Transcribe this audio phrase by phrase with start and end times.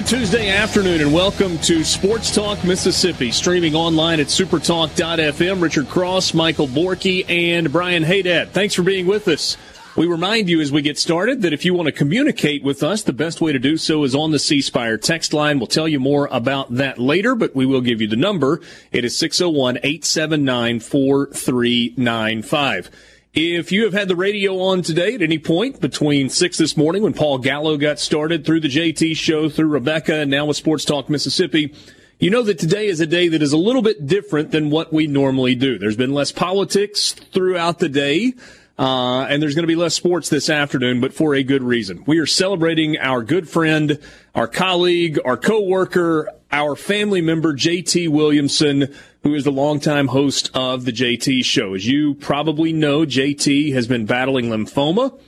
[0.00, 5.60] Good Tuesday afternoon and welcome to Sports Talk Mississippi, streaming online at supertalk.fm.
[5.60, 8.48] Richard Cross, Michael Borky, and Brian Haydad.
[8.48, 9.58] Thanks for being with us.
[9.98, 13.02] We remind you as we get started that if you want to communicate with us,
[13.02, 15.58] the best way to do so is on the C Spire text line.
[15.58, 18.62] We'll tell you more about that later, but we will give you the number.
[18.92, 22.90] It is 601 879 4395.
[23.32, 27.04] If you have had the radio on today at any point between 6 this morning
[27.04, 30.84] when Paul Gallo got started through the JT show, through Rebecca, and now with Sports
[30.84, 31.72] Talk Mississippi,
[32.18, 34.92] you know that today is a day that is a little bit different than what
[34.92, 35.78] we normally do.
[35.78, 38.34] There's been less politics throughout the day.
[38.76, 42.02] Uh, and there's going to be less sports this afternoon, but for a good reason.
[42.06, 43.98] We are celebrating our good friend,
[44.34, 50.84] our colleague, our coworker, our family member, JT Williamson, who is the longtime host of
[50.84, 51.74] the JT show.
[51.74, 55.18] As you probably know, JT has been battling lymphoma.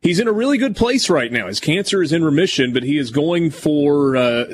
[0.00, 1.46] He's in a really good place right now.
[1.46, 4.46] His cancer is in remission, but he is going for uh,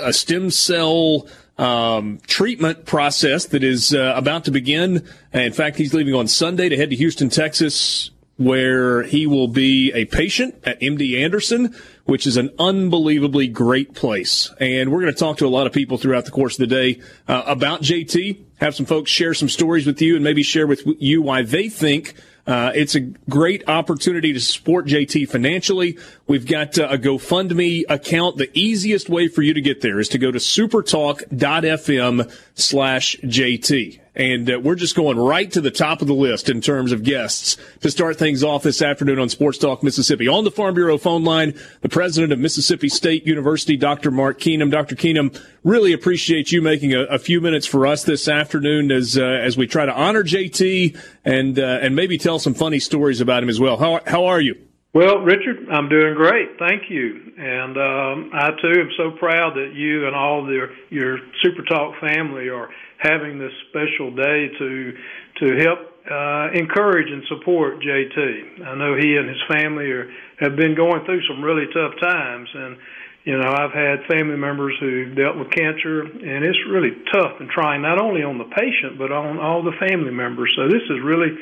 [0.00, 5.06] a stem cell um, treatment process that is uh, about to begin.
[5.32, 9.92] In fact, he's leaving on Sunday to head to Houston, Texas, where he will be
[9.92, 14.50] a patient at MD Anderson, which is an unbelievably great place.
[14.58, 16.74] And we're going to talk to a lot of people throughout the course of the
[16.74, 20.66] day uh, about JT, have some folks share some stories with you, and maybe share
[20.66, 22.14] with you why they think
[22.46, 25.98] uh, it's a great opportunity to support JT financially.
[26.26, 28.36] We've got uh, a GoFundMe account.
[28.36, 34.00] The easiest way for you to get there is to go to supertalk.fm slash JT.
[34.16, 37.02] And uh, we're just going right to the top of the list in terms of
[37.02, 40.28] guests to start things off this afternoon on Sports Talk Mississippi.
[40.28, 44.12] On the Farm Bureau phone line, the president of Mississippi State University, Dr.
[44.12, 44.70] Mark Keenum.
[44.70, 44.94] Dr.
[44.94, 49.24] Keenum, really appreciate you making a, a few minutes for us this afternoon as uh,
[49.24, 53.42] as we try to honor JT and uh, and maybe tell some funny stories about
[53.42, 53.76] him as well.
[53.78, 54.56] How how are you?
[54.94, 56.56] Well, Richard, I'm doing great.
[56.56, 57.32] Thank you.
[57.36, 62.00] And um, I too am so proud that you and all the, your Super Talk
[62.00, 62.68] family are
[63.04, 64.92] having this special day to
[65.40, 65.78] to help
[66.10, 68.64] uh, encourage and support JT.
[68.64, 70.10] I know he and his family are
[70.40, 72.76] have been going through some really tough times, and
[73.24, 77.48] you know I've had family members who dealt with cancer, and it's really tough and
[77.50, 80.52] trying not only on the patient but on all the family members.
[80.56, 81.36] So this is really.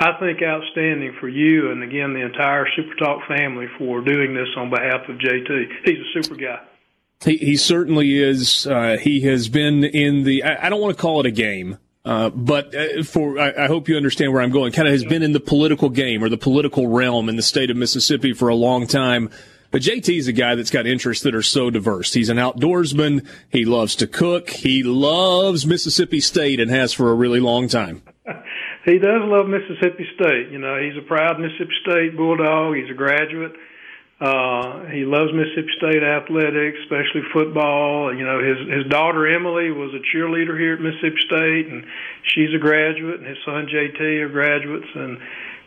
[0.00, 4.46] I think outstanding for you and again the entire Super Talk family for doing this
[4.56, 5.66] on behalf of JT.
[5.84, 6.67] He's a super guy.
[7.24, 8.66] He, he certainly is.
[8.66, 10.44] Uh, he has been in the.
[10.44, 13.66] I, I, don't want to call it a game, uh, but uh, for I, I,
[13.66, 14.72] hope you understand where I'm going.
[14.72, 17.70] Kind of has been in the political game or the political realm in the state
[17.70, 19.30] of Mississippi for a long time.
[19.70, 22.14] But JT is a guy that's got interests that are so diverse.
[22.14, 23.26] He's an outdoorsman.
[23.50, 24.48] He loves to cook.
[24.48, 28.02] He loves Mississippi State and has for a really long time.
[28.86, 30.50] he does love Mississippi State.
[30.50, 32.76] You know, he's a proud Mississippi State Bulldog.
[32.76, 33.52] He's a graduate.
[34.20, 38.10] Uh, he loves Mississippi State athletics, especially football.
[38.10, 41.86] You know, his his daughter Emily was a cheerleader here at Mississippi State, and
[42.34, 45.18] she's a graduate, and his son JT are graduates, and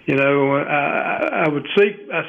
[0.06, 2.22] you know, I, I would see, I,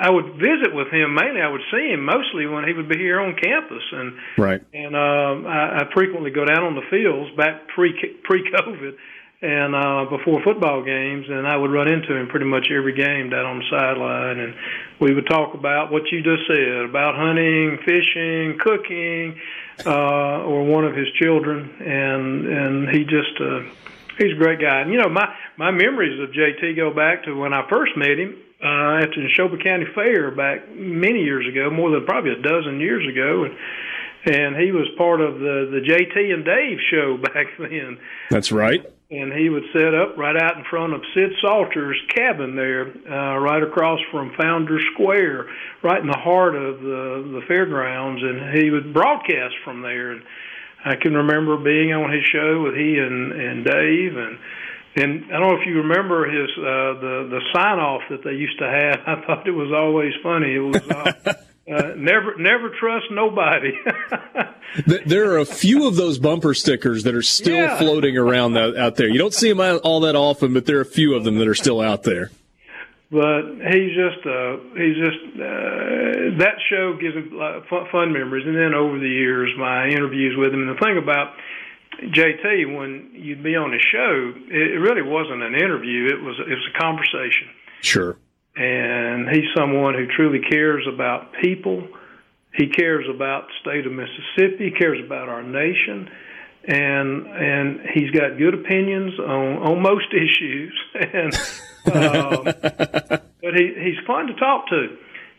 [0.00, 1.42] I would visit with him mainly.
[1.42, 4.62] I would see him mostly when he would be here on campus, and right.
[4.72, 7.92] And um, I, I frequently go down on the fields back pre
[8.24, 8.96] pre COVID
[9.40, 13.30] and uh, before football games, and I would run into him pretty much every game
[13.30, 14.54] down on the sideline, and
[15.00, 19.38] we would talk about what you just said about hunting, fishing, cooking,
[19.86, 23.62] uh, or one of his children, and and he just uh,
[24.18, 24.80] he's a great guy.
[24.80, 28.18] And you know, my my memories of JT go back to when I first met
[28.18, 32.42] him uh, at the Neshoba County Fair back many years ago, more than probably a
[32.42, 33.54] dozen years ago, and
[34.26, 37.98] and he was part of the the JT and Dave show back then.
[38.30, 42.54] That's right and he would set up right out in front of Sid Salter's cabin
[42.56, 45.46] there, uh, right across from Founders Square,
[45.82, 50.12] right in the heart of the the fairgrounds, and he would broadcast from there.
[50.12, 50.22] And
[50.84, 54.38] I can remember being on his show with he and and Dave, and
[54.96, 58.32] and I don't know if you remember his uh, the the sign off that they
[58.32, 59.00] used to have.
[59.06, 60.54] I thought it was always funny.
[60.54, 61.32] It was uh,
[61.70, 63.78] uh, never never trust nobody.
[65.06, 67.78] there are a few of those bumper stickers that are still yeah.
[67.78, 69.08] floating around out there.
[69.08, 71.48] You don't see them all that often, but there are a few of them that
[71.48, 72.30] are still out there.
[73.10, 73.42] But
[73.72, 77.30] he's just uh, he's just uh, that show gives him
[77.70, 78.46] fun, fun memories.
[78.46, 80.68] And then over the years, my interviews with him.
[80.68, 81.34] And the thing about
[82.02, 86.06] JT, when you'd be on his show, it, it really wasn't an interview.
[86.06, 87.48] It was it was a conversation.
[87.80, 88.18] Sure.
[88.58, 91.86] And he's someone who truly cares about people.
[92.52, 94.64] He cares about the state of Mississippi.
[94.64, 96.10] He cares about our nation,
[96.64, 100.74] and and he's got good opinions on on most issues.
[100.94, 101.34] And
[101.94, 102.44] um,
[103.40, 104.96] but he he's fun to talk to,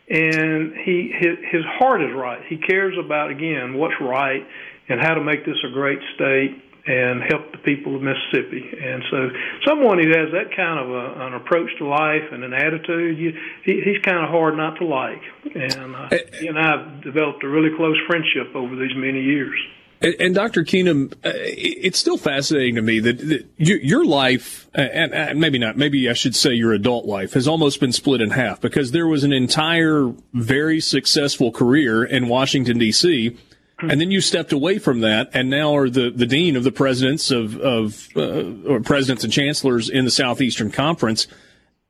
[0.08, 2.40] and he his, his heart is right.
[2.48, 4.46] He cares about again what's right
[4.88, 6.56] and how to make this a great state
[6.86, 8.64] and help the people of Mississippi.
[8.82, 9.28] And so,
[9.66, 13.32] someone who has that kind of a, an approach to life and an attitude, you,
[13.64, 15.22] he, he's kind of hard not to like.
[15.54, 19.58] And uh, he and I have developed a really close friendship over these many years.
[20.02, 20.64] And, and Dr.
[20.64, 25.58] Keenum, uh, it's still fascinating to me that, that you, your life, and, and, maybe
[25.58, 28.92] not, maybe I should say your adult life, has almost been split in half because
[28.92, 33.36] there was an entire very successful career in Washington, D.C
[33.82, 36.72] and then you stepped away from that and now are the, the dean of the
[36.72, 41.26] presidents of, of uh, or presidents and chancellors in the Southeastern Conference.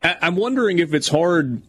[0.02, 1.62] I, I'm wondering if it's hard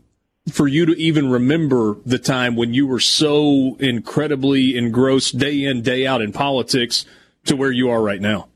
[0.51, 5.81] for you to even remember the time when you were so incredibly engrossed day in,
[5.81, 7.05] day out in politics
[7.45, 8.47] to where you are right now.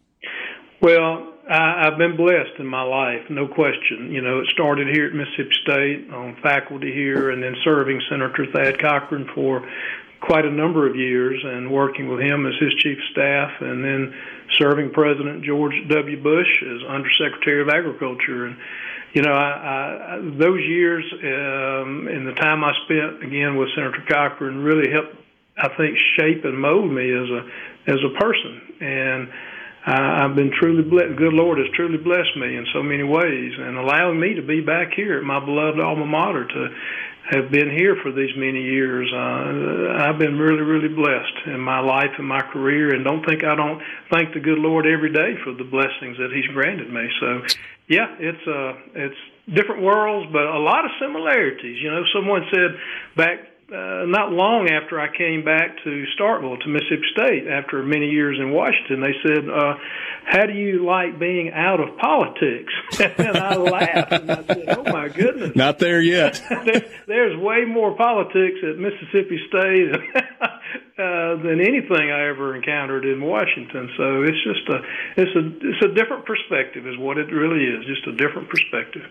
[0.82, 4.12] Well, I, I've been blessed in my life, no question.
[4.12, 8.48] You know, it started here at Mississippi State on faculty here and then serving Senator
[8.52, 9.68] Thad Cochran for
[10.26, 13.84] quite a number of years and working with him as his chief of staff and
[13.84, 14.14] then
[14.58, 16.22] serving President George W.
[16.22, 18.48] Bush as Undersecretary of Agriculture.
[18.48, 18.58] And,
[19.14, 24.04] you know, I, I, those years um, and the time I spent again with Senator
[24.10, 25.16] Cochran really helped,
[25.58, 27.42] I think, shape and mold me as a
[27.88, 28.62] as a person.
[28.82, 29.30] And
[29.86, 31.16] I, I've been truly blessed.
[31.18, 34.62] Good Lord has truly blessed me in so many ways and allowing me to be
[34.62, 36.68] back here at my beloved alma mater to
[37.32, 39.10] have been here for these many years.
[39.12, 43.44] Uh, I've been really, really blessed in my life and my career, and don't think
[43.44, 43.82] I don't
[44.12, 47.10] thank the good Lord every day for the blessings that He's granted me.
[47.20, 47.42] So,
[47.88, 49.22] yeah, it's uh, it's
[49.54, 51.82] different worlds, but a lot of similarities.
[51.82, 52.78] You know, someone said
[53.18, 53.40] back
[53.72, 58.38] uh, not long after I came back to Starkville, to Mississippi State, after many years
[58.40, 59.74] in Washington, they said, uh,
[60.24, 62.72] "How do you like being out of politics?"
[63.18, 67.66] and I laughed and I said, "Oh my goodness, not there yet." there, there's way
[67.66, 69.90] more politics at Mississippi State
[71.02, 73.90] uh, than anything I ever encountered in Washington.
[73.98, 74.78] So it's just a
[75.18, 79.10] it's a it's a different perspective, is what it really is, just a different perspective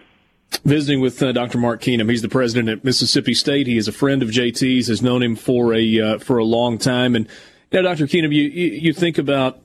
[0.59, 1.59] visiting with uh, Dr.
[1.59, 2.11] Mark Keenum.
[2.11, 3.67] He's the president at Mississippi State.
[3.67, 6.79] He is a friend of JT's, has known him for a uh, for a long
[6.79, 7.15] time.
[7.15, 7.27] And
[7.71, 8.07] you now, Dr.
[8.07, 9.61] Keenum, you you think about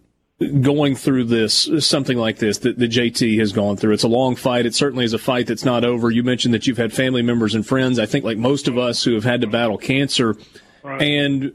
[0.61, 3.93] going through this something like this that the JT has gone through.
[3.93, 4.65] It's a long fight.
[4.65, 6.09] It certainly is a fight that's not over.
[6.09, 7.99] You mentioned that you've had family members and friends.
[7.99, 10.37] I think like most of us who have had to battle cancer,
[10.83, 11.01] right.
[11.01, 11.53] and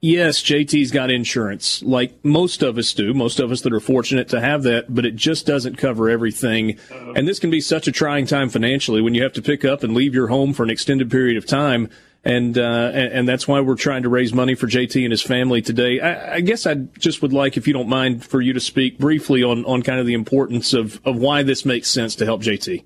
[0.00, 4.28] yes, JT's got insurance, like most of us do, most of us that are fortunate
[4.28, 6.78] to have that, but it just doesn't cover everything.
[6.90, 9.82] And this can be such a trying time financially when you have to pick up
[9.82, 11.88] and leave your home for an extended period of time.
[12.24, 15.62] And, uh, and, that's why we're trying to raise money for JT and his family
[15.62, 16.00] today.
[16.00, 18.98] I, I guess I just would like, if you don't mind, for you to speak
[18.98, 22.42] briefly on, on kind of the importance of, of why this makes sense to help
[22.42, 22.82] JT.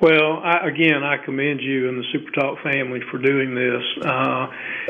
[0.00, 3.82] Well, I, again, I commend you and the Super Talk family for doing this.
[4.02, 4.46] Uh,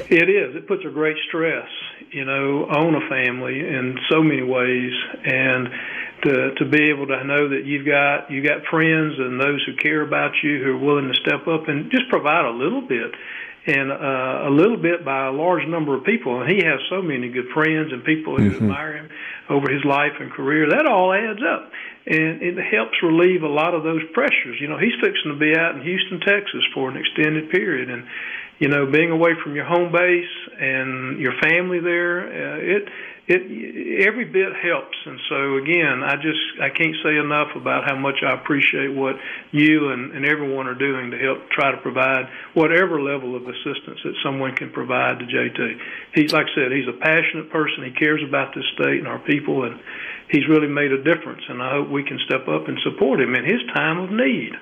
[0.08, 0.54] it is.
[0.54, 1.66] It puts a great stress,
[2.12, 4.92] you know, on a family in so many ways,
[5.24, 5.68] and
[6.22, 9.74] to to be able to know that you've got you got friends and those who
[9.82, 13.10] care about you who are willing to step up and just provide a little bit
[13.66, 16.40] and uh, a little bit by a large number of people.
[16.40, 18.64] And he has so many good friends and people who mm-hmm.
[18.64, 19.08] admire him
[19.48, 20.70] over his life and career.
[20.70, 21.72] That all adds up
[22.07, 24.57] and it helps relieve a lot of those pressures.
[24.61, 28.04] You know, he's fixing to be out in Houston, Texas for an extended period, and
[28.61, 32.88] you know, being away from your home base and your family there, uh, it
[33.26, 34.97] it every bit helps.
[35.07, 39.16] And so again, I just I can't say enough about how much I appreciate what
[39.50, 44.00] you and, and everyone are doing to help try to provide whatever level of assistance
[44.04, 45.78] that someone can provide to JT.
[46.14, 47.85] He's like I said, he's a passionate person.
[47.85, 49.80] He cares about this state and our people, and
[50.30, 53.34] he's really made a difference, and I hope we can step up and support him
[53.34, 54.52] in his time of need.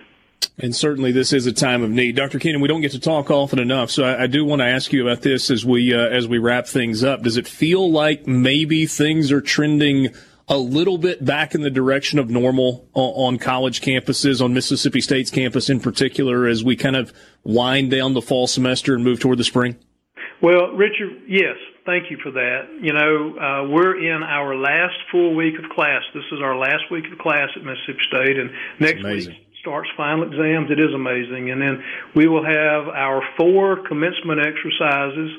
[0.60, 2.38] And certainly, this is a time of need, Dr.
[2.38, 2.60] Keenum.
[2.60, 5.06] We don't get to talk often enough, so I, I do want to ask you
[5.06, 7.22] about this as we uh, as we wrap things up.
[7.22, 10.08] Does it feel like maybe things are trending
[10.48, 15.30] a little bit back in the direction of normal on college campuses, on Mississippi State's
[15.30, 17.12] campus in particular, as we kind of
[17.44, 19.76] wind down the fall semester and move toward the spring?
[20.40, 21.56] Well, Richard, yes,
[21.88, 22.68] thank you for that.
[22.84, 26.04] You know, uh, we're in our last full week of class.
[26.12, 30.28] This is our last week of class at Mississippi State, and next week starts final
[30.28, 30.70] exams.
[30.70, 31.82] It is amazing, and then
[32.14, 35.32] we will have our four commencement exercises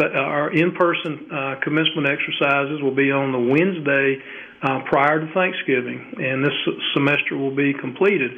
[0.00, 4.18] uh, our in-person uh, commencement exercises will be on the Wednesday
[4.62, 6.56] uh, prior to Thanksgiving, and this
[6.94, 8.32] semester will be completed.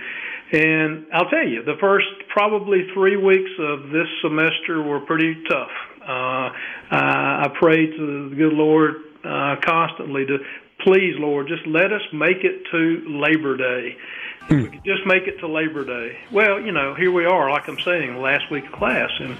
[0.52, 5.72] And I'll tell you, the first probably three weeks of this semester were pretty tough.
[6.06, 6.50] Uh,
[6.90, 8.94] I pray to the good Lord
[9.24, 10.38] uh, constantly to
[10.80, 13.96] please, Lord, just let us make it to Labor Day.
[14.42, 14.62] Hmm.
[14.62, 16.18] We could just make it to Labor Day.
[16.30, 19.36] Well, you know, here we are, like I'm saying, last week of class, and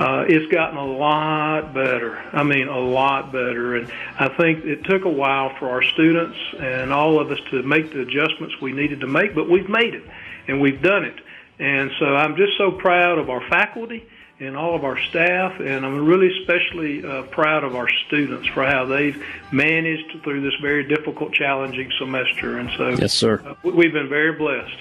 [0.00, 2.16] uh, it's gotten a lot better.
[2.32, 3.76] I mean, a lot better.
[3.76, 7.62] And I think it took a while for our students and all of us to
[7.62, 10.04] make the adjustments we needed to make, but we've made it,
[10.48, 11.16] and we've done it.
[11.58, 14.06] And so I'm just so proud of our faculty
[14.38, 18.66] and all of our staff, and I'm really especially uh, proud of our students for
[18.66, 22.58] how they've managed through this very difficult, challenging semester.
[22.58, 24.76] And so, yes, sir, uh, we've been very blessed.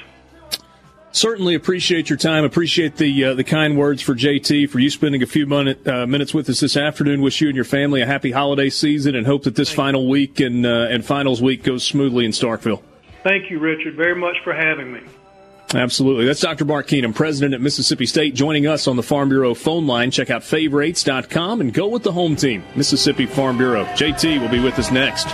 [1.11, 2.43] Certainly appreciate your time.
[2.43, 6.05] Appreciate the uh, the kind words for JT for you spending a few minute, uh,
[6.05, 7.21] minutes with us this afternoon.
[7.21, 10.03] Wish you and your family a happy holiday season, and hope that this Thank final
[10.03, 10.09] you.
[10.09, 12.81] week and uh, and finals week goes smoothly in Starkville.
[13.23, 14.99] Thank you, Richard, very much for having me.
[15.75, 16.25] Absolutely.
[16.25, 16.65] That's Dr.
[16.65, 20.11] Mark Keenum, president at Mississippi State, joining us on the Farm Bureau phone line.
[20.11, 23.85] Check out favorites.com and go with the home team, Mississippi Farm Bureau.
[23.85, 25.27] JT will be with us next.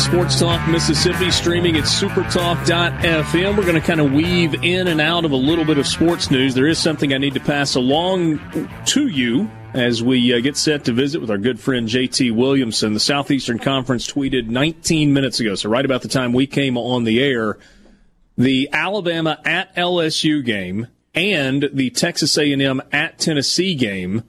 [0.00, 3.56] Sports Talk Mississippi, streaming at supertalk.fm.
[3.56, 6.30] We're going to kind of weave in and out of a little bit of sports
[6.30, 6.54] news.
[6.54, 8.40] There is something I need to pass along
[8.86, 12.94] to you as we uh, get set to visit with our good friend JT Williamson.
[12.94, 17.04] The Southeastern Conference tweeted 19 minutes ago, so right about the time we came on
[17.04, 17.58] the air,
[18.38, 24.24] the Alabama at LSU game and the Texas A&M at Tennessee game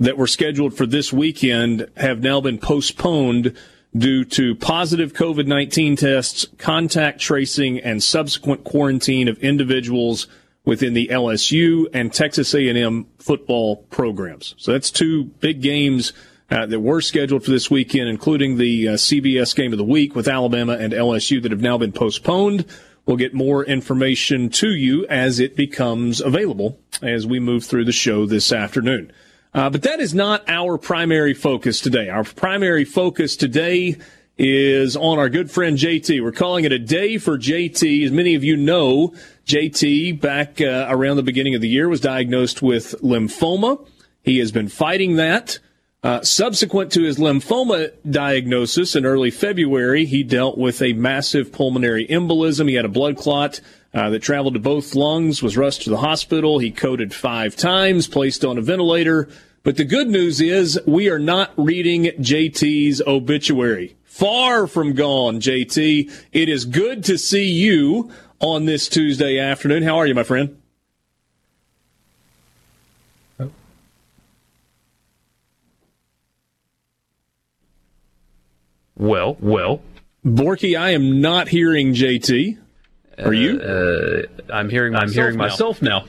[0.00, 3.56] that were scheduled for this weekend have now been postponed
[3.96, 10.26] due to positive COVID-19 tests, contact tracing, and subsequent quarantine of individuals
[10.64, 14.54] within the LSU and Texas A&M football programs.
[14.58, 16.12] So that's two big games
[16.50, 20.14] uh, that were scheduled for this weekend, including the uh, CBS game of the week
[20.14, 22.66] with Alabama and LSU that have now been postponed.
[23.06, 27.92] We'll get more information to you as it becomes available as we move through the
[27.92, 29.12] show this afternoon.
[29.56, 32.10] Uh, but that is not our primary focus today.
[32.10, 33.96] Our primary focus today
[34.36, 36.22] is on our good friend JT.
[36.22, 38.04] We're calling it a day for JT.
[38.04, 39.14] As many of you know,
[39.46, 43.82] JT back uh, around the beginning of the year was diagnosed with lymphoma.
[44.22, 45.58] He has been fighting that.
[46.06, 52.06] Uh, subsequent to his lymphoma diagnosis in early February, he dealt with a massive pulmonary
[52.06, 52.68] embolism.
[52.68, 53.60] He had a blood clot
[53.92, 56.60] uh, that traveled to both lungs, was rushed to the hospital.
[56.60, 59.28] He coded five times, placed on a ventilator,
[59.64, 63.96] but the good news is we are not reading JT's obituary.
[64.04, 66.08] Far from gone, JT.
[66.30, 69.82] It is good to see you on this Tuesday afternoon.
[69.82, 70.56] How are you, my friend?
[78.96, 79.82] Well, well.
[80.24, 82.58] Borky, I am not hearing JT.
[83.18, 83.60] Are you?
[83.60, 84.22] Uh,
[84.52, 85.44] I'm hearing myself I'm hearing now.
[85.44, 86.04] myself now.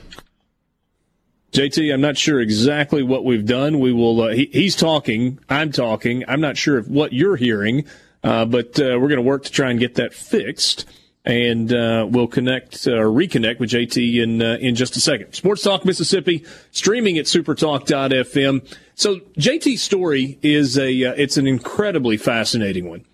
[1.52, 3.80] JT, I'm not sure exactly what we've done.
[3.80, 4.20] We will.
[4.20, 5.38] Uh, he, he's talking.
[5.48, 6.24] I'm talking.
[6.28, 7.84] I'm not sure if what you're hearing,
[8.22, 10.84] uh, but uh, we're going to work to try and get that fixed.
[11.28, 15.34] And uh, we'll connect uh, reconnect with JT in uh, in just a second.
[15.34, 18.76] Sports Talk Mississippi, streaming at supertalk.fm.
[18.94, 23.04] So JT's story is a it's an incredibly fascinating one.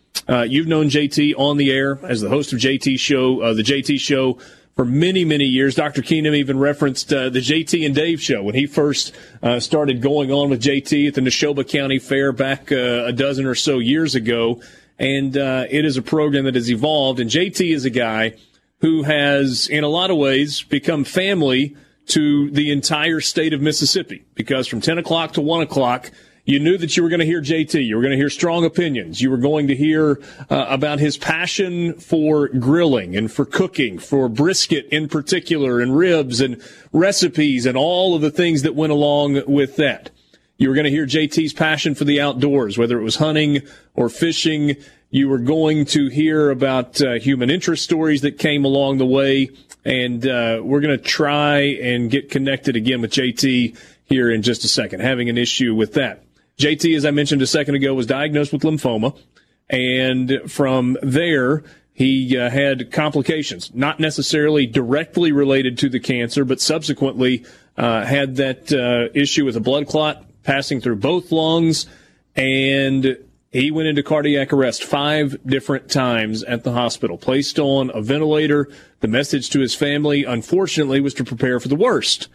[0.49, 4.39] you've known JT on the air as the host of JT Show, the JT Show
[4.75, 5.75] for many, many years.
[5.75, 6.03] Dr.
[6.03, 10.33] Keenum even referenced uh, the JT and Dave show when he first uh, started going
[10.33, 14.15] on with JT at the Neshoba County Fair back uh, a dozen or so years
[14.15, 14.61] ago.
[14.99, 17.21] And uh, it is a program that has evolved.
[17.21, 18.35] And JT is a guy
[18.81, 24.25] who has, in a lot of ways, become family to the entire state of Mississippi
[24.35, 26.11] because from 10 o'clock to 1 o'clock,
[26.45, 27.87] you knew that you were going to hear JT.
[27.87, 29.23] You were going to hear strong opinions.
[29.23, 30.21] You were going to hear
[30.51, 36.43] uh, about his passion for grilling and for cooking, for brisket in particular, and ribs
[36.43, 40.11] and recipes and all of the things that went along with that.
[40.57, 43.63] You were going to hear JT's passion for the outdoors, whether it was hunting
[43.95, 44.77] or fishing.
[45.11, 49.51] You were going to hear about uh, human interest stories that came along the way.
[49.85, 54.65] And uh, we're going to try and get connected again with JT here in just
[54.65, 56.23] a second, having an issue with that.
[56.59, 59.19] JT, as I mentioned a second ago, was diagnosed with lymphoma.
[59.69, 66.61] And from there, he uh, had complications, not necessarily directly related to the cancer, but
[66.61, 67.45] subsequently
[67.77, 71.87] uh, had that uh, issue with a blood clot passing through both lungs,
[72.37, 73.19] and
[73.51, 78.69] he went into cardiac arrest five different times at the hospital, placed on a ventilator.
[79.01, 82.29] The message to his family, unfortunately, was to prepare for the worst.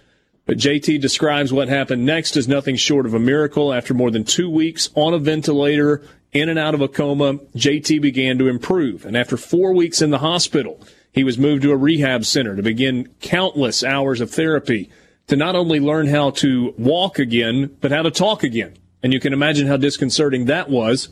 [0.45, 3.71] But JT describes what happened next as nothing short of a miracle.
[3.73, 6.01] After more than two weeks on a ventilator,
[6.31, 9.05] in and out of a coma, JT began to improve.
[9.05, 10.79] And after four weeks in the hospital,
[11.11, 14.89] he was moved to a rehab center to begin countless hours of therapy
[15.29, 18.74] to not only learn how to walk again, but how to talk again.
[19.01, 21.09] And you can imagine how disconcerting that was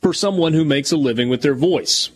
[0.00, 2.10] for someone who makes a living with their voice.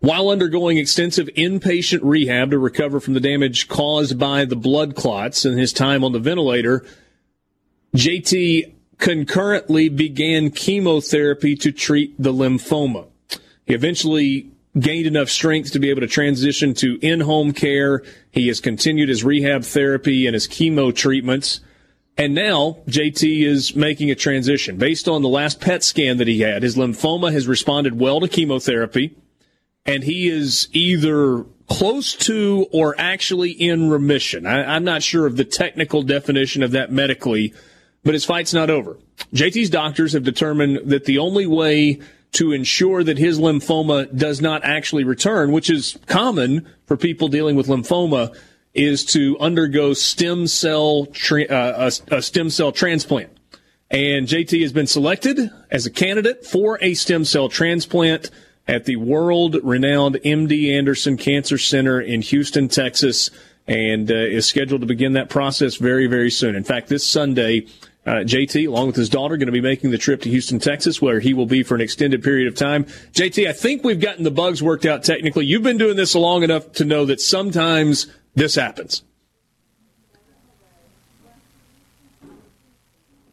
[0.00, 5.44] While undergoing extensive inpatient rehab to recover from the damage caused by the blood clots
[5.44, 6.84] and his time on the ventilator,
[7.96, 13.06] JT concurrently began chemotherapy to treat the lymphoma.
[13.66, 18.02] He eventually gained enough strength to be able to transition to in-home care.
[18.30, 21.60] He has continued his rehab therapy and his chemo treatments.
[22.16, 26.40] And now JT is making a transition based on the last PET scan that he
[26.40, 26.62] had.
[26.62, 29.16] His lymphoma has responded well to chemotherapy
[29.86, 34.46] and he is either close to or actually in remission.
[34.46, 37.54] I, am not sure of the technical definition of that medically,
[38.02, 38.98] but his fight's not over.
[39.34, 42.00] JT's doctors have determined that the only way
[42.34, 47.56] to ensure that his lymphoma does not actually return, which is common for people dealing
[47.56, 48.36] with lymphoma,
[48.74, 53.30] is to undergo stem cell tra- uh, a, a stem cell transplant.
[53.90, 58.30] And JT has been selected as a candidate for a stem cell transplant
[58.66, 63.30] at the world renowned MD Anderson Cancer Center in Houston, Texas,
[63.68, 66.56] and uh, is scheduled to begin that process very, very soon.
[66.56, 67.66] In fact, this Sunday,
[68.06, 71.00] uh, JT, along with his daughter, going to be making the trip to Houston, Texas,
[71.00, 72.84] where he will be for an extended period of time.
[73.12, 75.46] JT, I think we've gotten the bugs worked out technically.
[75.46, 79.02] You've been doing this long enough to know that sometimes this happens.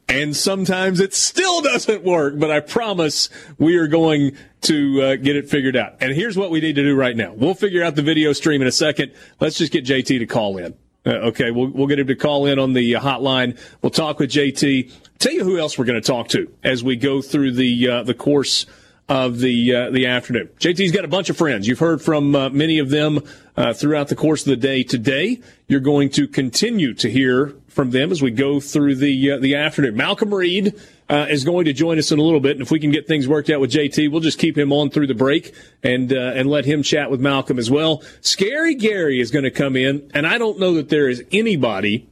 [0.07, 5.37] And sometimes it still doesn't work, but I promise we are going to uh, get
[5.37, 5.95] it figured out.
[6.01, 7.33] And here's what we need to do right now.
[7.33, 9.13] We'll figure out the video stream in a second.
[9.39, 10.75] Let's just get JT to call in.
[11.05, 13.57] Uh, okay, we'll, we'll get him to call in on the uh, hotline.
[13.81, 14.91] We'll talk with JT.
[15.17, 18.03] Tell you who else we're going to talk to as we go through the uh,
[18.03, 18.67] the course
[19.09, 20.49] of the uh, the afternoon.
[20.59, 21.67] JT's got a bunch of friends.
[21.67, 23.19] You've heard from uh, many of them
[23.57, 25.41] uh, throughout the course of the day today.
[25.67, 29.95] You're going to continue to hear from them as we go through the the afternoon.
[29.95, 30.79] Malcolm Reed
[31.11, 32.53] uh, is going to join us in a little bit.
[32.53, 34.89] And if we can get things worked out with JT, we'll just keep him on
[34.89, 38.01] through the break and uh, and let him chat with Malcolm as well.
[38.21, 42.07] Scary Gary is going to come in, and I don't know that there is anybody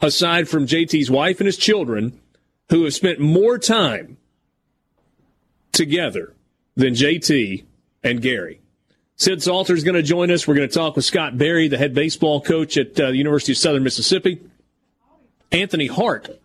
[0.00, 2.20] aside from JT's wife and his children
[2.68, 4.16] who have spent more time
[5.70, 6.34] together
[6.74, 7.64] than JT
[8.02, 8.60] and Gary.
[9.16, 10.48] Sid Salter is going to join us.
[10.48, 13.52] We're going to talk with Scott Berry, the head baseball coach at uh, the University
[13.52, 14.40] of Southern Mississippi.
[15.52, 16.40] Anthony Hart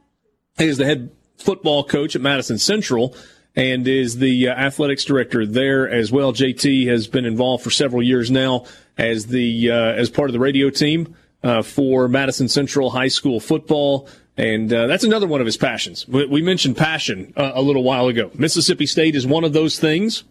[0.59, 3.15] is the head football coach at Madison Central
[3.55, 6.31] and is the uh, athletics director there as well.
[6.31, 8.65] JT has been involved for several years now
[8.97, 13.39] as the uh, as part of the radio team uh, for Madison Central High School
[13.39, 14.07] football.
[14.37, 16.07] And uh, that's another one of his passions.
[16.07, 18.29] We, we mentioned passion uh, a little while ago.
[18.35, 20.23] Mississippi State is one of those things.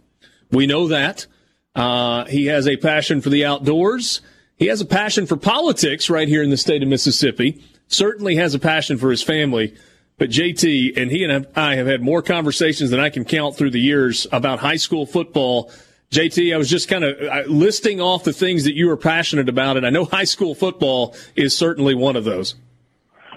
[0.53, 1.27] We know that.
[1.75, 4.21] Uh, he has a passion for the outdoors.
[4.57, 7.62] He has a passion for politics right here in the state of Mississippi.
[7.88, 9.75] Certainly has a passion for his family.
[10.18, 13.70] But JT and he and I have had more conversations than I can count through
[13.70, 15.70] the years about high school football.
[16.11, 19.76] JT, I was just kind of listing off the things that you were passionate about,
[19.76, 22.55] and I know high school football is certainly one of those.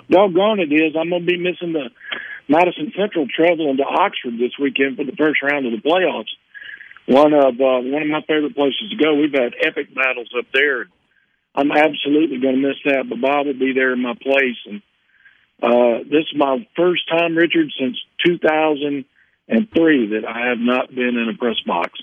[0.10, 0.96] Doggone it is.
[0.98, 1.89] I'm going to be missing the
[2.48, 6.32] Madison Central traveling to Oxford this weekend for the first round of the playoffs.
[7.06, 9.15] One of uh, one of my favorite places to go.
[9.15, 10.88] We've had epic battles up there.
[11.56, 14.82] I'm absolutely going to miss that, but Bob will be there in my place, and
[15.62, 21.30] uh, this is my first time, Richard, since 2003 that I have not been in
[21.34, 22.00] a press box.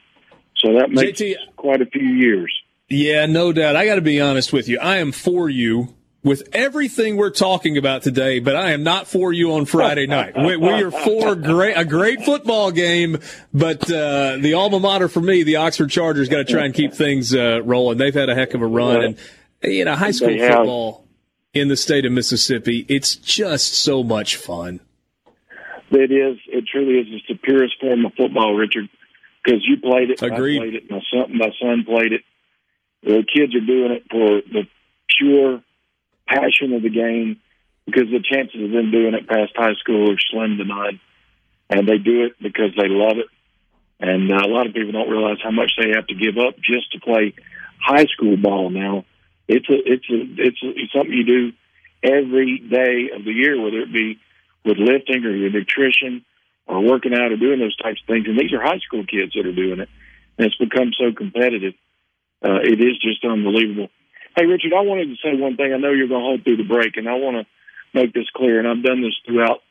[0.57, 2.53] So that makes JT, quite a few years.
[2.89, 3.77] Yeah, no doubt.
[3.77, 4.79] I got to be honest with you.
[4.79, 9.33] I am for you with everything we're talking about today, but I am not for
[9.33, 10.37] you on Friday night.
[10.37, 13.19] We, we are for great, a great football game,
[13.55, 16.95] but uh, the alma mater for me, the Oxford Chargers, got to try and keep
[16.95, 17.99] things uh, rolling.
[17.99, 19.19] They've had a heck of a run, and
[19.63, 21.06] you know, high school football
[21.57, 22.85] in the state of Mississippi.
[22.89, 24.81] It's just so much fun.
[25.91, 26.39] It is.
[26.49, 27.07] It truly is.
[27.11, 28.89] It's the purest form of football, Richard.
[29.45, 30.57] Because you played it, Agreed.
[30.57, 30.91] I played it.
[30.91, 32.23] My son, my son played it.
[33.03, 34.67] The kids are doing it for the
[35.19, 35.63] pure
[36.27, 37.41] passion of the game.
[37.87, 40.99] Because the chances of them doing it past high school are slim to none,
[41.71, 43.27] and they do it because they love it.
[44.01, 46.57] And uh, a lot of people don't realize how much they have to give up
[46.57, 47.33] just to play
[47.81, 49.05] high school ball now.
[49.49, 51.53] It's a it's a it's, a, it's something you do
[52.03, 54.19] every day of the year, whether it be
[54.65, 56.25] with lifting or your nutrition
[56.67, 58.27] or working out or doing those types of things.
[58.27, 59.89] And these are high school kids that are doing it,
[60.39, 61.75] and it's become so competitive.
[62.45, 63.89] Uh, it is just unbelievable.
[64.37, 65.73] Hey, Richard, I wanted to say one thing.
[65.73, 68.29] I know you're going to hold through the break, and I want to make this
[68.35, 68.59] clear.
[68.59, 69.63] And I've done this throughout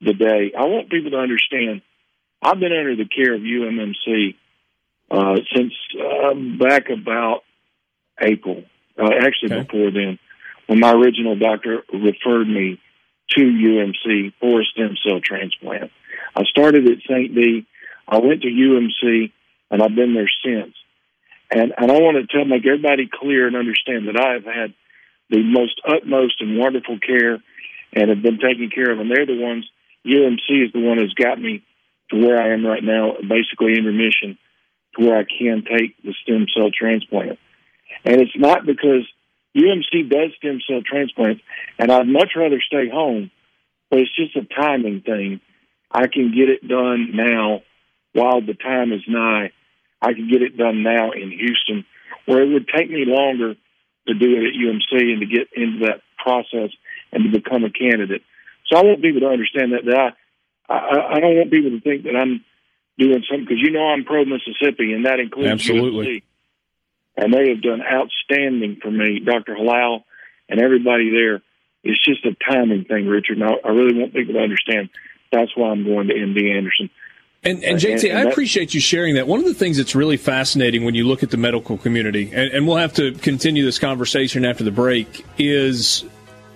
[0.00, 0.52] the day.
[0.58, 1.82] I want people to understand.
[2.42, 4.34] I've been under the care of UMMC
[5.10, 7.42] uh, since uh, back about
[8.20, 8.64] April,
[8.98, 9.62] uh, actually okay.
[9.62, 10.18] before then,
[10.66, 12.80] when my original doctor referred me
[13.30, 15.90] to UMC for a stem cell transplant.
[16.34, 17.34] I started at St.
[17.34, 17.66] D.
[18.06, 19.32] I went to UMC,
[19.70, 20.74] and I've been there since.
[21.50, 24.74] And and I want to tell make everybody clear and understand that I have had
[25.30, 27.38] the most utmost and wonderful care,
[27.92, 28.98] and have been taken care of.
[28.98, 29.68] And they're the ones.
[30.06, 31.62] UMC is the one that's got me
[32.10, 34.38] to where I am right now, basically in remission,
[34.96, 37.38] to where I can take the stem cell transplant.
[38.04, 39.06] And it's not because
[39.56, 41.42] UMC does stem cell transplants,
[41.78, 43.30] and I'd much rather stay home,
[43.90, 45.40] but it's just a timing thing.
[45.90, 47.62] I can get it done now
[48.12, 49.52] while the time is nigh.
[50.00, 51.84] I can get it done now in Houston,
[52.26, 53.54] where it would take me longer
[54.06, 56.70] to do it at UMC and to get into that process
[57.12, 58.22] and to become a candidate.
[58.66, 60.16] So I want people to understand that, that
[60.68, 62.44] I, I, I don't want people to think that I'm
[62.98, 66.06] doing something because you know I'm pro Mississippi, and that includes Absolutely.
[66.06, 66.22] UMC
[67.18, 69.56] and they have done outstanding for me, Dr.
[69.56, 70.04] Halal
[70.48, 71.42] and everybody there.
[71.82, 73.38] It's just a timing thing, Richard.
[73.38, 74.88] And I, really want people to understand
[75.32, 76.90] that's why I'm going to MD Anderson.
[77.44, 79.26] And, and JT, and, I appreciate you sharing that.
[79.26, 82.52] One of the things that's really fascinating when you look at the medical community, and,
[82.52, 86.04] and we'll have to continue this conversation after the break, is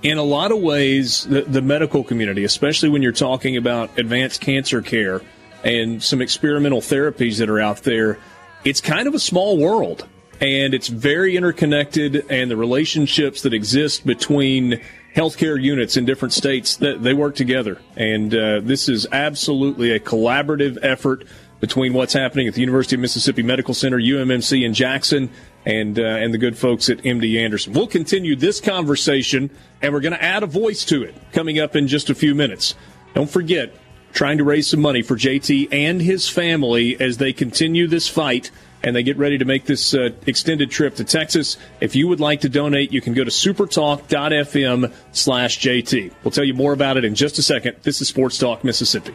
[0.03, 4.40] in a lot of ways, the, the medical community, especially when you're talking about advanced
[4.40, 5.22] cancer care
[5.64, 8.18] and some experimental therapies that are out there,
[8.64, 10.07] it's kind of a small world
[10.43, 14.81] and it's very interconnected and the relationships that exist between
[15.15, 20.01] healthcare units in different states that they work together and uh, this is absolutely a
[20.01, 21.25] collaborative effort
[21.63, 25.31] between what's happening at the University of Mississippi Medical Center, UMMC in Jackson,
[25.65, 27.73] and uh, and the good folks at MD Anderson.
[27.73, 29.49] We'll continue this conversation,
[29.81, 32.35] and we're going to add a voice to it coming up in just a few
[32.35, 32.75] minutes.
[33.15, 33.73] Don't forget,
[34.13, 38.51] trying to raise some money for JT and his family as they continue this fight
[38.83, 41.57] and they get ready to make this uh, extended trip to Texas.
[41.81, 46.12] If you would like to donate, you can go to supertalk.fm slash JT.
[46.25, 47.77] We'll tell you more about it in just a second.
[47.83, 49.14] This is Sports Talk Mississippi.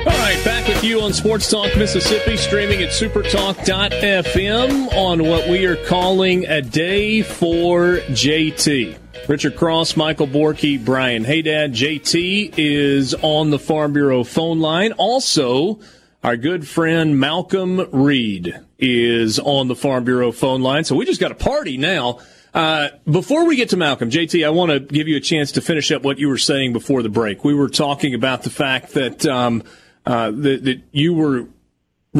[0.00, 5.64] All right, back with you on Sports Talk Mississippi, streaming at supertalk.fm on what we
[5.66, 8.96] are calling a day for JT.
[9.28, 14.92] Richard Cross, Michael Borky, Brian Haydad, JT is on the Farm Bureau phone line.
[14.92, 15.80] Also,
[16.22, 20.84] our good friend Malcolm Reed is on the Farm Bureau phone line.
[20.84, 22.20] So we just got a party now.
[22.54, 25.60] Uh, before we get to Malcolm, JT, I want to give you a chance to
[25.60, 27.44] finish up what you were saying before the break.
[27.44, 29.62] We were talking about the fact that um,
[30.06, 31.48] uh, that, that you were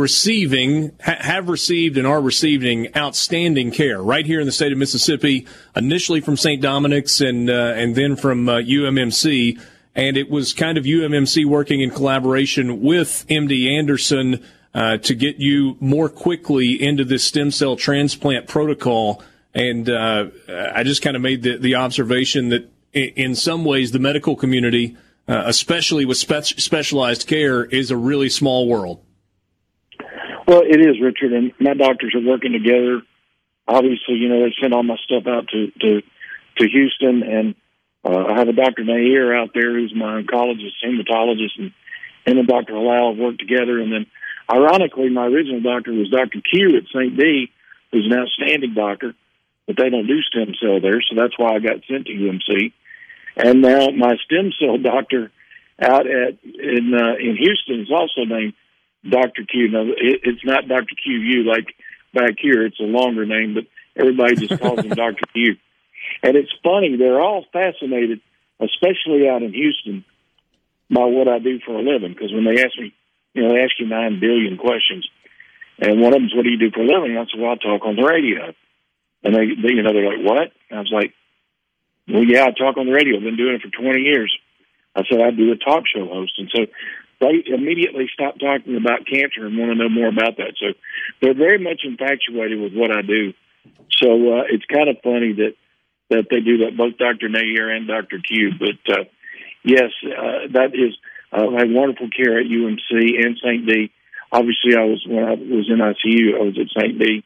[0.01, 4.79] receiving, ha- have received, and are receiving outstanding care right here in the state of
[4.79, 5.47] Mississippi.
[5.75, 6.63] Initially from St.
[6.63, 9.61] Dominic's and uh, and then from uh, UMMC,
[9.95, 15.37] and it was kind of UMMC working in collaboration with MD Anderson uh, to get
[15.37, 19.23] you more quickly into this stem cell transplant protocol.
[19.55, 20.27] And uh,
[20.75, 24.97] I just kind of made the, the observation that in some ways the medical community,
[25.29, 29.01] uh, especially with spe- specialized care, is a really small world.
[30.47, 33.03] Well, it is, Richard, and my doctors are working together.
[33.67, 36.03] Obviously, you know, they sent all my stuff out to to,
[36.59, 37.55] to Houston, and
[38.05, 38.85] uh, I have a Dr.
[38.85, 41.73] Nair out there who's my oncologist, hematologist, and
[42.25, 42.75] him and Dr.
[42.75, 43.81] Halal have worked together.
[43.81, 44.07] And then,
[44.49, 46.41] ironically, my original doctor was Dr.
[46.41, 47.19] Q at St.
[47.19, 47.51] D,
[47.91, 49.15] who's an outstanding doctor,
[49.67, 52.73] but they don't do stem cell there, so that's why I got sent to UMC.
[53.37, 55.33] And now my stem cell doctor
[55.83, 58.55] out at in uh, in Houston is also named
[59.11, 59.45] Dr.
[59.45, 59.69] Q.
[59.69, 60.95] Now, it, it's not Dr.
[61.05, 61.75] QU like
[62.13, 62.65] back here.
[62.65, 63.65] It's a longer name, but
[63.99, 65.27] everybody just calls him Dr.
[65.33, 65.57] Q.
[66.23, 68.21] And it's funny, they're all fascinated,
[68.61, 70.05] especially out in Houston,
[70.91, 72.13] by what I do for a living.
[72.13, 72.95] Because when they ask me,
[73.35, 75.09] you know, they ask you nine billion questions.
[75.79, 77.19] And one of them is, what do you do for a living?
[77.19, 78.55] I said, well, I talk on the radio.
[79.25, 80.53] And they, they you know, they're like, what?
[80.71, 81.13] And I was like,
[82.09, 83.17] well, yeah, I talk on the radio.
[83.17, 84.33] I've been doing it for 20 years.
[84.95, 86.33] I said I'd do a talk show host.
[86.39, 86.67] And so
[87.21, 90.55] they immediately stop talking about cancer and want to know more about that.
[90.61, 90.77] So
[91.21, 93.33] they're very much infatuated with what I do.
[94.03, 95.55] So uh, it's kind of funny that
[96.09, 97.29] that they do that, both Dr.
[97.29, 98.19] Nair and Dr.
[98.21, 98.53] Q.
[98.59, 99.05] But uh,
[99.65, 100.95] yes, uh, that is
[101.33, 103.67] uh, wonderful care at UMC and St.
[103.67, 103.91] D.
[104.31, 106.99] Obviously, I was when I was in ICU, I was at St.
[106.99, 107.25] D,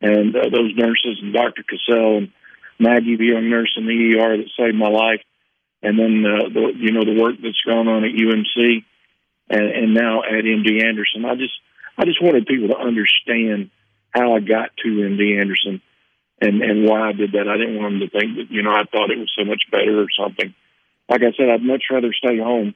[0.00, 1.62] and uh, those nurses and Dr.
[1.62, 2.32] Cassell and
[2.78, 5.22] Maggie, the young nurse in the ER that saved my life,
[5.82, 8.84] and then uh, the you know the work that's gone on at UMC,
[9.52, 11.24] and, and now at MD Anderson.
[11.24, 11.54] I just
[11.96, 13.70] I just wanted people to understand
[14.10, 15.82] how I got to MD Anderson
[16.40, 17.46] and and why I did that.
[17.46, 19.70] I didn't want them to think that you know I thought it was so much
[19.70, 20.54] better or something.
[21.08, 22.74] Like I said, I'd much rather stay home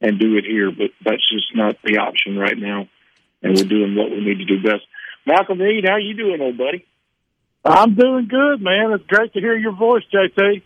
[0.00, 2.88] and do it here, but that's just not the option right now.
[3.42, 4.84] And we're doing what we need to do best.
[5.26, 6.86] Malcolm Reed, how you doing, old buddy?
[7.64, 8.92] I'm doing good, man.
[8.92, 10.62] It's great to hear your voice, JT.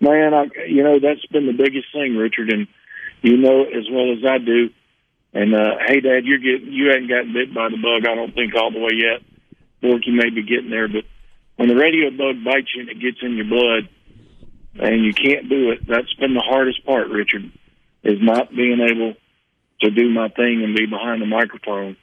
[0.00, 2.66] Man, I, you know that's been the biggest thing, Richard, and
[3.22, 4.70] you know as well as I do.
[5.32, 8.06] And uh, hey, Dad, you're getting you hadn't gotten bit by the bug.
[8.06, 9.22] I don't think all the way yet.
[9.80, 11.04] Bork, you may be getting there, but
[11.56, 13.88] when the radio bug bites you and it gets in your blood,
[14.78, 17.50] and you can't do it, that's been the hardest part, Richard,
[18.02, 19.14] is not being able
[19.80, 21.96] to do my thing and be behind the microphone.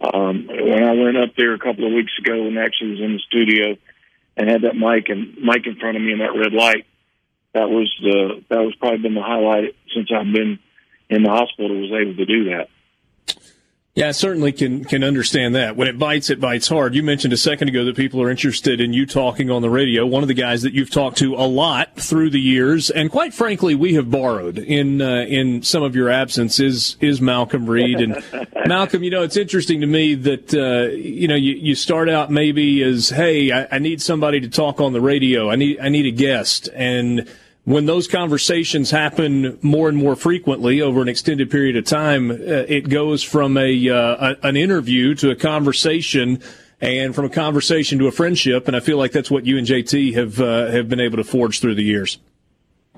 [0.00, 3.12] Um, when I went up there a couple of weeks ago and actually was in
[3.12, 3.76] the studio
[4.36, 6.86] and had that mic and mic in front of me and that red light,
[7.54, 10.58] that was the that was probably been the highlight since I've been
[11.10, 12.68] in the hospital was able to do that.
[13.94, 15.76] Yeah, I certainly can can understand that.
[15.76, 16.94] When it bites, it bites hard.
[16.94, 20.06] You mentioned a second ago that people are interested in you talking on the radio.
[20.06, 23.34] One of the guys that you've talked to a lot through the years, and quite
[23.34, 28.00] frankly, we have borrowed in uh, in some of your absence is is Malcolm Reed.
[28.00, 28.24] And
[28.66, 32.30] Malcolm, you know, it's interesting to me that uh, you know you, you start out
[32.30, 35.50] maybe as, hey, I, I need somebody to talk on the radio.
[35.50, 37.28] I need I need a guest, and
[37.64, 42.34] when those conversations happen more and more frequently over an extended period of time, uh,
[42.34, 46.42] it goes from a, uh, a, an interview to a conversation,
[46.80, 48.66] and from a conversation to a friendship.
[48.66, 51.24] And I feel like that's what you and JT have uh, have been able to
[51.24, 52.18] forge through the years.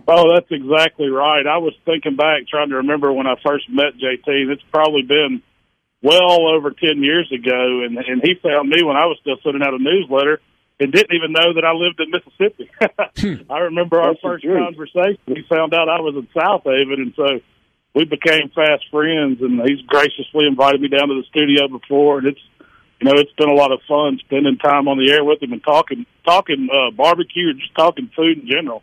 [0.08, 1.46] Oh, that's exactly right.
[1.46, 4.50] I was thinking back, trying to remember when I first met JT.
[4.50, 5.42] It's probably been
[6.02, 9.62] well over ten years ago, and and he found me when I was still sending
[9.62, 10.40] out a newsletter
[10.80, 12.70] and didn't even know that I lived in Mississippi.
[13.16, 13.50] Hmm.
[13.50, 15.18] I remember our first conversation.
[15.26, 17.40] He found out I was in Southaven, and so
[17.94, 19.40] we became fast friends.
[19.40, 22.40] And he's graciously invited me down to the studio before, and it's
[23.00, 25.52] you know it's been a lot of fun spending time on the air with him
[25.52, 28.82] and talking talking uh, barbecue and just talking food in general.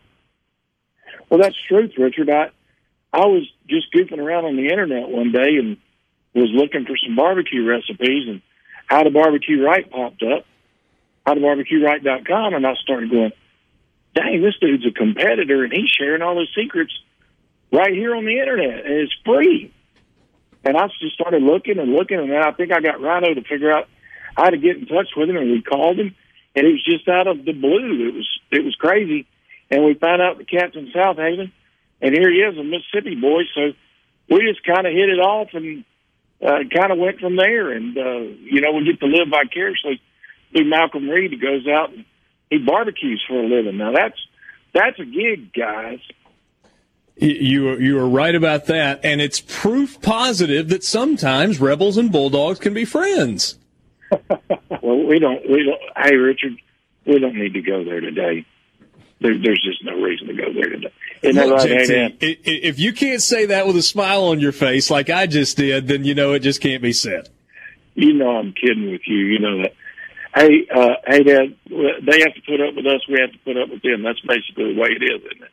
[1.28, 2.30] Well, that's truth, Richard.
[2.30, 2.50] I
[3.12, 5.76] I was just goofing around on the internet one day and
[6.34, 8.40] was looking for some barbecue recipes, and
[8.86, 10.46] how to barbecue right popped up
[11.26, 13.32] howtobarbecueright.com, and I started going,
[14.14, 16.92] dang, this dude's a competitor, and he's sharing all his secrets
[17.72, 19.72] right here on the internet, and it's free.
[20.64, 23.42] And I just started looking and looking, and then I think I got Rhino to
[23.42, 23.88] figure out
[24.36, 26.14] how to get in touch with him, and we called him,
[26.54, 28.08] and it was just out of the blue.
[28.08, 29.26] It was it was crazy,
[29.70, 31.50] and we found out the cat's in Southaven,
[32.00, 33.42] and here he is, a Mississippi boy.
[33.54, 33.72] So
[34.28, 35.84] we just kind of hit it off and
[36.44, 40.00] uh, kind of went from there, and uh, you know we get to live vicariously
[40.52, 42.04] through Malcolm Reed goes out and
[42.50, 43.78] he barbecues for a living.
[43.78, 44.18] Now that's
[44.72, 46.00] that's a gig, guys.
[47.16, 52.58] You you are right about that, and it's proof positive that sometimes rebels and bulldogs
[52.58, 53.58] can be friends.
[54.10, 55.80] well, we don't we don't.
[55.96, 56.56] Hey, Richard,
[57.06, 58.46] we don't need to go there today.
[59.20, 60.92] There, there's just no reason to go there today.
[61.22, 65.08] That right, JT, if you can't say that with a smile on your face like
[65.08, 67.28] I just did, then you know it just can't be said.
[67.94, 69.18] You know I'm kidding with you.
[69.18, 69.74] You know that
[70.34, 73.00] hey, uh, hey, Dad, they have to put up with us.
[73.08, 74.02] We have to put up with them.
[74.02, 75.50] That's basically the way it is, isn't it?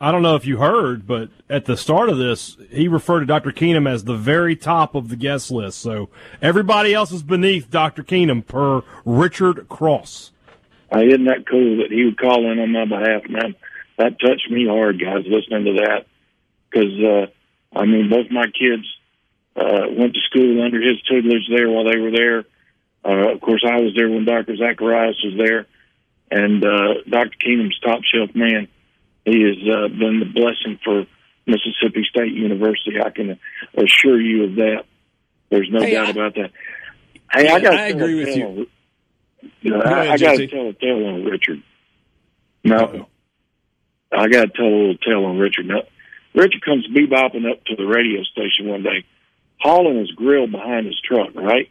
[0.00, 3.26] I don't know if you heard, but at the start of this, he referred to
[3.26, 3.50] Dr.
[3.50, 5.80] Keenum as the very top of the guest list.
[5.80, 6.08] So
[6.40, 8.04] everybody else is beneath Dr.
[8.04, 10.30] Keenum per Richard Cross.
[10.94, 13.28] Uh, isn't that cool that he would call in on my behalf?
[13.28, 13.56] Man,
[13.96, 16.06] that touched me hard, guys, listening to that.
[16.70, 18.86] Because, uh, I mean, both my kids
[19.56, 22.44] uh, went to school under his tutelage there while they were there.
[23.04, 24.56] Uh, of course, I was there when Dr.
[24.56, 25.66] Zacharias was there,
[26.30, 27.36] and uh, Dr.
[27.44, 28.68] Keenum's top shelf man.
[29.24, 31.06] He has uh, been the blessing for
[31.46, 33.00] Mississippi State University.
[33.04, 33.38] I can
[33.76, 34.84] assure you of that.
[35.50, 36.50] There's no hey, doubt I, about that.
[37.32, 37.74] Hey, yeah, I got.
[37.74, 38.66] I agree with you.
[39.60, 41.62] you know, I, I got to tell a tale on Richard.
[42.64, 43.06] No, Uh-oh.
[44.12, 45.66] I got to tell a little tale on Richard.
[45.66, 45.82] Now,
[46.34, 49.04] Richard comes bebopping up to the radio station one day,
[49.60, 51.70] hauling his grill behind his truck, right?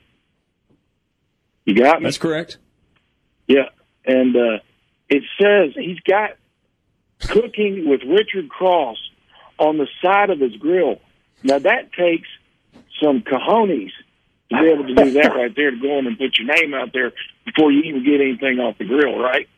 [1.68, 2.06] You got me?
[2.06, 2.58] That's correct.
[3.48, 3.70] Yeah.
[4.06, 4.60] and uh,
[5.10, 6.32] it says he's got
[7.20, 8.98] cooking with Richard Cross
[9.60, 11.00] on the side of his grill.
[11.44, 12.28] Now that takes
[13.02, 13.92] some cojones
[14.50, 16.74] to be able to do that right there to go in and put your name
[16.74, 17.12] out there
[17.46, 19.50] before you even get anything off the grill, right?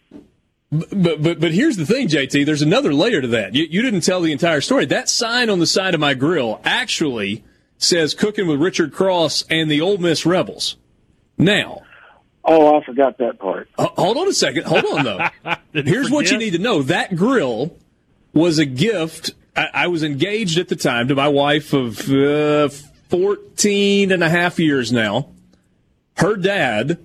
[0.71, 2.43] But but but here's the thing, JT.
[2.45, 3.53] There's another layer to that.
[3.55, 4.85] You, you didn't tell the entire story.
[4.85, 7.43] That sign on the side of my grill actually
[7.77, 10.75] says "Cooking with Richard Cross" and the Ole Miss Rebels.
[11.37, 11.83] Now,
[12.43, 13.69] oh, I forgot that part.
[13.77, 14.65] Uh, hold on a second.
[14.65, 15.53] Hold on though.
[15.83, 16.81] here's what you need to know.
[16.81, 17.77] That grill
[18.33, 19.31] was a gift.
[19.55, 22.69] I, I was engaged at the time to my wife of uh,
[23.09, 25.29] 14 and a half years now.
[26.17, 26.99] Her dad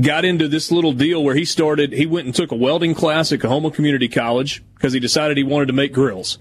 [0.00, 3.32] got into this little deal where he started, he went and took a welding class
[3.32, 6.38] at Coahoma Community College because he decided he wanted to make grills.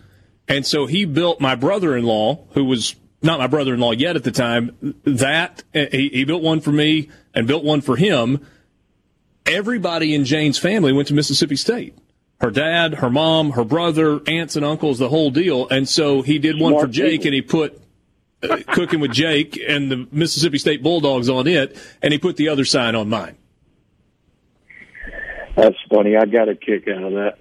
[0.48, 3.92] And so he built my brother in law, who was not my brother in law
[3.92, 7.96] yet at the time, that he, he built one for me and built one for
[7.96, 8.46] him.
[9.46, 11.98] Everybody in Jane's family went to Mississippi State.
[12.40, 15.70] Her dad, her mom, her brother, aunts and uncles, the whole deal.
[15.70, 17.80] And so he did one for Jake and he put
[18.42, 22.50] uh, cooking with Jake and the Mississippi State Bulldogs on it, and he put the
[22.50, 23.38] other sign on mine.
[25.56, 26.16] That's funny.
[26.16, 27.38] I got a kick out of that.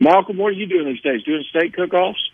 [0.00, 1.22] Malcolm, what are you doing these days?
[1.24, 2.27] Doing state cook-offs?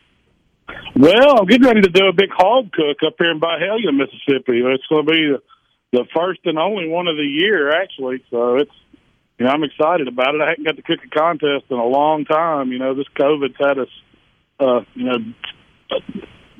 [0.96, 4.62] Well, I'm getting ready to do a big hog cook up here in Byhalia, Mississippi.
[4.64, 5.36] It's going to be
[5.92, 8.24] the, first and only one of the year, actually.
[8.30, 8.72] So it's,
[9.38, 10.40] you know, I'm excited about it.
[10.40, 12.72] I haven't got to cook a contest in a long time.
[12.72, 13.88] You know, this COVID's had us,
[14.60, 15.18] uh, you know,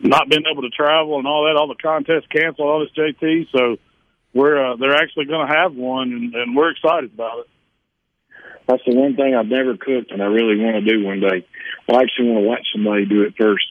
[0.02, 1.56] not being able to travel and all that.
[1.56, 2.68] All the contests canceled.
[2.68, 3.46] All this JT.
[3.52, 3.76] So
[4.34, 7.46] we're uh, they're actually going to have one, and, and we're excited about it.
[8.66, 11.46] That's the one thing I've never cooked, and I really want to do one day.
[11.86, 13.64] Well, I actually want to watch somebody do it first,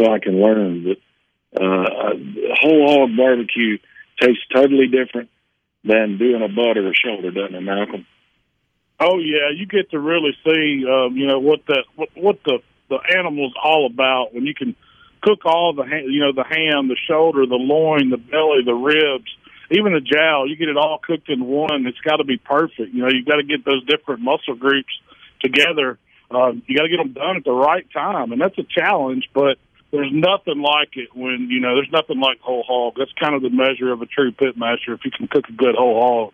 [0.00, 0.84] so I can learn.
[0.84, 2.14] But uh,
[2.60, 3.78] whole hog barbecue
[4.20, 5.28] tastes totally different
[5.84, 8.06] than doing a butt or a shoulder, doesn't it, Malcolm?
[8.98, 12.58] Oh yeah, you get to really see, um, you know, what the what, what the
[12.88, 14.76] the animal's all about when you can
[15.22, 19.30] cook all the you know the ham, the shoulder, the loin, the belly, the ribs,
[19.70, 21.86] even the jowl, you get it all cooked in one.
[21.86, 22.92] It's got to be perfect.
[22.92, 24.92] You know, you got to get those different muscle groups
[25.40, 25.98] together.
[26.30, 29.30] Uh, you got to get them done at the right time, and that's a challenge.
[29.32, 29.56] But
[29.90, 32.94] there's nothing like it when you know there's nothing like whole hog.
[32.98, 35.52] That's kind of the measure of a true pit master if you can cook a
[35.52, 36.32] good whole hog.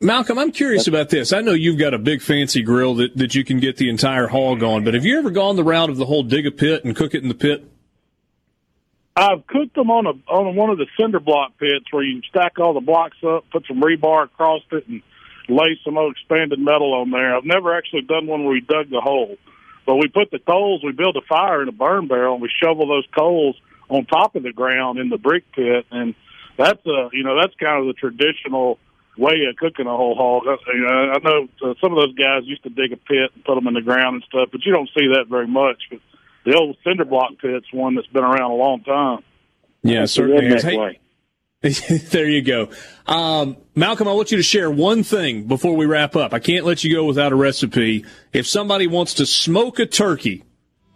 [0.00, 1.32] Malcolm, I'm curious about this.
[1.32, 4.28] I know you've got a big fancy grill that, that you can get the entire
[4.28, 6.84] hog on, but have you ever gone the route of the whole dig a pit
[6.84, 7.64] and cook it in the pit?
[9.16, 12.60] I've cooked them on a on one of the cinder block pits where you stack
[12.60, 15.02] all the blocks up, put some rebar across it, and
[15.48, 17.36] lay some old expanded metal on there.
[17.36, 19.36] I've never actually done one where we dug the hole,
[19.88, 20.84] but we put the coals.
[20.84, 23.56] We build a fire in a burn barrel, and we shovel those coals
[23.88, 26.14] on top of the ground in the brick pit, and
[26.58, 28.78] that's a you know that's kind of the traditional
[29.16, 30.42] way of cooking a whole hog.
[30.66, 33.42] You know, I know uh, some of those guys used to dig a pit and
[33.46, 35.82] put them in the ground and stuff, but you don't see that very much.
[35.88, 36.00] But
[36.44, 39.20] the old cinder block pit's one that's been around a long time.
[39.82, 40.64] Yeah, certainly is.
[40.64, 41.00] Hey,
[41.60, 42.68] there you go.
[43.06, 46.32] Um, Malcolm, I want you to share one thing before we wrap up.
[46.32, 48.04] I can't let you go without a recipe.
[48.32, 50.44] If somebody wants to smoke a turkey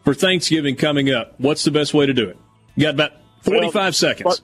[0.05, 2.39] for Thanksgiving coming up, what's the best way to do it?
[2.77, 4.43] You got about 45 well, seconds.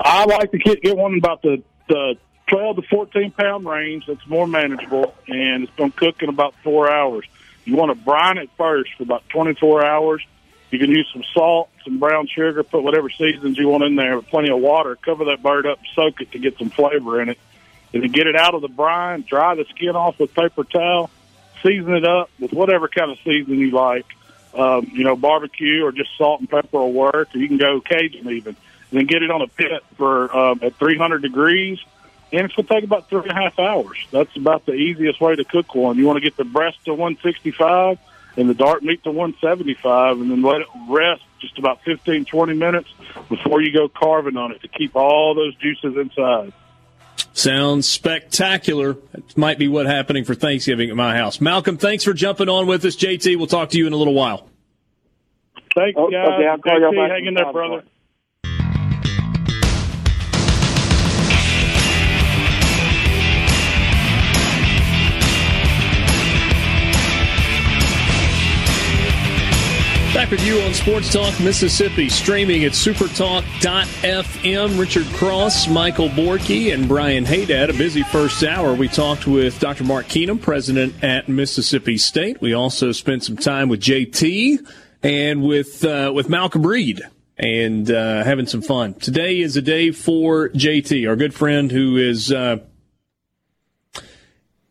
[0.00, 2.16] I like to get, get one about the, the
[2.48, 6.52] 12 to 14 pound range that's more manageable, and it's going to cook in about
[6.64, 7.24] four hours.
[7.64, 10.26] You want to brine it first for about 24 hours.
[10.76, 14.20] You can use some salt, some brown sugar, put whatever seasons you want in there,
[14.20, 14.94] plenty of water.
[14.94, 17.38] Cover that bird up, soak it to get some flavor in it.
[17.94, 21.08] And then get it out of the brine, dry the skin off with paper towel,
[21.62, 24.04] season it up with whatever kind of season you like.
[24.52, 27.80] Um, you know, barbecue or just salt and pepper will work, or you can go
[27.80, 28.54] Cajun even.
[28.90, 31.78] And then get it on a pit for um, at 300 degrees
[32.32, 33.96] and it's going to take about three and a half hours.
[34.10, 35.96] That's about the easiest way to cook one.
[35.96, 37.98] You want to get the breast to 165
[38.36, 42.54] and the dark meat to 175, and then let it rest just about 15, 20
[42.54, 42.88] minutes
[43.28, 46.52] before you go carving on it to keep all those juices inside.
[47.32, 48.96] Sounds spectacular.
[49.12, 51.40] It might be what happening for Thanksgiving at my house.
[51.40, 52.96] Malcolm, thanks for jumping on with us.
[52.96, 54.48] JT, we'll talk to you in a little while.
[55.74, 56.26] Thanks, oh, guys.
[56.28, 57.84] Okay, I'll call JT, hang in there, brother.
[70.16, 74.80] Back with you on Sports Talk Mississippi, streaming at supertalk.fm.
[74.80, 77.68] Richard Cross, Michael Borky, and Brian Haydad.
[77.68, 78.72] A busy first hour.
[78.72, 79.84] We talked with Dr.
[79.84, 82.40] Mark Keenum, president at Mississippi State.
[82.40, 84.66] We also spent some time with JT
[85.02, 87.02] and with uh, with Malcolm Reed
[87.36, 88.94] and uh, having some fun.
[88.94, 92.32] Today is a day for JT, our good friend who is.
[92.32, 92.60] Uh,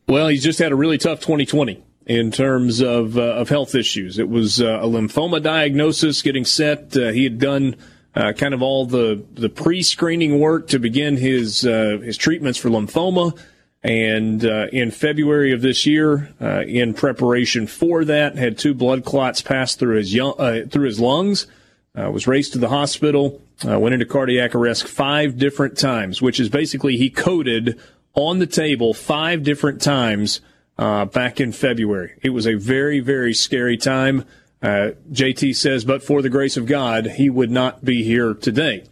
[0.08, 4.20] Well, he's just had a really tough 2020 in terms of uh, of health issues.
[4.20, 6.96] It was uh, a lymphoma diagnosis getting set.
[6.96, 7.76] Uh, he had done
[8.16, 12.60] uh, kind of all the the pre screening work to begin his uh, his treatments
[12.60, 13.38] for lymphoma.
[13.84, 19.44] And uh, in February of this year, in preparation for that, had two blood clots
[19.44, 20.34] pass through his young,
[20.70, 21.46] through his lungs.
[21.94, 23.44] was raced to the hospital.
[23.64, 27.80] went into cardiac arrest five different times, which is basically he coded
[28.16, 30.42] on the table five different times
[30.78, 32.18] uh, back in February.
[32.22, 34.26] It was a very, very scary time.
[34.62, 38.84] Uh, JT says, but for the grace of God, he would not be here today.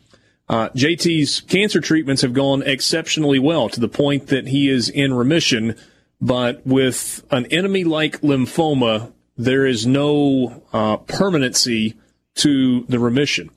[0.48, 5.14] Uh, JT's cancer treatments have gone exceptionally well to the point that he is in
[5.14, 5.76] remission.
[6.22, 11.96] But with an enemy like lymphoma, there is no uh, permanency
[12.36, 13.50] to the remission.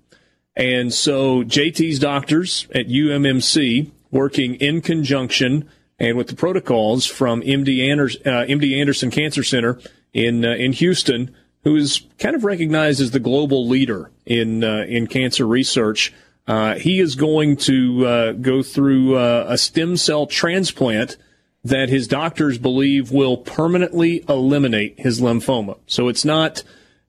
[0.56, 5.68] And so JT's doctors at UMMC, working in conjunction
[5.98, 9.78] and with the protocols from MD Anderson, uh, MD Anderson Cancer Center
[10.12, 11.34] in uh, in Houston,
[11.64, 16.12] who is kind of recognized as the global leader in uh, in cancer research.
[16.46, 21.16] Uh, he is going to uh, go through uh, a stem cell transplant
[21.64, 25.76] that his doctors believe will permanently eliminate his lymphoma.
[25.88, 26.62] So it's not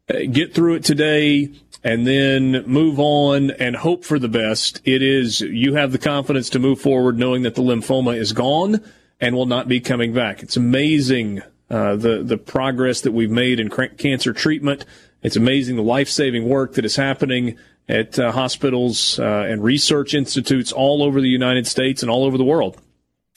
[0.07, 1.51] get through it today
[1.83, 4.81] and then move on and hope for the best.
[4.85, 8.83] It is you have the confidence to move forward knowing that the lymphoma is gone
[9.19, 10.43] and will not be coming back.
[10.43, 14.85] It's amazing uh, the the progress that we've made in cancer treatment.
[15.21, 17.57] It's amazing the life saving work that is happening
[17.89, 22.37] at uh, hospitals uh, and research institutes all over the United States and all over
[22.37, 22.79] the world.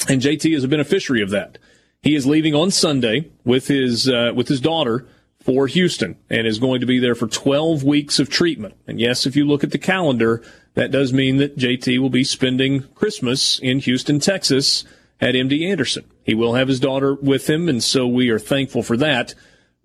[0.09, 1.59] And JT is a beneficiary of that.
[2.03, 5.07] He is leaving on Sunday with his uh, with his daughter
[5.43, 8.75] for Houston and is going to be there for 12 weeks of treatment.
[8.87, 10.43] And yes, if you look at the calendar,
[10.75, 14.85] that does mean that JT will be spending Christmas in Houston, Texas
[15.21, 16.05] at MD Anderson.
[16.23, 19.35] He will have his daughter with him, and so we are thankful for that.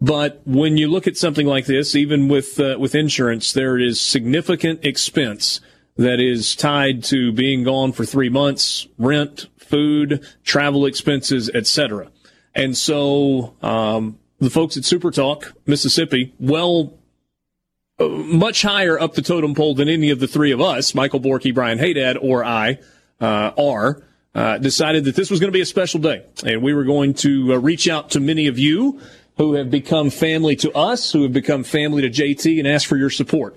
[0.01, 3.99] But when you look at something like this, even with uh, with insurance, there is
[3.99, 5.61] significant expense
[5.97, 12.11] that is tied to being gone for three months, rent, food, travel expenses, etc.
[12.53, 16.93] And so um, the folks at Super Talk, Mississippi, well,
[17.99, 21.19] uh, much higher up the totem pole than any of the three of us, Michael
[21.19, 22.79] Borky, Brian Haydad, or I,
[23.21, 26.25] uh, are, uh, decided that this was going to be a special day.
[26.45, 28.99] And we were going to uh, reach out to many of you
[29.37, 32.97] who have become family to us, who have become family to JT, and ask for
[32.97, 33.55] your support.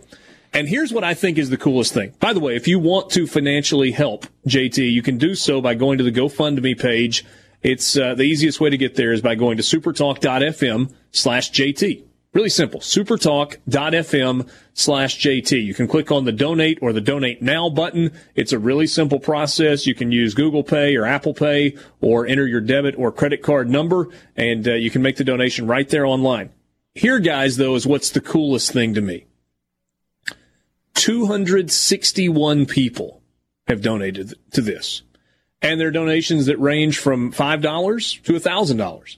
[0.52, 2.14] And here's what I think is the coolest thing.
[2.20, 5.74] By the way, if you want to financially help JT, you can do so by
[5.74, 7.24] going to the GoFundMe page
[7.68, 12.02] it's uh, the easiest way to get there is by going to supertalk.fm slash JT.
[12.32, 12.80] Really simple.
[12.80, 15.64] Supertalk.fm slash JT.
[15.66, 18.12] You can click on the donate or the donate now button.
[18.34, 19.86] It's a really simple process.
[19.86, 23.68] You can use Google Pay or Apple Pay or enter your debit or credit card
[23.68, 26.48] number and uh, you can make the donation right there online.
[26.94, 29.26] Here, guys, though, is what's the coolest thing to me.
[30.94, 33.22] 261 people
[33.66, 35.02] have donated to this
[35.62, 39.16] and they're donations that range from $5 to $1,000.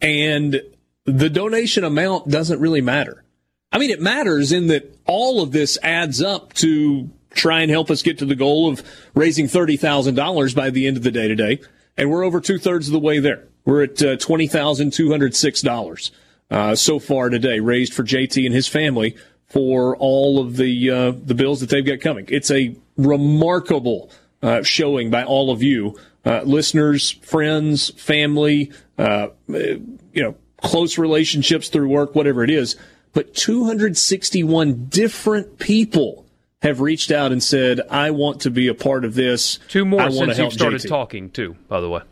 [0.00, 0.62] And
[1.04, 3.24] the donation amount doesn't really matter.
[3.72, 7.90] I mean, it matters in that all of this adds up to try and help
[7.90, 8.82] us get to the goal of
[9.14, 11.60] raising $30,000 by the end of the day today.
[11.96, 13.46] And we're over two thirds of the way there.
[13.64, 16.10] We're at uh, $20,206
[16.50, 21.12] uh, so far today, raised for JT and his family for all of the uh,
[21.12, 22.24] the bills that they've got coming.
[22.28, 24.10] It's a remarkable
[24.42, 31.68] uh, showing by all of you, uh, listeners, friends, family, uh, you know, close relationships
[31.68, 32.76] through work, whatever it is.
[33.12, 36.26] But 261 different people
[36.62, 40.02] have reached out and said, "I want to be a part of this." Two more
[40.02, 40.88] I since you've started JT.
[40.88, 41.56] talking, too.
[41.68, 42.02] By the way.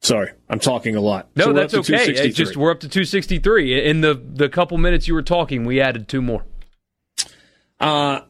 [0.00, 1.28] Sorry, I'm talking a lot.
[1.34, 2.12] No, so that's okay.
[2.12, 3.86] It's just we're up to 263.
[3.86, 6.44] In the the couple minutes you were talking, we added two more.
[7.80, 8.20] Uh,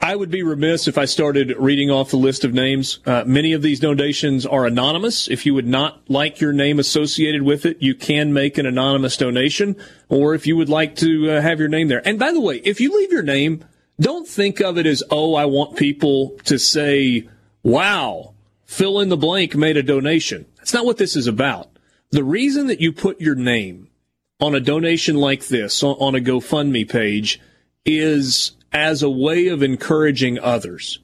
[0.00, 3.00] I would be remiss if I started reading off the list of names.
[3.04, 5.28] Uh, many of these donations are anonymous.
[5.28, 9.16] If you would not like your name associated with it, you can make an anonymous
[9.16, 9.74] donation,
[10.08, 12.06] or if you would like to uh, have your name there.
[12.06, 13.64] And by the way, if you leave your name,
[13.98, 17.28] don't think of it as, oh, I want people to say,
[17.64, 18.34] wow,
[18.64, 20.46] fill in the blank made a donation.
[20.58, 21.70] That's not what this is about.
[22.10, 23.88] The reason that you put your name
[24.40, 27.40] on a donation like this, on a GoFundMe page,
[27.84, 30.98] is as a way of encouraging others,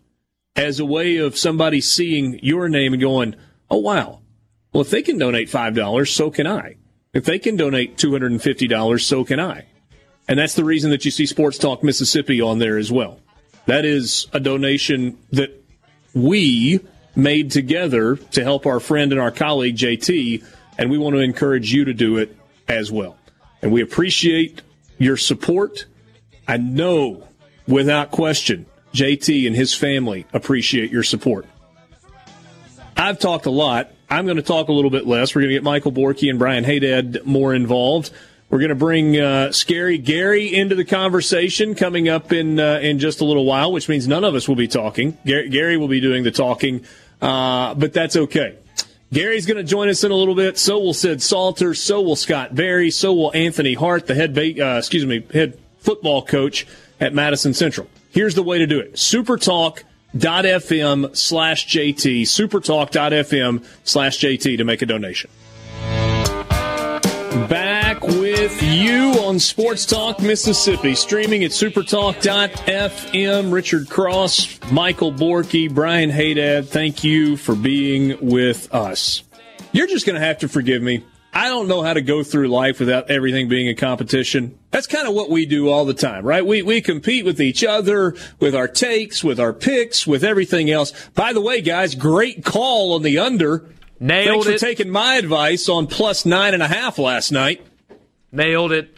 [0.57, 3.35] as a way of somebody seeing your name and going,
[3.71, 4.21] oh, wow.
[4.73, 6.77] Well, if they can donate $5, so can I.
[7.13, 9.67] If they can donate $250, so can I.
[10.29, 13.21] And that's the reason that you see Sports Talk Mississippi on there as well.
[13.67, 15.51] That is a donation that
[16.15, 16.81] we
[17.17, 20.45] made together to help our friend and our colleague JT
[20.79, 22.37] and we want to encourage you to do it
[22.69, 23.17] as well.
[23.63, 24.63] And we appreciate
[24.99, 25.87] your support.
[26.47, 27.27] I know
[27.67, 31.47] without question, JT and his family appreciate your support.
[32.97, 33.91] I've talked a lot.
[34.09, 35.35] I'm going to talk a little bit less.
[35.35, 38.11] We're going to get Michael Borky and Brian Haydad more involved.
[38.51, 43.01] We're going to bring uh, Scary Gary into the conversation coming up in uh, in
[43.01, 45.19] just a little while, which means none of us will be talking.
[45.25, 46.85] Gary, Gary will be doing the talking,
[47.21, 48.57] uh, but that's okay.
[49.13, 50.59] Gary's going to join us in a little bit.
[50.59, 51.75] So will Sid Salter.
[51.75, 52.91] So will Scott Berry.
[52.91, 56.67] So will Anthony Hart, the head uh, excuse me head football coach
[57.01, 57.89] at Madison Central.
[58.11, 62.23] Here's the way to do it: supertalk.fm slash JT.
[62.23, 65.31] Supertalk.fm slash JT to make a donation.
[67.49, 73.53] Back with you on Sports Talk Mississippi, streaming at supertalk.fm.
[73.53, 79.25] Richard Cross, Michael Borky, Brian Haydad, thank you for being with us.
[79.73, 81.03] You're just going to have to forgive me.
[81.35, 84.57] I don't know how to go through life without everything being a competition.
[84.71, 86.47] That's kind of what we do all the time, right?
[86.47, 90.93] We, we compete with each other, with our takes, with our picks, with everything else.
[91.15, 93.65] By the way, guys, great call on the under.
[93.99, 94.53] Nailed Thanks it.
[94.53, 97.63] for taking my advice on plus nine and a half last night.
[98.31, 98.97] Nailed it.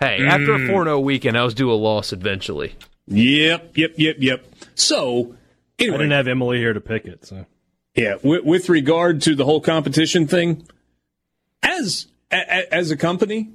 [0.00, 0.28] Hey, Mm.
[0.28, 2.74] after a 4 0 weekend, I was due a loss eventually.
[3.08, 4.44] Yep, yep, yep, yep.
[4.74, 5.34] So,
[5.78, 5.94] anyway.
[5.94, 7.46] I didn't have Emily here to pick it, so
[7.94, 10.66] yeah, with, with regard to the whole competition thing,
[11.62, 13.50] as a, as a company,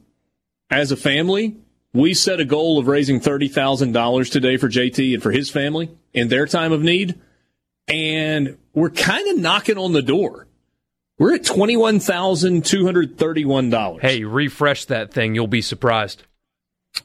[0.69, 1.57] as a family,
[1.93, 5.49] we set a goal of raising thirty thousand dollars today for JT and for his
[5.49, 7.19] family in their time of need,
[7.87, 10.47] and we're kind of knocking on the door.
[11.19, 14.01] We're at twenty one thousand two hundred thirty one dollars.
[14.01, 15.35] Hey, refresh that thing.
[15.35, 16.23] You'll be surprised.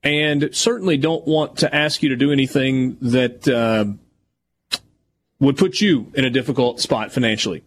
[0.03, 3.87] and certainly don't want to ask you to do anything that uh,
[5.41, 7.65] would put you in a difficult spot financially.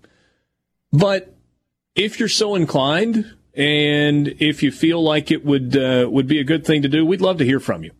[0.94, 1.34] But
[1.96, 6.44] if you're so inclined, and if you feel like it would uh, would be a
[6.44, 7.92] good thing to do, we'd love to hear from you.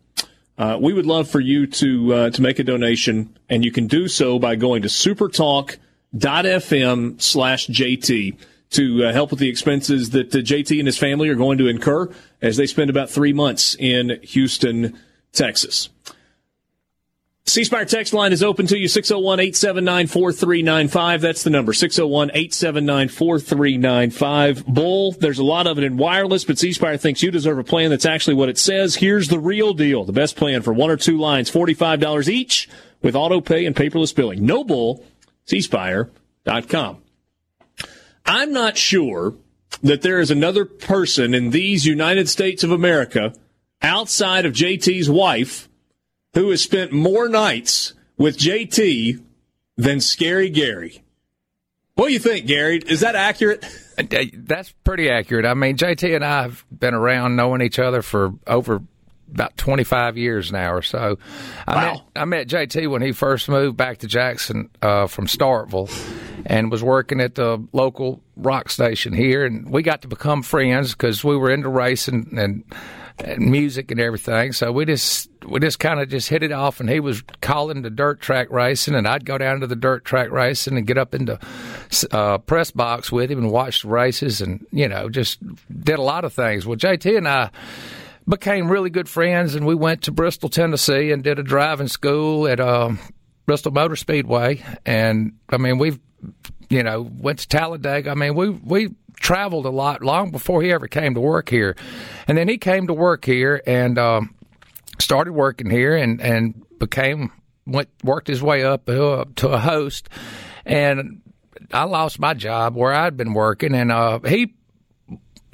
[0.58, 3.86] Uh, we would love for you to uh, to make a donation, and you can
[3.86, 8.36] do so by going to supertalk.fm slash JT
[8.70, 11.68] to uh, help with the expenses that uh, JT and his family are going to
[11.68, 14.98] incur as they spend about three months in Houston,
[15.32, 15.88] Texas.
[17.44, 21.20] C Spire text line is open to you 601 879 4395.
[21.20, 24.66] That's the number 601 879 4395.
[24.66, 27.64] Bull, there's a lot of it in wireless, but C Spire thinks you deserve a
[27.64, 28.94] plan that's actually what it says.
[28.94, 32.68] Here's the real deal the best plan for one or two lines, $45 each
[33.02, 34.46] with auto pay and paperless billing.
[34.46, 35.04] No bull,
[35.46, 37.02] cspire.com.
[38.24, 39.34] I'm not sure
[39.82, 43.34] that there is another person in these United States of America
[43.82, 45.68] outside of JT's wife
[46.34, 49.22] who has spent more nights with JT
[49.76, 51.02] than Scary Gary.
[51.94, 52.78] What do you think, Gary?
[52.78, 53.64] Is that accurate?
[54.34, 55.44] That's pretty accurate.
[55.44, 58.80] I mean, JT and I have been around knowing each other for over
[59.30, 61.18] about 25 years now or so.
[61.66, 61.92] I, Wow.
[61.92, 65.90] met, I met JT when he first moved back to Jackson uh, from Starkville
[66.46, 69.44] and was working at the local rock station here.
[69.44, 72.64] And we got to become friends because we were into racing and, and
[73.38, 74.52] music and everything.
[74.52, 76.80] So we just we just kind of just hit it off.
[76.80, 80.04] And he was calling the dirt track racing, and I'd go down to the dirt
[80.04, 81.38] track racing and get up into
[82.10, 85.38] uh, press box with him and watch the races, and you know just
[85.84, 86.66] did a lot of things.
[86.66, 87.50] Well, JT and I
[88.28, 92.46] became really good friends, and we went to Bristol, Tennessee, and did a driving school
[92.46, 92.98] at um,
[93.46, 94.62] Bristol Motor Speedway.
[94.86, 95.98] And I mean, we've
[96.68, 98.10] you know went to Talladega.
[98.10, 101.74] I mean, we we traveled a lot long before he ever came to work here,
[102.28, 104.34] and then he came to work here and um,
[104.98, 107.30] started working here and and became
[107.66, 110.08] went worked his way up uh, to a host,
[110.66, 111.22] and
[111.72, 114.54] I lost my job where I'd been working, and uh, he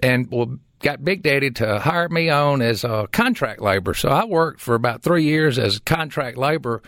[0.03, 3.95] and well, got Big Daddy to hire me on as a contract labor.
[3.95, 6.83] So I worked for about three years as contract labor.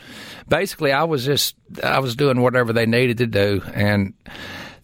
[0.49, 4.15] Basically, I was just I was doing whatever they needed to do, and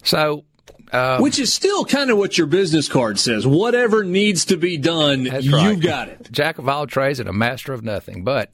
[0.03, 0.45] so.
[0.91, 3.45] Uh, Which is still kind of what your business card says.
[3.45, 5.79] Whatever needs to be done, That's you right.
[5.79, 6.29] got it.
[6.31, 8.23] Jack of all trades and a master of nothing.
[8.23, 8.51] But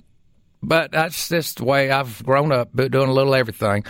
[0.64, 3.84] but that's just the way I've grown up, doing a little everything.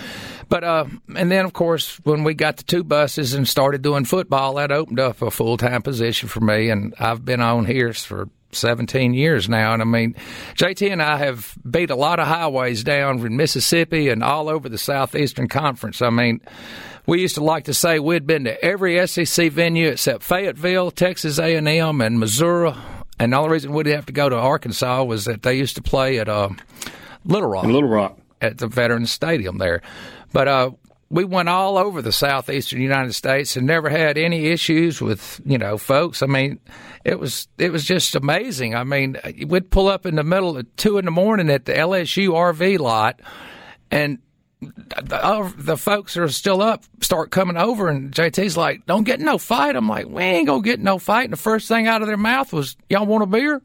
[0.49, 0.85] But uh,
[1.15, 4.71] and then of course when we got the two buses and started doing football, that
[4.71, 9.13] opened up a full time position for me, and I've been on here for 17
[9.13, 9.73] years now.
[9.73, 10.15] And I mean,
[10.55, 14.67] JT and I have beat a lot of highways down in Mississippi and all over
[14.69, 16.01] the Southeastern Conference.
[16.01, 16.41] I mean,
[17.05, 21.39] we used to like to say we'd been to every SEC venue except Fayetteville, Texas
[21.39, 22.73] A&M, and Missouri.
[23.19, 25.81] And the only reason we'd have to go to Arkansas was that they used to
[25.81, 26.49] play at uh,
[27.25, 27.63] Little Rock.
[27.65, 28.17] In Little Rock.
[28.41, 29.81] At the Veterans Stadium there.
[30.31, 30.71] But uh,
[31.09, 35.57] we went all over the southeastern United States and never had any issues with you
[35.57, 36.23] know folks.
[36.23, 36.59] I mean,
[37.05, 38.75] it was it was just amazing.
[38.75, 41.73] I mean, we'd pull up in the middle of two in the morning at the
[41.73, 43.21] LSU RV lot,
[43.91, 44.17] and
[44.75, 49.19] the, the folks that are still up start coming over, and JT's like, "Don't get
[49.19, 52.01] no fight." I'm like, "We ain't gonna get no fight." And the first thing out
[52.01, 53.61] of their mouth was, "Y'all want a beer?"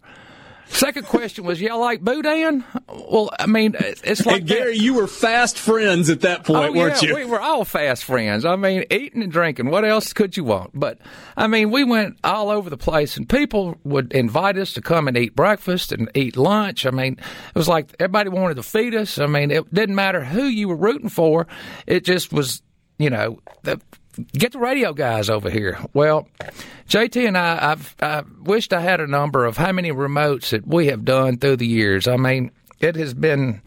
[0.69, 2.65] Second question was, y'all like boudin?
[2.89, 4.83] Well, I mean, it's like and Gary, that.
[4.83, 7.15] you were fast friends at that point, oh, weren't you?
[7.15, 8.45] We were all fast friends.
[8.45, 9.71] I mean, eating and drinking.
[9.71, 10.71] What else could you want?
[10.75, 10.99] But
[11.37, 15.09] I mean, we went all over the place, and people would invite us to come
[15.09, 16.87] and eat breakfast and eat lunch.
[16.87, 19.19] I mean, it was like everybody wanted to feed us.
[19.19, 21.47] I mean, it didn't matter who you were rooting for.
[21.87, 22.63] It just was,
[22.99, 23.81] you know, the
[24.33, 25.79] get the radio guys over here.
[25.93, 26.29] Well,
[26.89, 30.67] JT and I, I've I wished I had a number of how many remotes that
[30.67, 32.09] we have done through the years.
[32.09, 32.51] I mean,
[32.81, 33.63] it has been.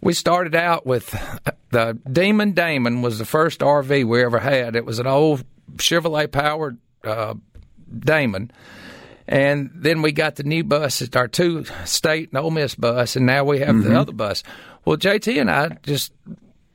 [0.00, 1.10] We started out with
[1.70, 4.76] the Demon Damon was the first RV we ever had.
[4.76, 5.44] It was an old
[5.76, 7.34] Chevrolet powered uh,
[7.98, 8.50] Damon.
[9.28, 13.16] And then we got the new bus, it's our two state and Ole Miss bus,
[13.16, 13.88] and now we have mm-hmm.
[13.88, 14.42] the other bus.
[14.84, 16.12] Well, JT and I just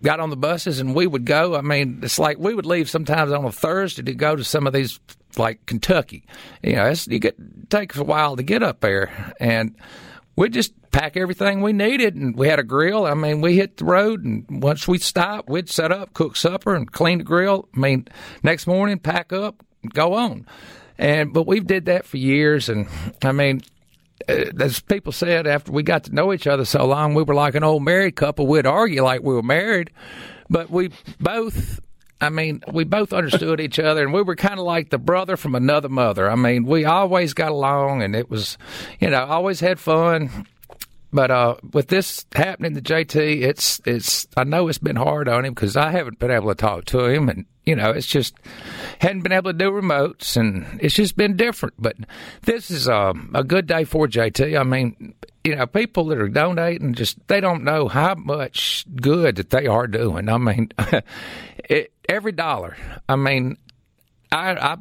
[0.04, 1.56] got on the buses and we would go.
[1.56, 4.68] I mean, it's like we would leave sometimes on a Thursday to go to some
[4.68, 5.00] of these
[5.38, 6.26] like Kentucky.
[6.64, 9.76] You know, it's, you get it takes a while to get up there, and
[10.36, 13.06] we'd just pack everything we needed, and we had a grill.
[13.06, 16.76] I mean, we hit the road, and once we stopped, we'd set up, cook supper,
[16.76, 17.68] and clean the grill.
[17.76, 18.08] I mean,
[18.44, 20.48] next morning, pack up, go on.
[20.98, 22.88] And but we've did that for years, and
[23.24, 23.62] I mean,
[24.28, 27.36] Uh, as people said after we got to know each other so long, we were
[27.36, 28.48] like an old married couple.
[28.48, 29.92] We'd argue like we were married,
[30.50, 31.80] but we both.
[32.20, 35.38] I mean, we both understood each other, and we were kind of like the brother
[35.38, 36.32] from another mother.
[36.32, 38.58] I mean, we always got along, and it was,
[39.00, 40.48] you know, always had fun.
[41.12, 44.28] But uh, with this happening to JT, it's it's.
[44.36, 47.06] I know it's been hard on him because I haven't been able to talk to
[47.06, 48.36] him, and you know, it's just
[49.00, 51.76] hadn't been able to do remotes, and it's just been different.
[51.80, 51.96] But
[52.44, 54.60] this is um, a good day for JT.
[54.60, 59.38] I mean, you know, people that are donating just they don't know how much good
[59.38, 60.28] that they are doing.
[60.28, 60.72] I mean,
[61.58, 62.76] it, every dollar.
[63.08, 63.58] I mean,
[64.32, 64.78] I, I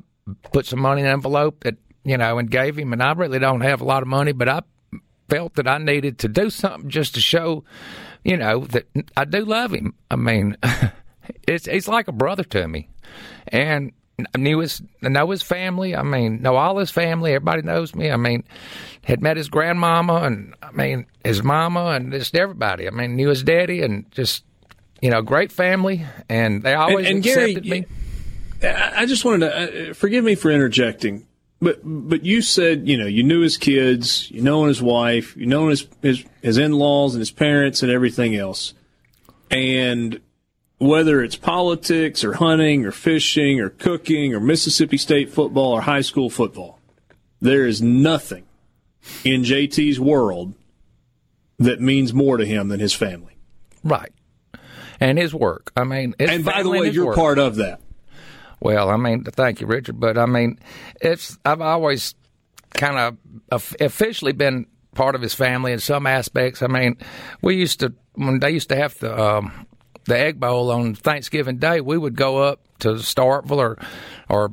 [0.53, 3.39] put some money in an envelope that you know and gave him, and I really
[3.39, 4.63] don't have a lot of money, but I
[5.29, 7.65] felt that I needed to do something just to show,
[8.25, 9.95] you know, that I do love him.
[10.11, 10.57] I mean.
[11.47, 12.89] it's he's like a brother to me,
[13.49, 13.93] and
[14.35, 15.95] I knew his I know his family.
[15.95, 17.33] I mean, know all his family.
[17.33, 18.11] Everybody knows me.
[18.11, 18.45] I mean,
[19.05, 22.87] had met his grandmama, and I mean his mama, and just everybody.
[22.87, 24.45] I mean, knew his daddy, and just
[25.01, 27.87] you know, great family, and they always and, and accepted Gary, me.
[28.63, 31.26] I just wanted to uh, forgive me for interjecting,
[31.61, 35.47] but but you said you know you knew his kids, you know his wife, you
[35.47, 38.75] know his his, his in laws and his parents and everything else,
[39.51, 40.21] and
[40.79, 46.03] whether it's politics or hunting or fishing or cooking or Mississippi State football or high
[46.03, 46.79] school football,
[47.41, 48.45] there is nothing
[49.25, 50.55] in JT's world
[51.59, 53.37] that means more to him than his family.
[53.83, 54.13] Right.
[55.01, 55.73] And his work.
[55.77, 57.17] I mean, and by the way, you're work.
[57.17, 57.81] part of that.
[58.61, 60.01] Well, I mean, thank you, Richard.
[60.01, 60.59] But I mean,
[61.01, 62.15] it's I've always
[62.71, 63.19] kind
[63.51, 66.63] of officially been part of his family in some aspects.
[66.63, 66.97] I mean,
[67.43, 69.67] we used to when they used to have the um,
[70.07, 73.79] the Egg Bowl on Thanksgiving Day, we would go up to Starkville or
[74.29, 74.53] or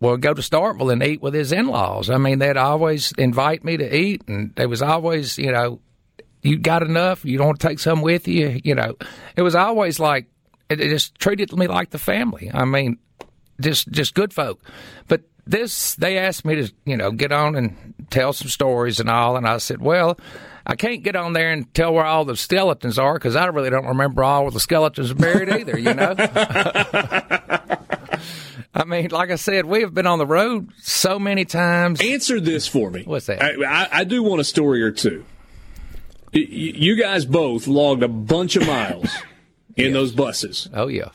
[0.00, 2.10] well go to Starkville and eat with his in laws.
[2.10, 5.80] I mean, they'd always invite me to eat, and there was always you know,
[6.42, 8.60] you got enough, you don't take some with you.
[8.64, 8.96] You know,
[9.36, 10.26] it was always like
[10.68, 12.50] it, it just treated me like the family.
[12.52, 12.98] I mean,
[13.60, 14.60] just just good folk,
[15.08, 19.10] but this they asked me to you know get on and tell some stories and
[19.10, 20.18] all and i said well
[20.66, 23.70] I can't get on there and tell where all the skeletons are because I really
[23.70, 26.14] don't remember all where the skeletons are buried either, you know?
[28.76, 32.00] I mean, like I said, we have been on the road so many times.
[32.00, 33.02] Answer this for me.
[33.04, 33.42] What's that?
[33.42, 35.26] I, I, I do want a story or two.
[36.32, 39.14] You guys both logged a bunch of miles
[39.76, 39.92] in yes.
[39.92, 40.70] those buses.
[40.72, 41.10] Oh, yeah.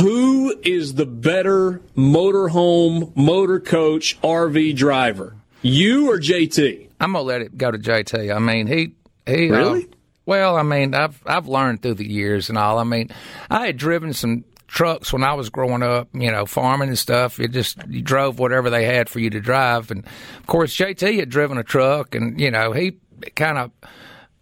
[0.00, 5.36] Who is the better motorhome, motor coach, RV driver?
[5.62, 6.88] You or JT?
[7.00, 8.34] I'm gonna let it go to JT.
[8.34, 8.94] I mean, he
[9.26, 9.84] he uh, really.
[9.84, 9.88] Uh,
[10.26, 12.78] well, I mean, I've I've learned through the years and all.
[12.78, 13.10] I mean,
[13.50, 17.38] I had driven some trucks when I was growing up, you know, farming and stuff.
[17.38, 20.04] You just you drove whatever they had for you to drive, and
[20.38, 22.98] of course JT had driven a truck, and you know he
[23.36, 23.70] kind of,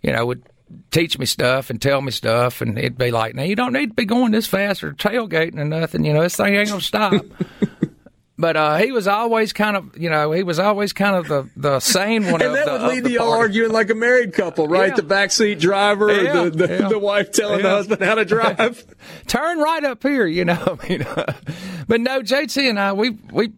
[0.03, 0.43] you know, would
[0.91, 3.89] teach me stuff and tell me stuff, and it'd be like, now you don't need
[3.89, 6.05] to be going this fast or tailgating or nothing.
[6.05, 7.25] You know, this thing ain't gonna stop.
[8.43, 11.49] But uh, he was always kind of, you know, he was always kind of the,
[11.55, 12.43] the sane one.
[12.43, 14.89] and that the, would lead to y'all arguing like a married couple, right?
[14.89, 14.97] Yeah.
[14.97, 16.89] The backseat driver, Yeah, the, the, yeah.
[16.89, 18.85] the wife telling the husband how to drive.
[19.29, 20.79] Turn right up here, you know.
[20.83, 21.05] I mean,
[21.87, 23.53] but no, JT and I, we we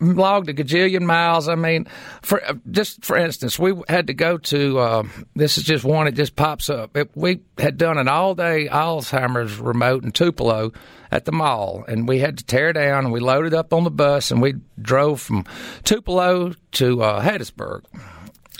[0.00, 1.48] logged a gajillion miles.
[1.48, 1.86] I mean,
[2.22, 4.78] for uh, just for instance, we had to go to.
[4.78, 5.02] Uh,
[5.34, 6.06] this is just one.
[6.06, 6.96] It just pops up.
[6.96, 10.72] It, we had done an all day Alzheimer's remote in Tupelo
[11.10, 13.04] at the mall, and we had to tear down.
[13.06, 15.44] And we loaded up on the bus, and we drove from
[15.84, 17.84] Tupelo to uh, Hattiesburg,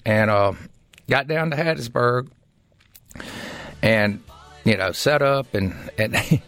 [0.05, 0.53] and uh,
[1.09, 2.29] got down to Hattiesburg,
[3.83, 4.23] and
[4.65, 6.41] you know set up and and.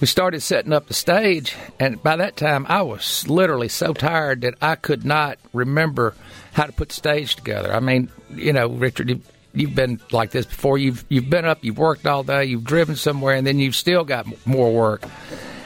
[0.00, 4.40] We started setting up the stage, and by that time, I was literally so tired
[4.40, 6.14] that I could not remember
[6.52, 7.72] how to put the stage together.
[7.72, 10.78] I mean, you know, Richard, you've, you've been like this before.
[10.78, 14.04] You've you've been up, you've worked all day, you've driven somewhere, and then you've still
[14.04, 15.04] got more work.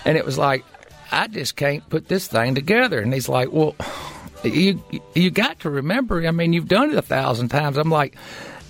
[0.04, 0.64] And it was like,
[1.12, 3.00] I just can't put this thing together.
[3.00, 3.76] And he's like, Well,
[4.42, 4.82] you
[5.14, 6.26] you got to remember.
[6.26, 7.76] I mean, you've done it a thousand times.
[7.76, 8.16] I'm like,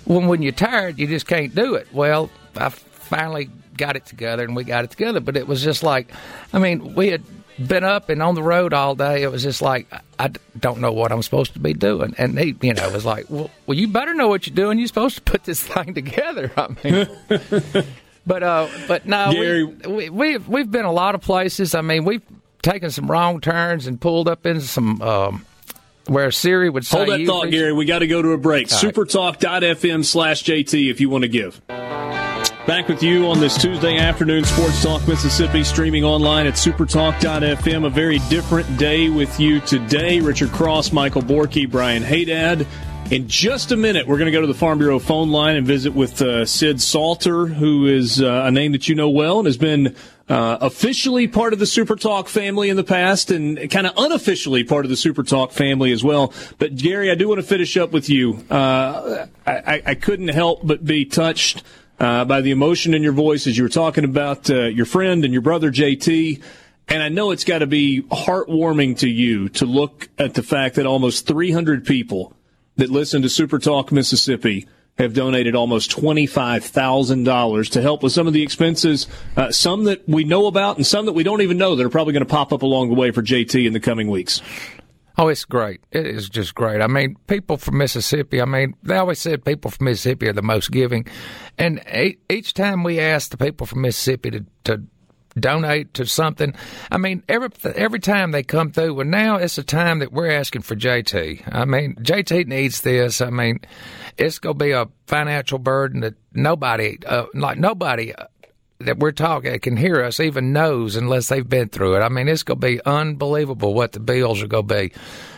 [0.05, 1.87] when when you're tired, you just can't do it.
[1.91, 5.19] Well, I finally got it together, and we got it together.
[5.19, 6.11] But it was just like,
[6.53, 7.23] I mean, we had
[7.65, 9.23] been up and on the road all day.
[9.23, 9.87] It was just like
[10.19, 12.15] I don't know what I'm supposed to be doing.
[12.17, 14.77] And he, you know, was like, well, well, you better know what you're doing.
[14.77, 16.51] You're supposed to put this thing together.
[16.57, 17.85] I mean.
[18.27, 21.75] But uh, but no, Gary- we, we we've we've been a lot of places.
[21.75, 22.23] I mean, we've
[22.63, 25.45] taken some wrong turns and pulled up into some um,
[26.07, 27.73] where Siri would say, Hold that "You thought, reach-" Gary.
[27.73, 28.71] We got to go to a break.
[28.73, 28.93] All right.
[28.95, 31.61] Supertalk.fm slash JT if you want to give.
[32.67, 37.85] Back with you on this Tuesday afternoon, Sports Talk Mississippi, streaming online at supertalk.fm.
[37.85, 40.19] A very different day with you today.
[40.19, 42.65] Richard Cross, Michael Borkey, Brian Haydad.
[43.11, 45.67] In just a minute, we're going to go to the Farm Bureau phone line and
[45.67, 49.45] visit with uh, Sid Salter, who is uh, a name that you know well and
[49.45, 49.95] has been
[50.27, 54.63] uh, officially part of the Super Talk family in the past and kind of unofficially
[54.63, 56.33] part of the Super Talk family as well.
[56.57, 58.43] But Gary, I do want to finish up with you.
[58.49, 61.61] Uh, I, I couldn't help but be touched
[61.99, 65.23] uh, by the emotion in your voice as you were talking about uh, your friend
[65.23, 66.41] and your brother JT.
[66.87, 70.75] And I know it's got to be heartwarming to you to look at the fact
[70.75, 72.33] that almost 300 people
[72.75, 74.67] that listen to Super Talk Mississippi
[74.97, 80.23] have donated almost $25,000 to help with some of the expenses, uh, some that we
[80.23, 82.53] know about and some that we don't even know that are probably going to pop
[82.53, 84.41] up along the way for JT in the coming weeks.
[85.17, 85.81] Oh, it's great.
[85.91, 86.81] It is just great.
[86.81, 90.41] I mean, people from Mississippi, I mean, they always said people from Mississippi are the
[90.41, 91.07] most giving.
[91.57, 91.81] And
[92.29, 94.83] each time we ask the people from Mississippi to, to
[95.39, 96.53] donate to something,
[96.91, 100.31] I mean, every every time they come through, well, now it's a time that we're
[100.31, 101.49] asking for JT.
[101.53, 103.21] I mean, JT needs this.
[103.21, 103.59] I mean,
[104.17, 108.13] it's going to be a financial burden that nobody, uh, like nobody
[108.85, 111.99] that we're talking that can hear us even knows unless they've been through it.
[111.99, 114.93] I mean, it's going to be unbelievable what the bills are going to be.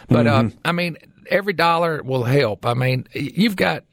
[0.08, 0.98] But uh, I mean,
[1.30, 2.66] every dollar will help.
[2.66, 3.84] I mean, you've got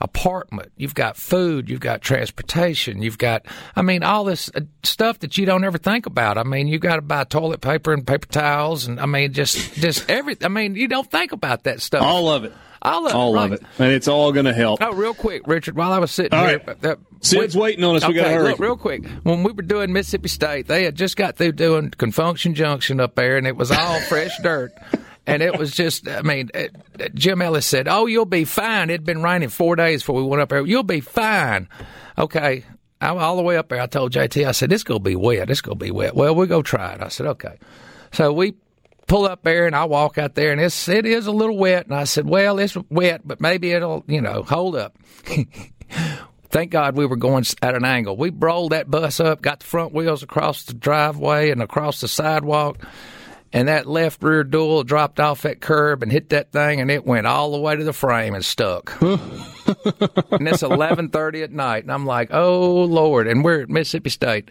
[0.00, 5.20] apartment, you've got food, you've got transportation, you've got, I mean, all this uh, stuff
[5.20, 6.38] that you don't ever think about.
[6.38, 9.74] I mean, you've got to buy toilet paper and paper towels, and I mean, just
[9.74, 10.36] just every.
[10.42, 12.02] I mean, you don't think about that stuff.
[12.02, 12.52] All of it.
[12.82, 13.62] Of All it, of it.
[13.78, 14.82] And it's all going to help.
[14.82, 15.76] Oh, real quick, Richard.
[15.76, 16.98] While I was sitting All here, right.
[17.20, 18.06] Sid's waiting on us.
[18.06, 18.50] We gotta hurry.
[18.50, 19.06] Look, real quick.
[19.22, 23.14] When we were doing Mississippi State, they had just got through doing Confunction Junction up
[23.14, 24.72] there, and it was all fresh dirt.
[25.24, 26.50] And it was just, I mean,
[27.14, 30.42] Jim Ellis said, "Oh, you'll be fine." It'd been raining four days before we went
[30.42, 30.66] up there.
[30.66, 31.68] You'll be fine.
[32.18, 32.64] Okay.
[33.00, 33.80] I'm all the way up there.
[33.80, 35.48] I told JT, I said, "It's gonna be wet.
[35.48, 37.02] It's gonna be wet." Well, we go try it.
[37.02, 37.58] I said, "Okay."
[38.12, 38.54] So we
[39.12, 41.84] pull up there and I walk out there and it's it is a little wet
[41.84, 44.96] and I said, Well, it's wet, but maybe it'll, you know, hold up.
[46.48, 48.16] Thank God we were going at an angle.
[48.16, 52.08] We rolled that bus up, got the front wheels across the driveway and across the
[52.08, 52.78] sidewalk,
[53.52, 57.04] and that left rear dual dropped off that curb and hit that thing, and it
[57.04, 58.96] went all the way to the frame and stuck.
[59.02, 64.10] and it's eleven thirty at night, and I'm like, "Oh Lord!" And we're at Mississippi
[64.10, 64.50] State.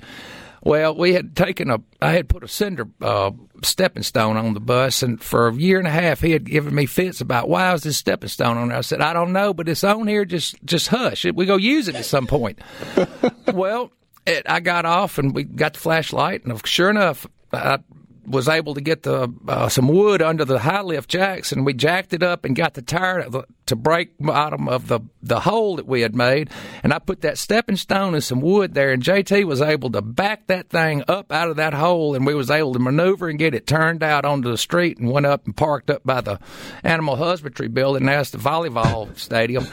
[0.63, 3.31] Well, we had taken a, I had put a cinder uh,
[3.63, 6.75] stepping stone on the bus, and for a year and a half, he had given
[6.75, 8.77] me fits about why is this stepping stone on there.
[8.77, 10.23] I said, I don't know, but it's on here.
[10.23, 11.25] Just, just hush.
[11.25, 12.59] We go use it at some point.
[13.53, 13.91] well,
[14.27, 17.79] it, I got off and we got the flashlight, and sure enough, I
[18.25, 21.73] was able to get the uh, some wood under the high lift jacks, and we
[21.73, 23.27] jacked it up and got the tire
[23.65, 26.49] to break bottom of the the hole that we had made.
[26.83, 30.01] And I put that stepping stone and some wood there, and JT was able to
[30.01, 33.39] back that thing up out of that hole, and we was able to maneuver and
[33.39, 36.39] get it turned out onto the street and went up and parked up by the
[36.83, 38.05] animal husbandry building.
[38.05, 39.67] That's the volleyball stadium,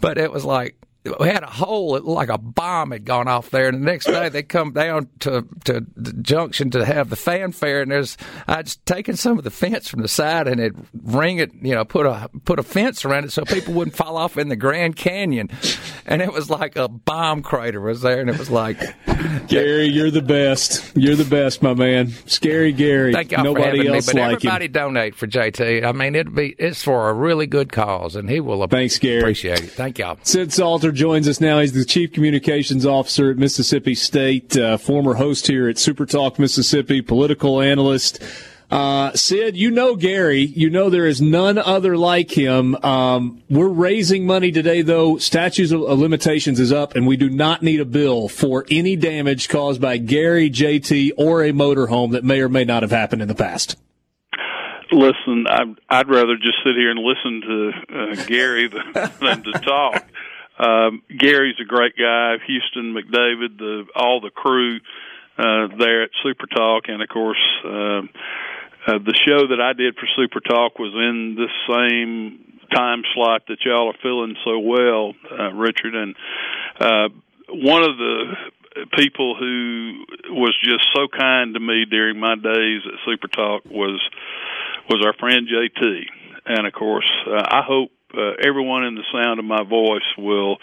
[0.00, 3.50] but it was like we had a hole it like a bomb had gone off
[3.50, 3.68] there.
[3.68, 7.82] And the next day they come down to to the junction to have the fanfare,
[7.82, 11.52] and there's I'd taken some of the fence from the side and it ring it,
[11.60, 14.48] you know, put a put a fence around it so people wouldn't fall off in
[14.48, 15.48] the Grand Canyon,
[16.06, 18.78] and it was like a bomb crater was there, and it was like.
[19.48, 20.96] Gary, you're the best.
[20.96, 22.08] You're the best, my man.
[22.26, 23.12] Scary Gary.
[23.12, 24.12] Thank y'all Nobody else me.
[24.14, 24.72] But like everybody him.
[24.72, 25.84] donate for JT.
[25.84, 29.18] I mean, it'd be it's for a really good cause, and he will Thanks, Gary.
[29.18, 29.70] appreciate it.
[29.70, 30.18] Thank y'all.
[30.22, 30.52] Sid
[30.92, 31.60] Joins us now.
[31.60, 36.38] He's the Chief Communications Officer at Mississippi State, uh, former host here at Super Talk
[36.38, 38.22] Mississippi, political analyst.
[38.72, 40.40] Uh, Sid, you know Gary.
[40.40, 42.74] You know there is none other like him.
[42.76, 45.18] Um, we're raising money today, though.
[45.18, 49.50] Statutes of limitations is up, and we do not need a bill for any damage
[49.50, 53.28] caused by Gary, JT, or a motorhome that may or may not have happened in
[53.28, 53.76] the past.
[54.90, 55.46] listen,
[55.90, 58.68] I'd, rather just sit here and listen to uh, Gary
[59.20, 60.06] than to talk.
[60.58, 62.36] Um, Gary's a great guy.
[62.46, 64.78] Houston McDavid, the all the crew
[65.38, 68.02] uh, there at Super Talk, and of course, uh,
[68.86, 73.42] uh, the show that I did for Super Talk was in this same time slot
[73.48, 75.94] that y'all are filling so well, uh, Richard.
[75.94, 76.16] And
[76.80, 77.08] uh,
[77.48, 78.34] one of the
[78.96, 84.00] people who was just so kind to me during my days at Super Talk was
[84.88, 86.02] was our friend JT.
[86.44, 90.58] And of course, uh, I hope uh, everyone in the sound of my voice will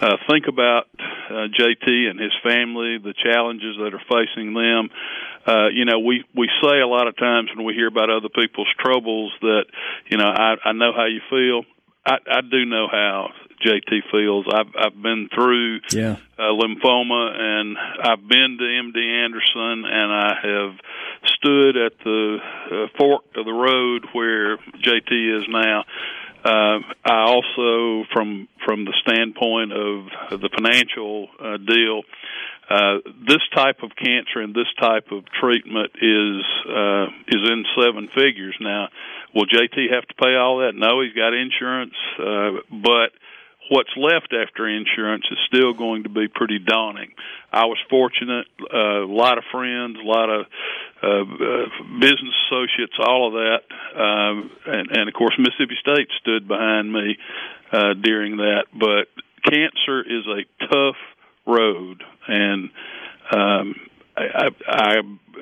[0.00, 4.90] uh, think about uh, JT and his family, the challenges that are facing them.
[5.46, 8.28] Uh, you know, we we say a lot of times when we hear about other
[8.28, 9.64] people's troubles that,
[10.10, 11.64] you know, I, I know how you feel.
[12.04, 13.30] I, I do know how
[13.64, 14.46] JT feels.
[14.52, 16.16] I've I've been through Yeah.
[16.38, 20.74] uh, lymphoma, and I've been to MD Anderson, and I have
[21.26, 22.38] stood at the
[22.70, 25.84] uh, fork of the road where JT is now.
[26.44, 32.02] Uh, I also, from from the standpoint of the financial uh, deal,
[32.70, 38.08] uh, this type of cancer and this type of treatment is uh, is in seven
[38.14, 38.88] figures now.
[39.34, 40.72] Will JT have to pay all that?
[40.74, 43.10] No, he's got insurance, uh, but
[43.68, 47.12] what's left after insurance is still going to be pretty daunting.
[47.52, 50.46] I was fortunate, uh, a lot of friends, a lot of
[51.02, 51.66] uh, uh,
[52.00, 53.60] business associates, all of that,
[54.00, 57.16] um, and, and of course Mississippi State stood behind me
[57.72, 58.64] uh, during that.
[58.72, 59.08] But
[59.44, 60.96] cancer is a tough
[61.46, 62.70] road, and
[63.32, 63.74] um,
[64.18, 64.94] I, I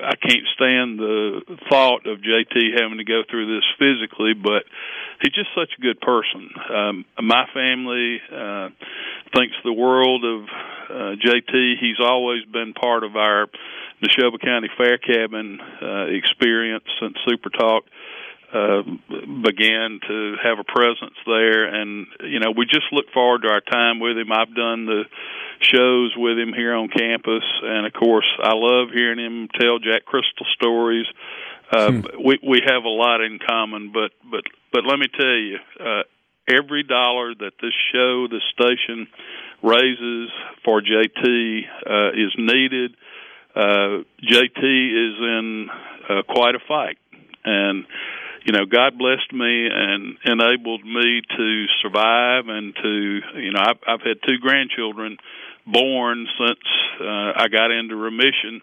[0.02, 4.64] I can't stand the thought of JT having to go through this physically, but
[5.22, 6.50] he's just such a good person.
[6.74, 8.68] Um, my family uh,
[9.34, 10.42] thinks the world of
[10.90, 11.78] uh, JT.
[11.80, 13.46] He's always been part of our
[14.02, 17.84] Neshoba County Fair Cabin uh, experience since Super Talk
[18.52, 18.82] uh,
[19.42, 23.60] began to have a presence there, and you know we just look forward to our
[23.60, 24.32] time with him.
[24.32, 25.04] I've done the
[25.60, 30.04] shows with him here on campus, and of course I love hearing him tell Jack
[30.06, 31.06] Cristil stories.
[31.70, 32.00] Uh, Hmm.
[32.24, 36.02] We we have a lot in common, but but but let me tell you, uh,
[36.48, 39.08] every dollar that this show, this station
[39.62, 40.30] raises
[40.64, 42.94] for JT uh, is needed.
[43.54, 45.68] Uh, JT is in
[46.08, 46.98] uh, quite a fight,
[47.44, 47.84] and
[48.46, 53.78] you know, God blessed me and enabled me to survive and to, you know, I've,
[53.86, 55.18] I've had two grandchildren
[55.66, 56.60] born since
[57.00, 58.62] uh, I got into remission,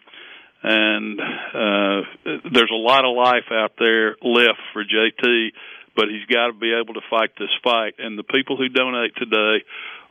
[0.63, 2.01] and uh,
[2.49, 5.49] there's a lot of life out there left for JT,
[5.97, 9.17] but he's got to be able to fight this fight, and the people who donate
[9.17, 9.65] today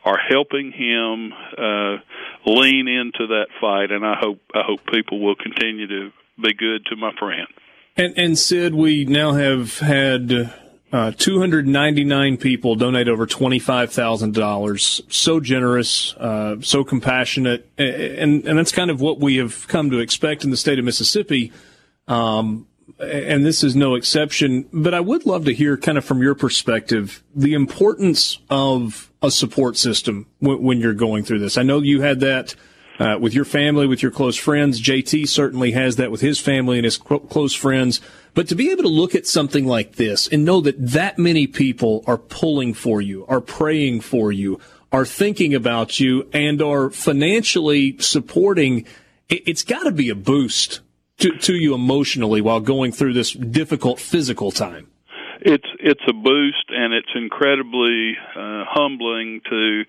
[0.05, 1.97] are helping him uh,
[2.45, 6.85] lean into that fight, and I hope I hope people will continue to be good
[6.87, 7.47] to my friend.
[7.95, 10.51] And, and Sid, we now have had
[10.91, 15.13] uh, 299 people donate over $25,000.
[15.13, 17.69] So generous, uh, so compassionate.
[17.77, 20.85] And, and that's kind of what we have come to expect in the state of
[20.85, 21.51] Mississippi.
[22.07, 22.65] Um,
[22.99, 24.67] and this is no exception.
[24.73, 29.29] But I would love to hear, kind of from your perspective, the importance of a
[29.29, 31.59] support system when, when you're going through this.
[31.59, 32.55] I know you had that
[32.99, 34.81] uh, with your family, with your close friends.
[34.81, 37.99] JT certainly has that with his family and his clo- close friends.
[38.33, 41.47] But to be able to look at something like this and know that that many
[41.47, 44.59] people are pulling for you, are praying for you,
[44.91, 48.85] are thinking about you, and are financially supporting,
[49.29, 50.81] it, it's got to be a boost
[51.17, 54.87] to, to you emotionally while going through this difficult physical time?
[55.45, 59.83] It's it's a boost, and it's incredibly uh, humbling to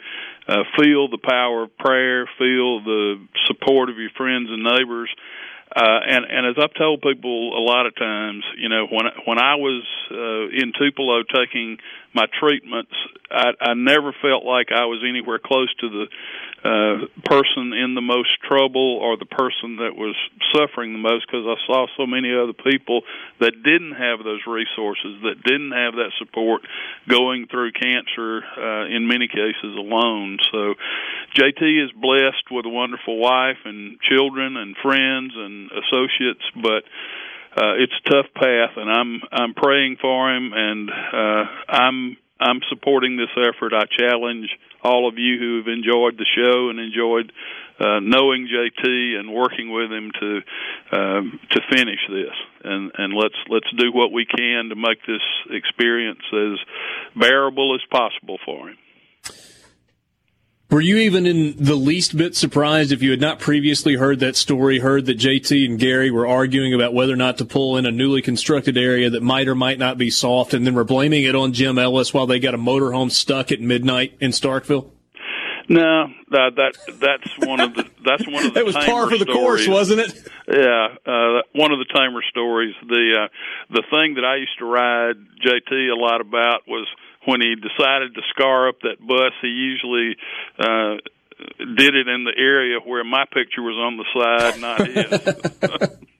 [0.48, 5.14] uh, feel the power of prayer, feel the support of your friends and neighbors.
[5.74, 9.38] Uh, and and as I've told people a lot of times, you know, when when
[9.38, 11.78] I was uh, in Tupelo taking
[12.14, 12.92] my treatments,
[13.30, 16.06] I, I never felt like I was anywhere close to the
[16.64, 20.16] uh, person in the most trouble or the person that was
[20.54, 23.02] suffering the most because I saw so many other people
[23.40, 26.62] that didn't have those resources, that didn't have that support
[27.08, 30.38] going through cancer uh, in many cases alone.
[30.52, 30.74] So
[31.36, 36.86] JT is blessed with a wonderful wife and children and friends and associates, but
[37.56, 42.60] uh, it's a tough path, and I'm I'm praying for him, and uh, I'm I'm
[42.68, 43.72] supporting this effort.
[43.72, 44.48] I challenge
[44.82, 47.32] all of you who have enjoyed the show and enjoyed
[47.80, 50.40] uh, knowing JT and working with him to
[50.92, 52.34] um, to finish this.
[52.64, 56.58] And and let's let's do what we can to make this experience as
[57.16, 58.76] bearable as possible for him.
[60.74, 64.34] Were you even in the least bit surprised if you had not previously heard that
[64.34, 67.86] story, heard that JT and Gary were arguing about whether or not to pull in
[67.86, 71.22] a newly constructed area that might or might not be soft, and then were blaming
[71.22, 74.90] it on Jim Ellis while they got a motorhome stuck at midnight in Starkville?
[75.68, 78.58] No, that that that's one of the that's one of the.
[78.62, 79.36] it was par for the stories.
[79.36, 80.28] course, wasn't it?
[80.48, 82.74] Yeah, uh, one of the tamer stories.
[82.88, 83.28] The uh,
[83.70, 85.14] the thing that I used to ride
[85.46, 86.88] JT a lot about was
[87.26, 90.16] when he decided to scar up that bus, he usually
[90.58, 90.96] uh,
[91.76, 95.98] did it in the area where my picture was on the side, not his.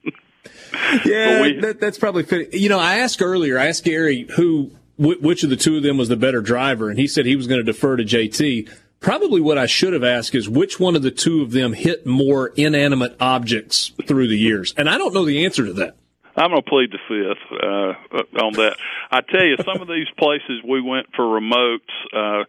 [1.04, 2.48] yeah, we, that, that's probably fitting.
[2.60, 5.96] You know, I asked earlier, I asked Gary who, which of the two of them
[5.96, 8.70] was the better driver, and he said he was going to defer to JT.
[9.00, 12.06] Probably what I should have asked is which one of the two of them hit
[12.06, 15.96] more inanimate objects through the years, and I don't know the answer to that.
[16.36, 18.76] I'm going to plead the fifth uh, on that.
[19.10, 22.44] I tell you, some of these places we went for remotes uh,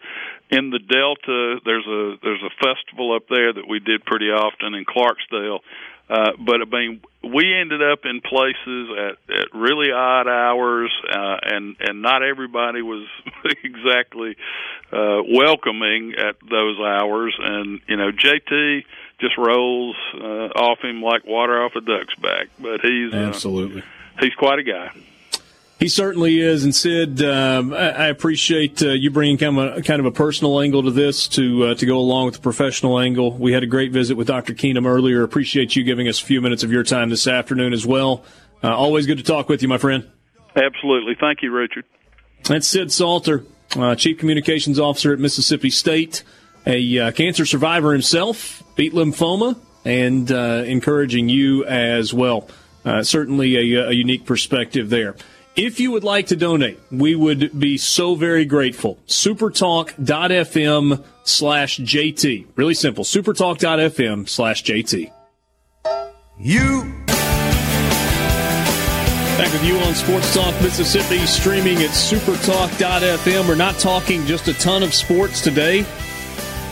[0.49, 1.59] in the Delta.
[1.63, 5.59] There's a there's a festival up there that we did pretty often in Clarksdale.
[6.07, 11.37] Uh, but I mean, we ended up in places at, at really odd hours, uh,
[11.41, 13.07] and and not everybody was
[13.63, 14.35] exactly
[14.91, 17.35] uh, welcoming at those hours.
[17.39, 18.83] And you know, JT
[19.19, 22.47] just rolls uh, off him like water off a duck's back.
[22.59, 24.91] But he's uh, absolutely uh, he's quite a guy.
[25.77, 29.81] He certainly is, and Sid, um, I, I, appreciate uh, you bringing kind of a
[29.81, 32.97] kind of a personal angle to this to uh, to go along with the professional
[32.97, 33.33] angle.
[33.33, 34.53] We had a great visit with Dr.
[34.53, 35.23] Keenum earlier.
[35.23, 38.23] Appreciate you giving us a few minutes of your time this afternoon as well.
[38.63, 40.09] Uh, always good to talk with you, my friend.
[40.55, 41.83] Absolutely, thank you, Richard.
[42.45, 43.43] That's Sid Salter,
[43.75, 46.23] uh, Chief Communications Officer at Mississippi State,
[46.65, 52.47] a uh, cancer survivor himself, beat lymphoma, and uh, encouraging you as well.
[53.03, 55.15] certainly a, a unique perspective there.
[55.55, 58.99] If you would like to donate, we would be so very grateful.
[59.07, 62.47] Supertalk.fm slash JT.
[62.57, 63.05] Really simple.
[63.05, 65.13] Supertalk.fm slash JT.
[66.37, 66.93] You.
[69.37, 73.47] Back with you on Sports Talk Mississippi, streaming at supertalk.fm.
[73.47, 75.85] We're not talking just a ton of sports today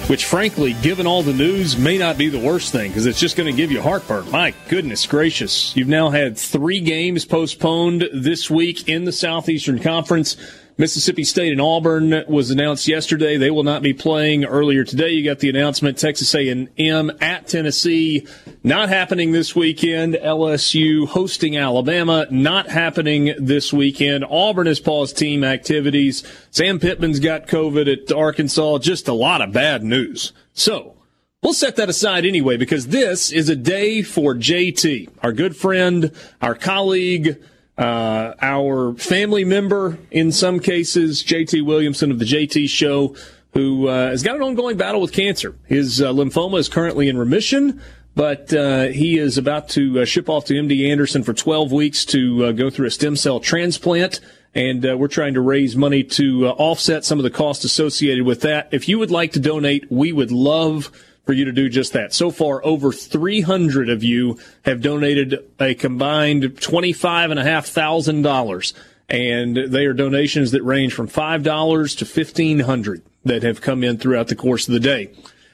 [0.08, 3.36] which frankly, given all the news, may not be the worst thing because it's just
[3.36, 4.30] going to give you heartburn.
[4.32, 5.76] My goodness gracious.
[5.76, 10.38] You've now had three games postponed this week in the Southeastern Conference.
[10.78, 13.38] Mississippi State and Auburn was announced yesterday.
[13.38, 15.10] They will not be playing earlier today.
[15.10, 18.26] You got the announcement Texas A&M at Tennessee
[18.64, 20.16] not happening this weekend.
[20.16, 24.26] LSU hosting Alabama not happening this weekend.
[24.26, 26.24] Auburn has paused team activities.
[26.50, 28.80] Sam Pittman's got COVID at Arkansas.
[28.80, 30.34] Just a lot of bad news.
[30.54, 30.96] So
[31.44, 36.10] We'll set that aside anyway because this is a day for JT, our good friend,
[36.42, 37.38] our colleague,
[37.78, 43.16] uh, our family member, in some cases, JT Williamson of the JT Show,
[43.54, 45.56] who uh, has got an ongoing battle with cancer.
[45.66, 47.82] His uh, lymphoma is currently in remission,
[48.16, 52.06] but uh, he is about to uh, ship off to MD Anderson for 12 weeks
[52.06, 54.20] to uh, go through a stem cell transplant.
[54.56, 58.70] And we're trying to raise money to offset some of the costs associated with that.
[58.72, 60.92] If you would like to donate, we would love
[61.26, 62.14] for you to do just that.
[62.14, 68.74] So far, over 300 of you have donated a combined $25,500.
[69.10, 74.28] And they are donations that range from $5 to 1,500 that have come in throughout
[74.28, 75.12] the course of the day.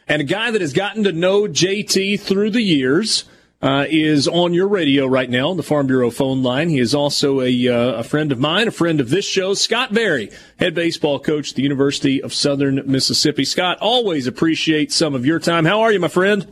[0.07, 3.26] And a guy that has gotten to know JT through the years–
[3.62, 6.70] uh, is on your radio right now, on the Farm Bureau phone line.
[6.70, 9.93] He is also a, uh, a friend of mine, a friend of this show, Scott
[9.93, 13.43] Berry, head baseball coach at the University of Southern Mississippi.
[13.43, 15.66] Scott, always appreciate some of your time.
[15.66, 16.47] How are you, my friend?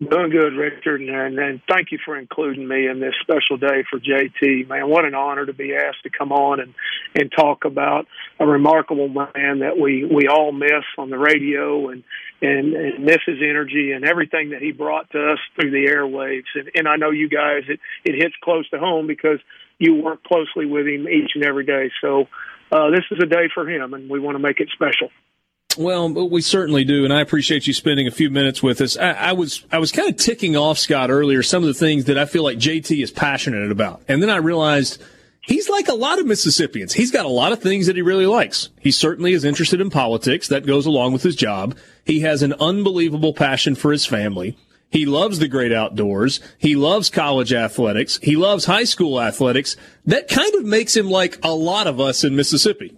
[0.00, 4.00] Doing good, Richard, and, and thank you for including me in this special day for
[4.00, 4.66] JT.
[4.66, 6.72] Man, what an honor to be asked to come on and
[7.14, 8.06] and talk about
[8.38, 12.02] a remarkable man that we we all miss on the radio and
[12.42, 16.44] and, and his energy and everything that he brought to us through the airwaves.
[16.54, 19.38] And, and I know you guys, it it hits close to home because
[19.78, 21.90] you work closely with him each and every day.
[22.00, 22.26] So
[22.72, 25.08] uh, this is a day for him, and we want to make it special.
[25.78, 28.96] Well, we certainly do, and I appreciate you spending a few minutes with us.
[28.96, 32.06] I, I, was I was kind of ticking off Scott earlier some of the things
[32.06, 35.00] that I feel like JT is passionate about, and then I realized
[35.50, 36.92] he's like a lot of Mississippians.
[36.92, 38.70] He's got a lot of things that he really likes.
[38.78, 40.48] He certainly is interested in politics.
[40.48, 41.76] That goes along with his job.
[42.04, 44.56] He has an unbelievable passion for his family.
[44.90, 46.40] He loves the great outdoors.
[46.58, 48.18] He loves college athletics.
[48.22, 49.76] He loves high school athletics.
[50.06, 52.96] That kind of makes him like a lot of us in Mississippi.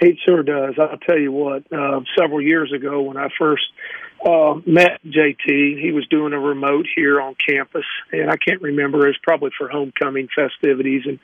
[0.00, 0.74] He sure does.
[0.78, 1.70] I'll tell you what.
[1.72, 3.64] Uh, several years ago, when I first
[4.24, 9.04] uh, met JT, he was doing a remote here on campus, and I can't remember.
[9.04, 11.02] It was probably for homecoming festivities.
[11.06, 11.20] And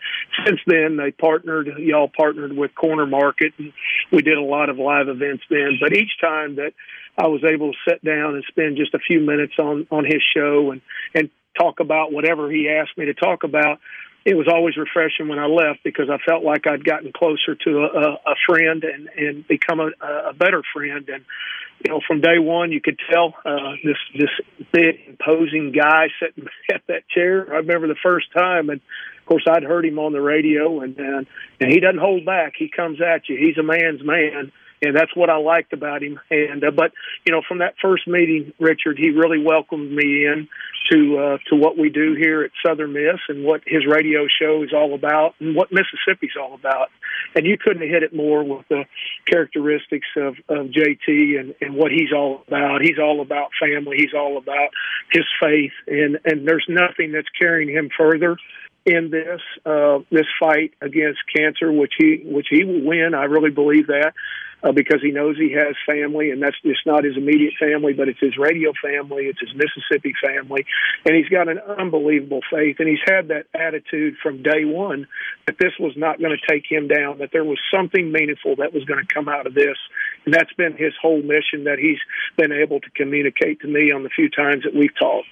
[0.46, 1.68] since then, they partnered.
[1.78, 3.72] Y'all partnered with Corner Market, and
[4.12, 5.78] we did a lot of live events then.
[5.80, 6.72] But each time that
[7.18, 10.22] I was able to sit down and spend just a few minutes on on his
[10.34, 10.80] show and
[11.14, 13.78] and talk about whatever he asked me to talk about
[14.24, 17.70] it was always refreshing when I left because I felt like I'd gotten closer to
[17.84, 19.90] a, a friend and and become a,
[20.30, 21.06] a better friend.
[21.08, 21.24] And
[21.84, 24.30] you know, from day one, you could tell uh, this this
[24.72, 27.52] big imposing guy sitting at that chair.
[27.52, 28.80] I remember the first time, and
[29.20, 31.26] of course, I'd heard him on the radio, and and,
[31.60, 32.54] and he doesn't hold back.
[32.58, 33.36] He comes at you.
[33.36, 34.52] He's a man's man
[34.82, 36.20] and that's what I liked about him.
[36.30, 36.92] And uh, but
[37.26, 40.48] you know, from that first meeting, Richard, he really welcomed me in
[40.90, 44.62] to uh, to what we do here at Southern Miss and what his radio show
[44.62, 46.90] is all about and what Mississippi's all about.
[47.34, 48.84] And you couldn't have hit it more with the
[49.26, 52.82] characteristics of, of JT and, and what he's all about.
[52.82, 53.96] He's all about family.
[53.98, 54.70] He's all about
[55.12, 58.36] his faith, and and there's nothing that's carrying him further
[58.84, 63.14] in this uh, this fight against cancer, which he which he will win.
[63.14, 64.12] I really believe that
[64.64, 68.08] uh, because he knows he has family, and that's just not his immediate family, but
[68.08, 70.64] it's his radio family, it's his Mississippi family,
[71.04, 75.06] and he's got an unbelievable faith, and he's had that attitude from day one
[75.46, 78.72] that this was not going to take him down, that there was something meaningful that
[78.72, 79.76] was going to come out of this,
[80.24, 82.00] and that's been his whole mission that he's
[82.38, 85.28] been able to communicate to me on the few times that we've talked.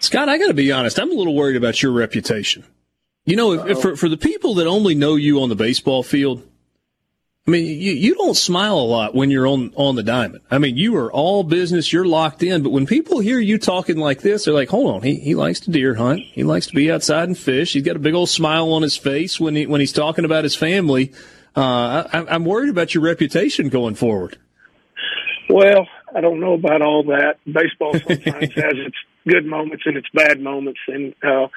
[0.00, 2.64] Scott, I got to be honest, I'm a little worried about your reputation.
[3.24, 6.02] You know, if, if for, for the people that only know you on the baseball
[6.02, 6.47] field,
[7.48, 10.42] I mean, you, you don't smile a lot when you're on, on the diamond.
[10.50, 12.62] I mean, you are all business, you're locked in.
[12.62, 15.58] But when people hear you talking like this, they're like, hold on, he, he likes
[15.60, 16.20] to deer hunt.
[16.20, 17.72] He likes to be outside and fish.
[17.72, 20.44] He's got a big old smile on his face when he, when he's talking about
[20.44, 21.10] his family.
[21.56, 24.36] Uh, I, I'm worried about your reputation going forward.
[25.48, 27.36] Well, I don't know about all that.
[27.44, 28.96] Baseball sometimes has its
[29.26, 31.48] good moments and its bad moments, and uh,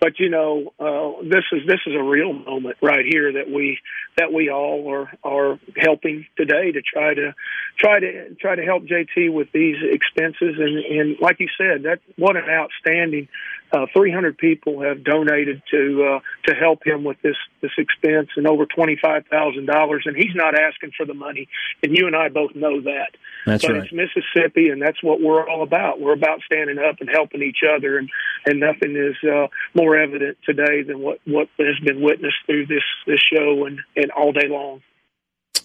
[0.00, 3.78] but you know, uh, this is this is a real moment right here that we
[4.16, 7.34] that we all are are helping today to try to
[7.78, 12.00] try to try to help JT with these expenses, and and like you said, that
[12.16, 13.28] what an outstanding
[13.72, 18.46] uh, 300 people have donated to uh, to help him with this this expense, and
[18.46, 20.04] over twenty five thousand dollars.
[20.06, 21.48] And he's not asking for the money,
[21.82, 23.10] and you and I both know that.
[23.46, 23.84] That's but right.
[23.84, 26.00] it's Mississippi, and that's what we're all about.
[26.00, 28.08] We're about standing up and helping each other, and
[28.46, 32.84] and nothing is uh, more evident today than what what has been witnessed through this
[33.06, 34.82] this show and and all day long.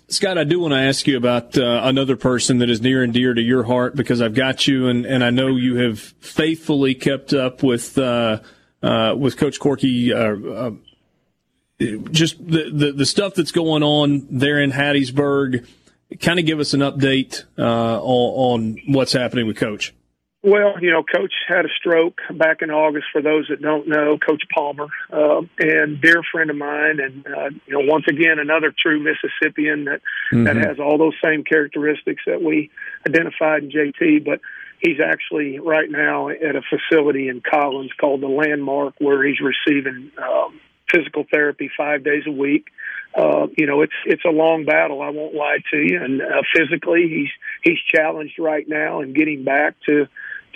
[0.09, 3.13] Scott, I do want to ask you about uh, another person that is near and
[3.13, 6.93] dear to your heart because I've got you, and, and I know you have faithfully
[6.93, 8.41] kept up with uh,
[8.81, 10.13] uh, with Coach Corky.
[10.13, 10.71] Uh, uh,
[12.11, 15.67] just the, the, the stuff that's going on there in Hattiesburg.
[16.21, 19.93] Kind of give us an update uh, on, on what's happening with Coach.
[20.43, 23.05] Well, you know, Coach had a stroke back in August.
[23.13, 27.49] For those that don't know, Coach Palmer, uh, and dear friend of mine, and uh,
[27.65, 30.01] you know, once again, another true Mississippian that
[30.31, 30.45] Mm-hmm.
[30.45, 32.71] that has all those same characteristics that we
[33.07, 34.25] identified in JT.
[34.25, 34.39] But
[34.79, 40.11] he's actually right now at a facility in Collins called the Landmark, where he's receiving
[40.17, 40.59] um,
[40.91, 42.67] physical therapy five days a week.
[43.15, 45.01] Uh, you know, it's it's a long battle.
[45.01, 46.01] I won't lie to you.
[46.01, 47.29] And uh, physically, he's
[47.63, 50.07] he's challenged right now and getting back to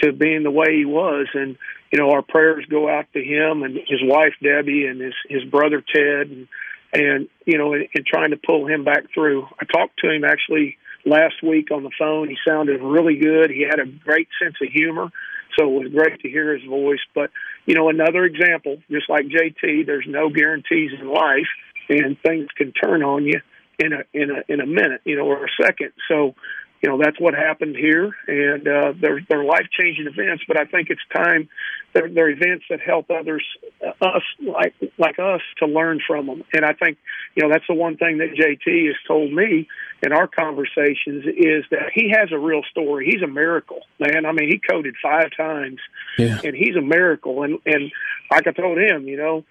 [0.02, 1.28] to being the way he was.
[1.34, 1.57] And
[1.91, 5.44] you know, our prayers go out to him and his wife Debbie and his his
[5.45, 6.48] brother Ted and
[6.94, 9.48] and you know, and, and trying to pull him back through.
[9.60, 12.30] I talked to him actually last week on the phone.
[12.30, 13.49] He sounded really good.
[13.49, 15.10] He had a great sense of humor.
[15.57, 16.99] So it was great to hear his voice.
[17.15, 17.32] But,
[17.65, 21.48] you know, another example, just like JT, there's no guarantees in life
[21.90, 23.40] and things can turn on you
[23.80, 25.91] in a in a in a minute, you know, or a second.
[26.10, 26.36] So
[26.82, 30.44] you know that's what happened here, and uh, they're they're life changing events.
[30.48, 31.49] But I think it's time
[31.94, 33.44] they're, they're events that help others,
[33.82, 36.44] uh, us like like us, to learn from them.
[36.54, 36.98] And I think
[37.36, 39.68] you know that's the one thing that JT has told me
[40.04, 43.10] in our conversations is that he has a real story.
[43.12, 44.26] He's a miracle, man.
[44.26, 45.80] I mean, he coded five times,
[46.20, 46.40] yeah.
[46.44, 47.41] and he's a miracle.
[47.41, 47.91] And and
[48.30, 49.45] like I told him, you know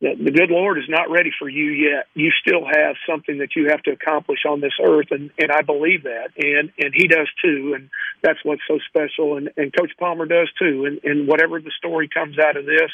[0.00, 2.06] the, good Lord is not ready for you yet.
[2.14, 5.62] You still have something that you have to accomplish on this earth, and and I
[5.62, 7.88] believe that, and and He does too, and
[8.22, 9.36] that's what's so special.
[9.36, 12.90] And and Coach Palmer does too, and and whatever the story comes out of this,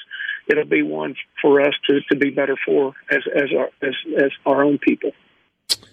[0.49, 4.31] it'll be one for us to to be better for as as our as as
[4.47, 5.13] our own people.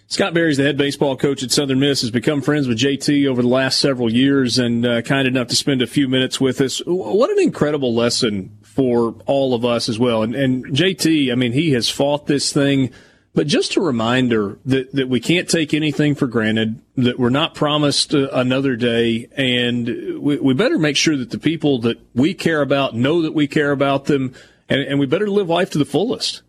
[0.10, 2.02] Scott Berry's the head baseball coach at Southern Miss.
[2.02, 5.56] Has become friends with JT over the last several years, and uh, kind enough to
[5.56, 6.82] spend a few minutes with us.
[6.86, 10.22] What an incredible lesson for all of us as well.
[10.22, 12.92] And, and JT, I mean, he has fought this thing,
[13.34, 17.56] but just a reminder that, that we can't take anything for granted, that we're not
[17.56, 22.36] promised uh, another day, and we, we better make sure that the people that we
[22.36, 24.36] care about know that we care about them,
[24.70, 26.44] and, and we better live life to the fullest.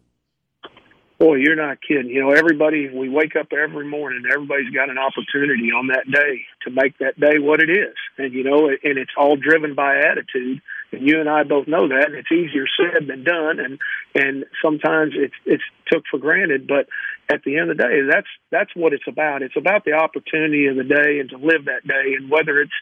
[1.19, 2.11] Boy, you're not kidding.
[2.11, 6.43] You know, everybody, we wake up every morning, everybody's got an opportunity on that day
[6.65, 7.95] to make that day what it is.
[8.19, 10.61] And, you know, and it's all driven by attitude.
[10.93, 12.07] And you and I both know that.
[12.07, 13.61] And it's easier said than done.
[13.61, 13.79] And,
[14.15, 16.67] and sometimes it's, it's took for granted.
[16.67, 16.89] But
[17.31, 19.43] at the end of the day, that's, that's what it's about.
[19.43, 22.15] It's about the opportunity of the day and to live that day.
[22.17, 22.73] And whether it's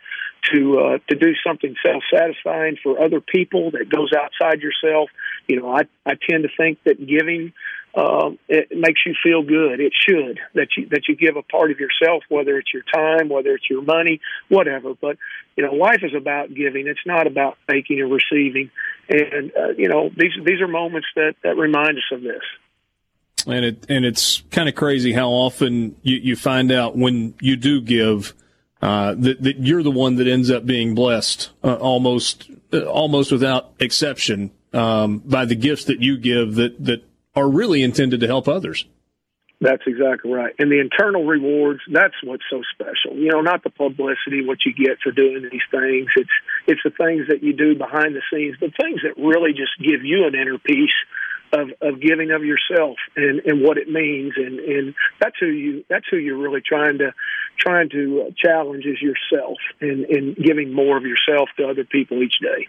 [0.52, 5.10] to, uh, to do something self satisfying for other people that goes outside yourself,
[5.48, 7.52] you know, I, I tend to think that giving,
[7.96, 9.80] uh, it makes you feel good.
[9.80, 13.30] It should that you that you give a part of yourself, whether it's your time,
[13.30, 14.92] whether it's your money, whatever.
[14.94, 15.16] But
[15.56, 16.88] you know, life is about giving.
[16.88, 18.70] It's not about taking and receiving.
[19.08, 22.42] And uh, you know, these these are moments that that remind us of this.
[23.46, 27.56] And it and it's kind of crazy how often you, you find out when you
[27.56, 28.34] do give.
[28.82, 33.32] Uh, that, that you're the one that ends up being blessed uh, almost uh, almost
[33.32, 37.02] without exception um, by the gifts that you give that that
[37.36, 38.86] are really intended to help others.
[39.60, 40.54] That's exactly right.
[40.58, 43.16] And the internal rewards, that's what's so special.
[43.16, 46.08] You know, not the publicity, what you get for doing these things.
[46.16, 46.30] It's
[46.66, 50.04] it's the things that you do behind the scenes, the things that really just give
[50.04, 50.92] you an inner peace
[51.52, 55.84] of, of giving of yourself and, and what it means and, and that's who you
[55.88, 57.12] that's who you're really trying to
[57.58, 62.38] trying to challenge is yourself and, and giving more of yourself to other people each
[62.40, 62.66] day.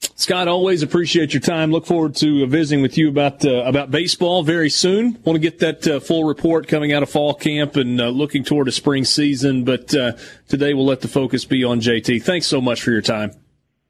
[0.00, 1.70] Scott, always appreciate your time.
[1.70, 5.18] Look forward to visiting with you about uh, about baseball very soon.
[5.24, 8.42] Want to get that uh, full report coming out of fall camp and uh, looking
[8.42, 9.64] toward a spring season.
[9.64, 10.12] But uh,
[10.48, 12.22] today we'll let the focus be on JT.
[12.22, 13.32] Thanks so much for your time.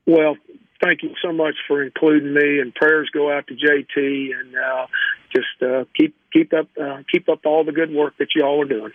[0.04, 0.36] Well,
[0.82, 4.86] thank you so much for including me, and prayers go out to JT, and uh,
[5.34, 6.68] just uh, keep keep up
[7.10, 8.92] keep up all the good work that you all are doing.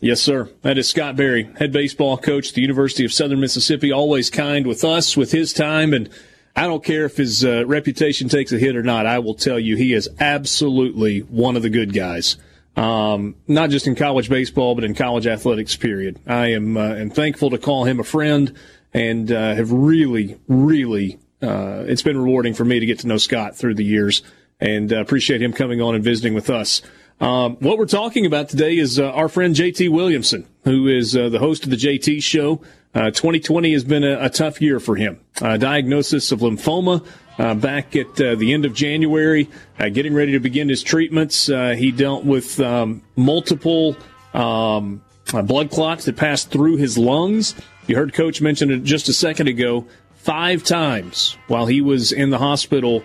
[0.00, 0.48] Yes, sir.
[0.62, 3.92] That is Scott Berry, head baseball coach at the University of Southern Mississippi.
[3.92, 6.08] Always kind with us, with his time and
[6.56, 9.06] I don't care if his uh, reputation takes a hit or not.
[9.06, 12.36] I will tell you, he is absolutely one of the good guys.
[12.76, 15.76] Um, not just in college baseball, but in college athletics.
[15.76, 16.18] Period.
[16.26, 18.56] I am uh, am thankful to call him a friend,
[18.92, 21.18] and uh, have really, really.
[21.42, 24.22] Uh, it's been rewarding for me to get to know Scott through the years,
[24.60, 26.82] and uh, appreciate him coming on and visiting with us.
[27.20, 31.38] Um, what we're talking about today is uh, our friend JT Williamson, who is the
[31.38, 32.60] host of the JT Show.
[32.94, 35.18] Uh, 2020 has been a, a, tough year for him.
[35.42, 37.04] Uh, diagnosis of lymphoma
[37.38, 39.50] uh, back at uh, the end of January,
[39.80, 41.48] uh, getting ready to begin his treatments.
[41.48, 43.96] Uh, he dealt with um, multiple
[44.32, 45.02] um,
[45.44, 47.56] blood clots that passed through his lungs.
[47.88, 49.86] You heard Coach mention it just a second ago.
[50.14, 53.02] Five times while he was in the hospital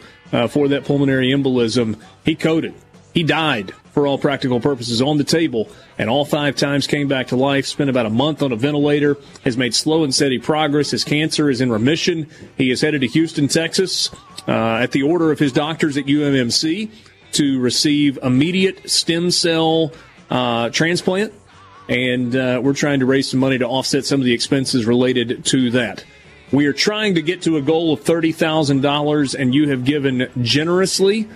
[0.50, 2.74] for that pulmonary embolism, he coded.
[3.14, 7.28] He died for all practical purposes, on the table, and all five times came back
[7.28, 7.66] to life.
[7.66, 10.92] Spent about a month on a ventilator, has made slow and steady progress.
[10.92, 12.30] His cancer is in remission.
[12.58, 14.10] He is headed to Houston, Texas,
[14.48, 16.90] uh, at the order of his doctors at UMMC
[17.34, 19.92] to receive immediate stem cell
[20.30, 21.34] uh, transplant.
[21.88, 25.44] And uh, we're trying to raise some money to offset some of the expenses related
[25.46, 26.04] to that.
[26.52, 31.28] We are trying to get to a goal of $30,000, and you have given generously.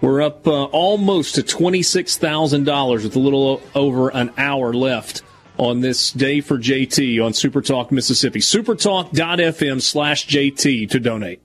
[0.00, 5.22] We're up uh, almost to $26,000 with a little over an hour left
[5.56, 8.38] on this day for JT on Supertalk Mississippi.
[8.38, 11.42] Supertalk.fm slash JT to donate.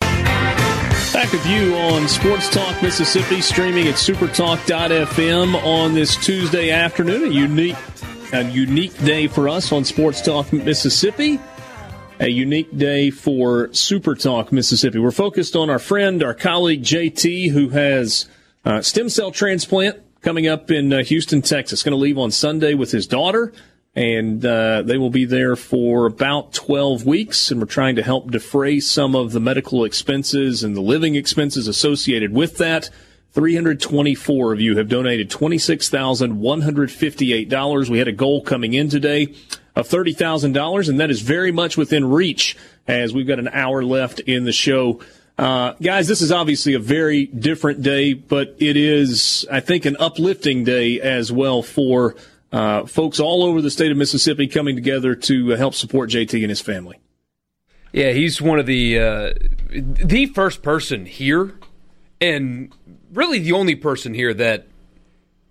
[0.00, 7.24] Back with you on Sports Talk Mississippi, streaming at supertalk.fm on this Tuesday afternoon.
[7.24, 7.76] A unique,
[8.32, 11.38] a unique day for us on Sports Talk Mississippi
[12.18, 14.98] a unique day for Super Talk Mississippi.
[14.98, 18.26] We're focused on our friend, our colleague JT, who has
[18.64, 21.82] uh, stem cell transplant coming up in uh, Houston, Texas.
[21.82, 23.52] Going to leave on Sunday with his daughter,
[23.94, 27.50] and uh, they will be there for about 12 weeks.
[27.50, 31.68] And we're trying to help defray some of the medical expenses and the living expenses
[31.68, 32.88] associated with that.
[33.32, 37.88] 324 of you have donated $26,158.
[37.90, 39.34] We had a goal coming in today
[39.76, 42.56] of $30,000, and that is very much within reach
[42.88, 45.00] as we've got an hour left in the show.
[45.38, 49.96] Uh, guys, this is obviously a very different day, but it is, I think, an
[50.00, 52.16] uplifting day as well for
[52.52, 56.48] uh, folks all over the state of Mississippi coming together to help support JT and
[56.48, 56.98] his family.
[57.92, 59.34] Yeah, he's one of the uh,
[59.70, 61.58] the first person here,
[62.20, 62.72] and
[63.12, 64.66] really the only person here that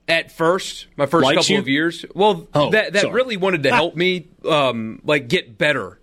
[0.07, 1.59] at first, my first Likes couple you?
[1.59, 3.13] of years, well, Oh, that that sorry.
[3.13, 5.99] really wanted to help me, um, like get better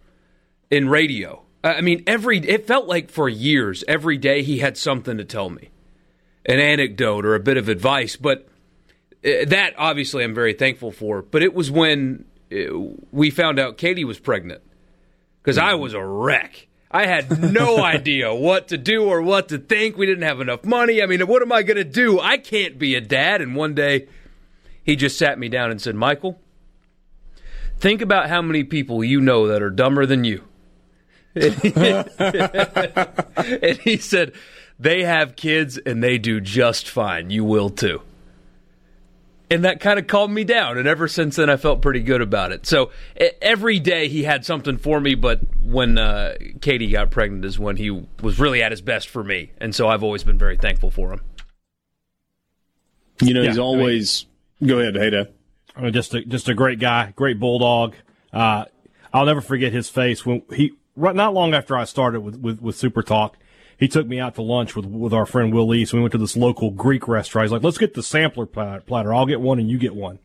[0.70, 1.43] in radio.
[1.65, 5.49] I mean, every it felt like for years, every day he had something to tell
[5.49, 5.70] me,
[6.45, 8.16] an anecdote or a bit of advice.
[8.16, 8.49] But
[9.24, 11.23] uh, that obviously I'm very thankful for.
[11.23, 12.57] But it was when uh,
[13.12, 14.62] we found out Katie was pregnant
[15.41, 16.66] because I was a wreck.
[16.93, 19.97] I had no idea what to do or what to think.
[19.97, 21.02] We didn't have enough money.
[21.02, 22.20] I mean, what am I going to do?
[22.20, 23.40] I can't be a dad.
[23.40, 24.09] And one day,
[24.85, 26.40] he just sat me down and said, Michael,
[27.78, 30.44] think about how many people you know that are dumber than you.
[31.35, 31.48] and
[33.78, 34.32] he said,
[34.78, 37.31] they have kids and they do just fine.
[37.31, 38.02] You will too
[39.53, 40.79] and that kind of calmed me down.
[40.79, 42.66] And ever since then, I felt pretty good about it.
[42.66, 42.91] So
[43.41, 47.77] every day he had something for me, but when uh, Katie got pregnant is when
[47.77, 47.91] he
[48.23, 51.12] was really at his best for me, and so I've always been very thankful for
[51.12, 51.20] him.
[53.20, 54.27] You know, Yeah, he's I mean- always.
[54.65, 55.29] go ahead, Hayda.
[55.77, 57.95] I mean, just a, just a great guy, great bulldog.
[58.33, 58.65] Uh,
[59.12, 62.61] I'll never forget his face when he right not long after I started with, with,
[62.61, 63.37] with Super Talk.
[63.82, 65.84] He took me out to lunch with with our friend Will Lee.
[65.84, 67.46] So We went to this local Greek restaurant.
[67.46, 69.12] He's like, "Let's get the sampler platter.
[69.12, 70.20] I'll get one and you get one."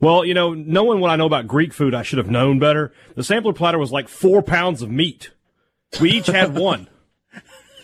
[0.00, 2.92] Well, you know, knowing what I know about Greek food, I should have known better.
[3.14, 5.30] The sampler platter was like four pounds of meat.
[6.00, 6.88] We each had one.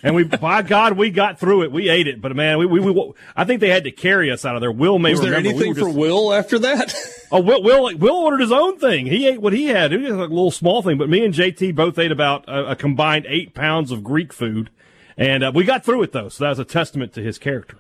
[0.05, 1.72] And we, by God, we got through it.
[1.72, 4.44] We ate it, but man, we, we, we I think they had to carry us
[4.44, 4.70] out of there.
[4.70, 5.48] Will may Was there remember.
[5.59, 6.94] we anything for Will after that?
[7.32, 9.06] Oh, Will, Will, Will ordered his own thing.
[9.06, 9.93] He ate what he had.
[9.93, 12.72] It was like a little small thing, but me and JT both ate about a,
[12.72, 14.70] a combined eight pounds of Greek food,
[15.16, 16.28] and uh, we got through it though.
[16.28, 17.78] So that was a testament to his character.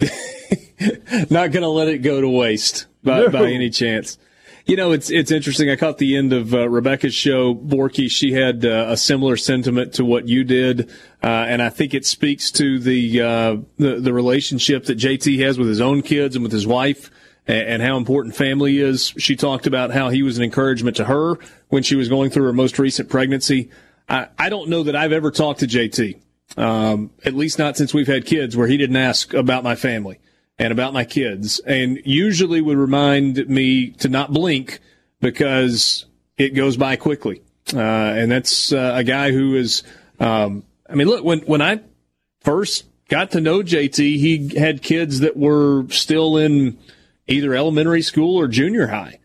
[1.30, 3.28] Not going to let it go to waste by, No.
[3.30, 4.18] by any chance.
[4.66, 5.68] You know, it's it's interesting.
[5.68, 8.10] I caught the end of uh, Rebecca's show, Borky.
[8.10, 10.88] She had uh, a similar sentiment to what you did,
[11.22, 15.58] uh, and I think it speaks to the, uh, the the relationship that JT has
[15.58, 17.10] with his own kids and with his wife,
[17.46, 19.12] and, and how important family is.
[19.18, 21.34] She talked about how he was an encouragement to her
[21.68, 23.68] when she was going through her most recent pregnancy.
[24.08, 26.18] I, I don't know that I've ever talked to JT,
[26.56, 30.20] um, at least not since we've had kids, where he didn't ask about my family
[30.58, 34.78] and about my kids, and usually would remind me to not blink
[35.20, 36.06] because
[36.36, 37.42] it goes by quickly.
[37.72, 39.82] Uh, and that's uh, a guy who is,
[40.20, 41.80] um, I mean, look, when, when I
[42.40, 46.78] first got to know JT, he had kids that were still in
[47.26, 49.18] either elementary school or junior high.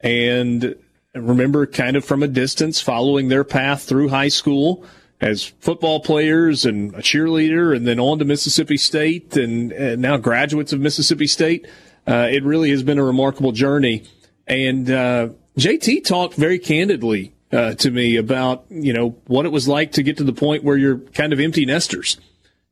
[0.00, 0.76] And
[1.14, 4.84] I remember kind of from a distance following their path through high school
[5.20, 10.16] as football players and a cheerleader and then on to Mississippi State and, and now
[10.16, 11.66] graduates of Mississippi State.
[12.06, 14.04] Uh, it really has been a remarkable journey.
[14.46, 19.66] And uh, JT talked very candidly uh, to me about, you know, what it was
[19.66, 22.18] like to get to the point where you're kind of empty nesters.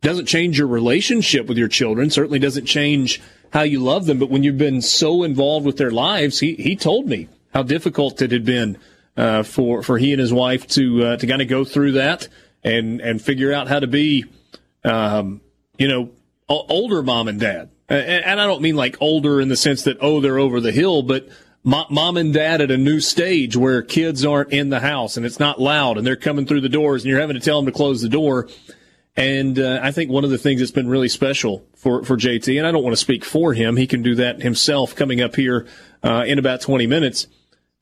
[0.03, 3.23] Doesn't change your relationship with your children, certainly doesn't change
[3.53, 4.19] how you love them.
[4.19, 8.21] But when you've been so involved with their lives, he, he told me how difficult
[8.21, 8.77] it had been
[9.17, 12.29] uh, for for he and his wife to uh, to kind of go through that
[12.63, 14.25] and and figure out how to be,
[14.85, 15.41] um,
[15.79, 16.11] you know,
[16.49, 17.71] older mom and dad.
[17.89, 21.03] And, I don't mean like older in the sense that oh they're over the hill,
[21.03, 21.29] but
[21.65, 25.27] mo- mom and dad at a new stage where kids aren't in the house and
[25.27, 27.67] it's not loud and they're coming through the doors and you're having to tell them
[27.67, 28.49] to close the door.
[29.17, 32.59] And uh, I think one of the things that's been really special for, for JT,
[32.59, 35.37] and I don't want to speak for him, he can do that himself coming up
[35.37, 35.67] here
[36.03, 37.29] uh, in about 20 minutes.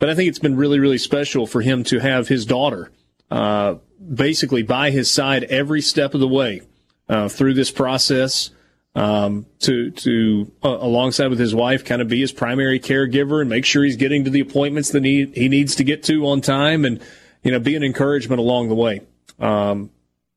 [0.02, 2.90] But I think it's been really, really special for him to have his daughter
[3.30, 3.76] uh,
[4.12, 6.62] basically by his side every step of the way
[7.08, 8.50] uh, through this process.
[8.96, 13.48] Um, to to uh, alongside with his wife, kind of be his primary caregiver and
[13.48, 16.40] make sure he's getting to the appointments that he he needs to get to on
[16.40, 17.00] time, and
[17.44, 19.02] you know be an encouragement along the way.
[19.38, 19.90] Um,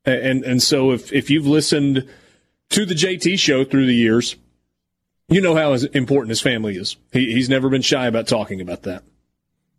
[0.04, 2.08] and and so if if you've listened
[2.70, 4.36] to the JT show through the years,
[5.28, 6.96] you know how important his family is.
[7.12, 9.02] He, he's never been shy about talking about that.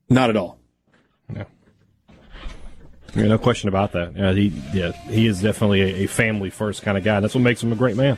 [0.09, 0.57] Not at all.
[3.15, 4.15] Yeah, no question about that.
[4.15, 7.19] Yeah, he yeah he is definitely a, a family first kind of guy.
[7.19, 8.17] That's what makes him a great man.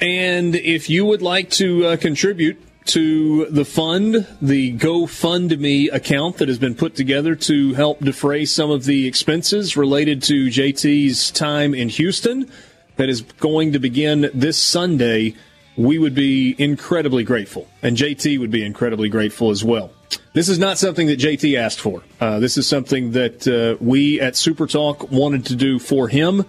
[0.00, 6.48] And if you would like to uh, contribute to the fund, the GoFundMe account that
[6.48, 11.74] has been put together to help defray some of the expenses related to JT's time
[11.74, 12.50] in Houston,
[12.96, 15.34] that is going to begin this Sunday,
[15.78, 17.68] we would be incredibly grateful.
[17.82, 19.92] And JT would be incredibly grateful as well.
[20.32, 22.02] This is not something that JT asked for.
[22.20, 26.40] Uh, this is something that uh, we at Super Talk wanted to do for him.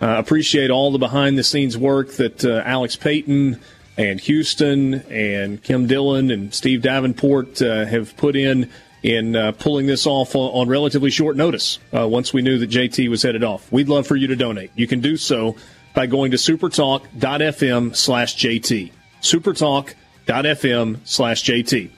[0.00, 3.60] Uh, appreciate all the behind the scenes work that uh, Alex Payton
[3.98, 8.70] and Houston and Kim Dillon and Steve Davenport uh, have put in
[9.02, 12.70] in uh, pulling this off on, on relatively short notice uh, once we knew that
[12.70, 13.70] JT was headed off.
[13.70, 14.70] We'd love for you to donate.
[14.74, 15.56] You can do so
[15.98, 18.92] by going to supertalk.fm slash JT.
[19.20, 21.90] Supertalk.fm slash JT.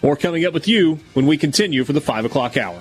[0.00, 2.80] More coming up with you when we continue for the 5 o'clock hour.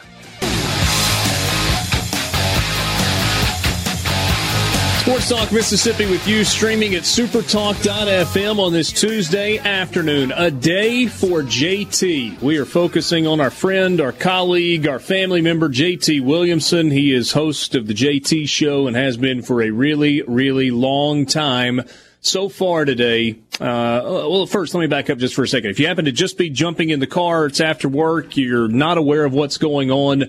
[5.07, 10.33] Sports Talk Mississippi with you, streaming at supertalk.fm on this Tuesday afternoon.
[10.35, 12.41] A day for JT.
[12.41, 16.91] We are focusing on our friend, our colleague, our family member, JT Williamson.
[16.91, 21.25] He is host of the JT Show and has been for a really, really long
[21.25, 21.83] time.
[22.19, 25.69] So far today, uh, well, first, let me back up just for a second.
[25.69, 28.97] If you happen to just be jumping in the car, it's after work, you're not
[28.97, 30.25] aware of what's going on.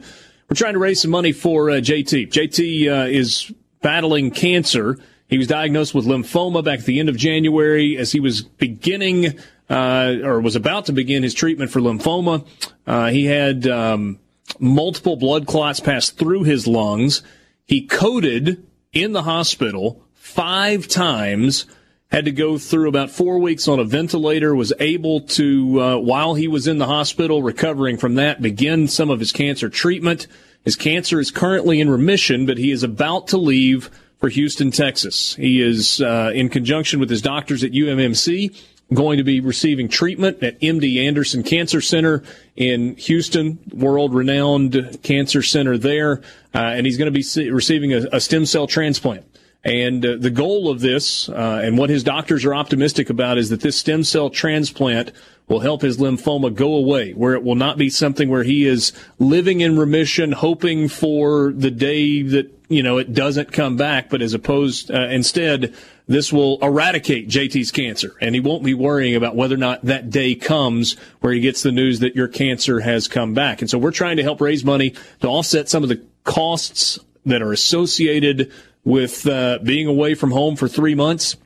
[0.49, 2.29] We're trying to raise some money for uh, JT.
[2.31, 4.99] JT uh, is battling cancer.
[5.29, 9.39] He was diagnosed with lymphoma back at the end of January as he was beginning
[9.69, 12.47] uh, or was about to begin his treatment for lymphoma.
[12.87, 14.19] Uh, he had um,
[14.59, 17.23] multiple blood clots pass through his lungs.
[17.67, 21.67] He coded in the hospital five times.
[22.11, 24.55] Had to go through about four weeks on a ventilator.
[24.55, 29.11] Was able to, uh, while he was in the hospital recovering from that, begin some
[29.11, 30.27] of his cancer treatment.
[30.65, 35.35] His cancer is currently in remission, but he is about to leave for Houston, Texas.
[35.37, 38.55] He is, uh, in conjunction with his doctors at UMMC,
[38.95, 42.23] going to be receiving treatment at MD Anderson Cancer Center
[42.57, 46.23] in Houston, world renowned cancer center there.
[46.55, 49.25] Uh, and he's going to be receiving a, a, stem cell transplant.
[49.65, 53.51] And uh, the goal of this, uh, and what his doctors are optimistic about, is
[53.51, 55.13] that this stem cell transplant
[55.49, 58.93] will help his lymphoma go away, where it will not be something where he is
[59.19, 64.23] living in remission, hoping for the day that, you know, it doesn't come back, but
[64.23, 65.75] as opposed, uh, instead,
[66.07, 70.11] this will eradicate JT's cancer and he won't be worrying about whether or not that
[70.11, 73.61] day comes where he gets the news that your cancer has come back.
[73.61, 77.43] And so we're trying to help raise money to offset some of the costs that
[77.43, 78.51] are associated
[78.89, 81.37] with uh, being away from home for three months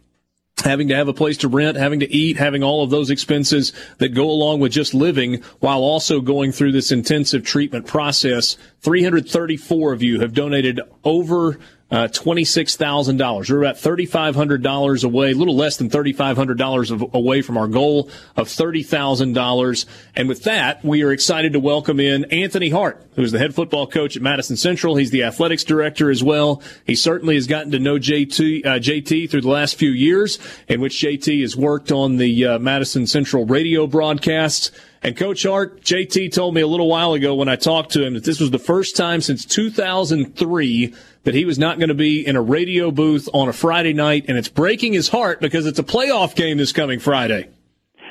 [0.62, 3.72] having to have a place to rent, having to eat, having all of those expenses
[3.98, 8.56] that go along with just living while also going through this intensive treatment process.
[8.82, 11.58] 334 of you have donated over
[11.92, 13.50] uh, $26,000.
[13.50, 19.86] We're about $3,500 away, a little less than $3,500 away from our goal of $30,000.
[20.16, 23.86] And with that, we are excited to welcome in Anthony Hart, who's the head football
[23.86, 24.96] coach at Madison Central.
[24.96, 26.62] He's the athletics director as well.
[26.86, 30.38] He certainly has gotten to know JT, uh, JT through the last few years
[30.68, 34.70] in which JT has worked on the uh, Madison Central radio broadcasts.
[35.04, 38.14] And Coach Hart, JT told me a little while ago when I talked to him
[38.14, 42.24] that this was the first time since 2003 that he was not going to be
[42.24, 45.80] in a radio booth on a Friday night, and it's breaking his heart because it's
[45.80, 47.48] a playoff game this coming Friday.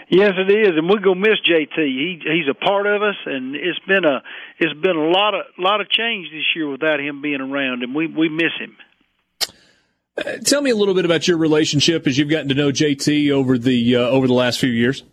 [0.10, 1.78] Yes, it is, and we're gonna miss JT.
[1.78, 4.22] He he's a part of us, and it's been a
[4.60, 7.96] it's been a lot of lot of change this year without him being around, and
[7.96, 8.76] we we miss him.
[10.18, 13.32] Uh, tell me a little bit about your relationship as you've gotten to know JT
[13.32, 15.04] over the uh, over the last few years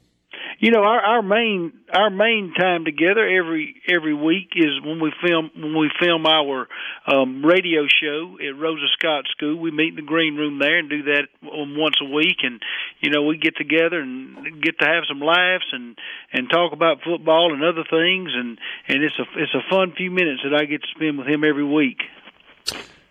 [0.58, 5.12] you know our our main our main time together every every week is when we
[5.24, 6.66] film when we film our
[7.06, 9.58] um radio show at Rosa Scott School.
[9.58, 12.60] We meet in the green room there and do that once a week and
[13.00, 15.96] you know we get together and get to have some laughs and
[16.32, 18.58] and talk about football and other things and
[18.88, 21.44] and it's a it's a fun few minutes that I get to spend with him
[21.44, 21.98] every week.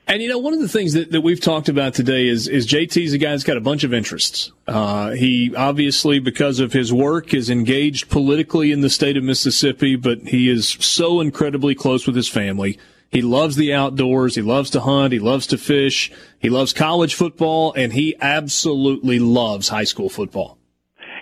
[0.09, 2.65] And you know, one of the things that, that we've talked about today is is
[2.65, 4.53] JT's a guy that's got a bunch of interests.
[4.65, 9.97] Uh, he obviously, because of his work, is engaged politically in the state of Mississippi,
[9.97, 12.79] but he is so incredibly close with his family.
[13.09, 14.35] He loves the outdoors.
[14.35, 15.13] He loves to hunt.
[15.13, 16.11] He loves to fish.
[16.39, 20.56] He loves college football, and he absolutely loves high school football.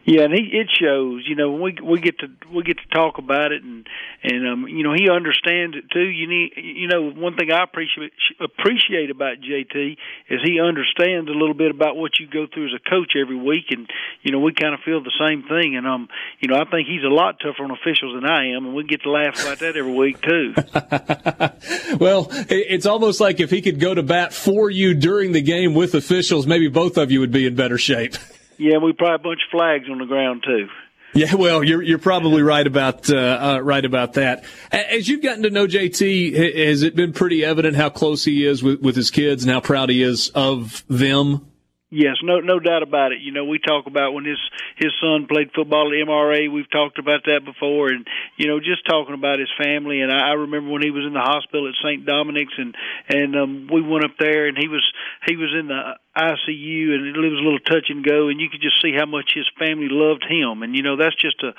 [0.06, 1.26] Yeah, and he, it shows.
[1.28, 3.88] You know, we we get to we get to talk about it, and
[4.22, 6.06] and um, you know, he understands it too.
[6.06, 9.98] You need, you know, one thing I appreciate appreciate about JT
[10.30, 13.36] is he understands a little bit about what you go through as a coach every
[13.36, 13.90] week, and
[14.22, 15.76] you know, we kind of feel the same thing.
[15.76, 16.08] And um,
[16.40, 18.84] you know, I think he's a lot tougher on officials than I am, and we
[18.84, 20.54] get to laugh about that every week too.
[21.98, 25.74] well, it's almost like if he could go to bat for you during the game
[25.74, 28.14] with officials, maybe both of you would be in better shape.
[28.58, 30.68] Yeah, we probably a bunch of flags on the ground too.
[31.16, 34.44] Yeah, well, you're you're probably right about uh, uh, right about that.
[34.70, 38.62] As you've gotten to know JT, has it been pretty evident how close he is
[38.62, 41.48] with, with his kids and how proud he is of them?
[41.92, 43.22] Yes, no, no doubt about it.
[43.22, 44.42] You know, we talk about when his
[44.76, 46.52] his son played football at MRA.
[46.52, 48.08] We've talked about that before, and
[48.38, 50.02] you know, just talking about his family.
[50.02, 52.04] And I, I remember when he was in the hospital at St.
[52.04, 52.76] Dominic's, and
[53.08, 54.84] and um, we went up there, and he was
[55.28, 58.50] he was in the ICU, and it was a little touch and go, and you
[58.50, 60.64] could just see how much his family loved him.
[60.64, 61.54] And you know, that's just a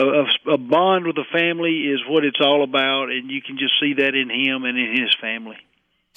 [0.00, 3.78] a, a bond with the family is what it's all about, and you can just
[3.78, 5.58] see that in him and in his family.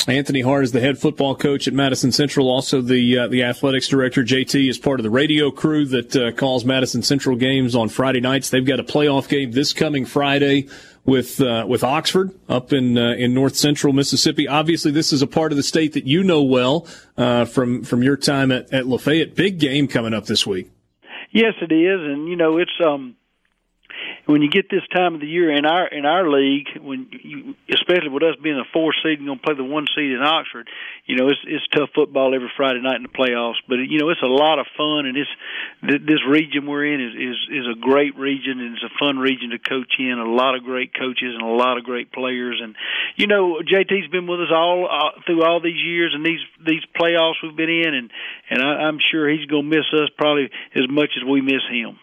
[0.07, 3.87] Anthony Hart is the head football coach at Madison Central, also the uh, the athletics
[3.87, 4.23] director.
[4.23, 8.21] JT is part of the radio crew that uh, calls Madison Central games on Friday
[8.21, 8.49] nights.
[8.49, 10.67] They've got a playoff game this coming Friday
[11.05, 14.47] with uh, with Oxford up in uh, in North Central Mississippi.
[14.47, 18.01] Obviously, this is a part of the state that you know well uh, from from
[18.01, 19.35] your time at, at Lafayette.
[19.35, 20.71] Big game coming up this week.
[21.31, 23.15] Yes, it is, and you know it's um
[24.29, 27.55] when you get this time of the year in our in our league, when you,
[27.73, 30.21] especially with us being a four seed and going to play the one seed in
[30.21, 30.69] Oxford,
[31.09, 33.57] you know it's it's tough football every Friday night in the playoffs.
[33.67, 35.31] But you know it's a lot of fun, and this
[35.81, 39.49] this region we're in is is is a great region, and it's a fun region
[39.49, 40.19] to coach in.
[40.19, 42.75] A lot of great coaches and a lot of great players, and
[43.17, 46.85] you know JT's been with us all uh, through all these years and these these
[46.93, 48.11] playoffs we've been in, and
[48.51, 51.65] and I, I'm sure he's going to miss us probably as much as we miss
[51.71, 51.97] him.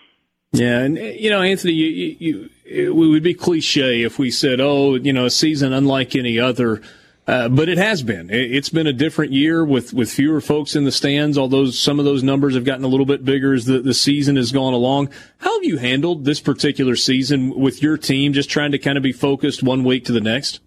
[0.57, 4.61] Yeah, and you know, Anthony, you, you, you, we would be cliche if we said,
[4.61, 6.83] "Oh, you know, a season unlike any other."
[7.27, 8.31] Uh, but it has been.
[8.31, 11.37] It's been a different year with, with fewer folks in the stands.
[11.37, 14.37] Although some of those numbers have gotten a little bit bigger as the, the season
[14.37, 15.11] has gone along.
[15.39, 18.33] How have you handled this particular season with your team?
[18.33, 20.61] Just trying to kind of be focused one week to the next.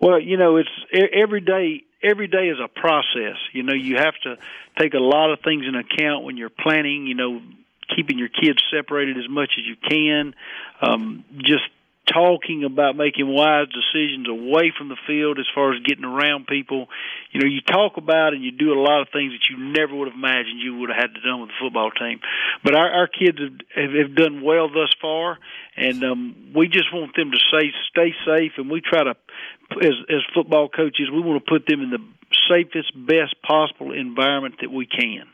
[0.00, 1.84] Well, you know, it's every day.
[2.02, 3.36] Every day is a process.
[3.52, 4.36] You know, you have to
[4.78, 7.06] take a lot of things in account when you're planning.
[7.06, 7.40] You know,
[7.94, 10.34] keeping your kids separated as much as you can,
[10.80, 11.64] um, just
[12.06, 16.88] talking about making wise decisions away from the field as far as getting around people.
[17.32, 19.94] You know, you talk about and you do a lot of things that you never
[19.94, 22.20] would have imagined you would have had to done with the football team.
[22.62, 23.38] But our, our kids
[23.74, 25.38] have, have done well thus far,
[25.76, 28.52] and um, we just want them to stay stay safe.
[28.58, 29.16] And we try to,
[29.80, 32.04] as as football coaches, we want to put them in the
[32.48, 35.24] safest, best possible environment that we can.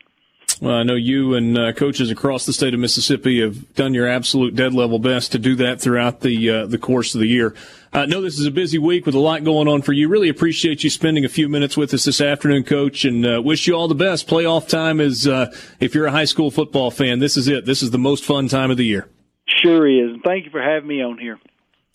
[0.61, 4.07] Well, I know you and uh, coaches across the state of Mississippi have done your
[4.07, 7.55] absolute dead level best to do that throughout the uh, the course of the year.
[7.95, 10.09] I know this is a busy week with a lot going on for you.
[10.09, 13.67] Really appreciate you spending a few minutes with us this afternoon, Coach, and uh, wish
[13.67, 14.29] you all the best.
[14.29, 15.51] Playoff time is, uh,
[15.81, 17.65] if you're a high school football fan, this is it.
[17.65, 19.09] This is the most fun time of the year.
[19.63, 20.21] Sure is.
[20.25, 21.39] Thank you for having me on here.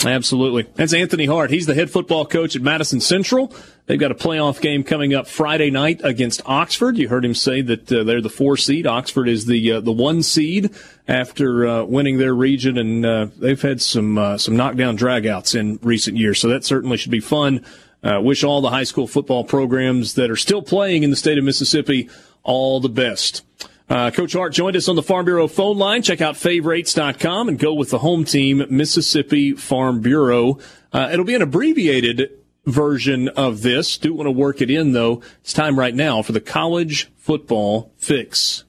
[0.03, 0.67] Absolutely.
[0.75, 1.49] That's Anthony Hart.
[1.49, 3.53] He's the head football coach at Madison Central.
[3.85, 6.97] They've got a playoff game coming up Friday night against Oxford.
[6.97, 8.85] You heard him say that uh, they're the four seed.
[8.85, 10.71] Oxford is the uh, the one seed
[11.07, 15.79] after uh, winning their region, and uh, they've had some uh, some knockdown dragouts in
[15.81, 16.39] recent years.
[16.39, 17.65] So that certainly should be fun.
[18.03, 21.37] Uh, wish all the high school football programs that are still playing in the state
[21.37, 22.09] of Mississippi
[22.43, 23.43] all the best.
[23.87, 26.01] Uh, Coach Hart joined us on the Farm Bureau phone line.
[26.01, 30.57] Check out favorites.com and go with the home team, Mississippi Farm Bureau.
[30.91, 32.31] Uh, it'll be an abbreviated
[32.65, 33.97] version of this.
[33.97, 35.21] Do want to work it in though.
[35.41, 38.63] It's time right now for the college football fix.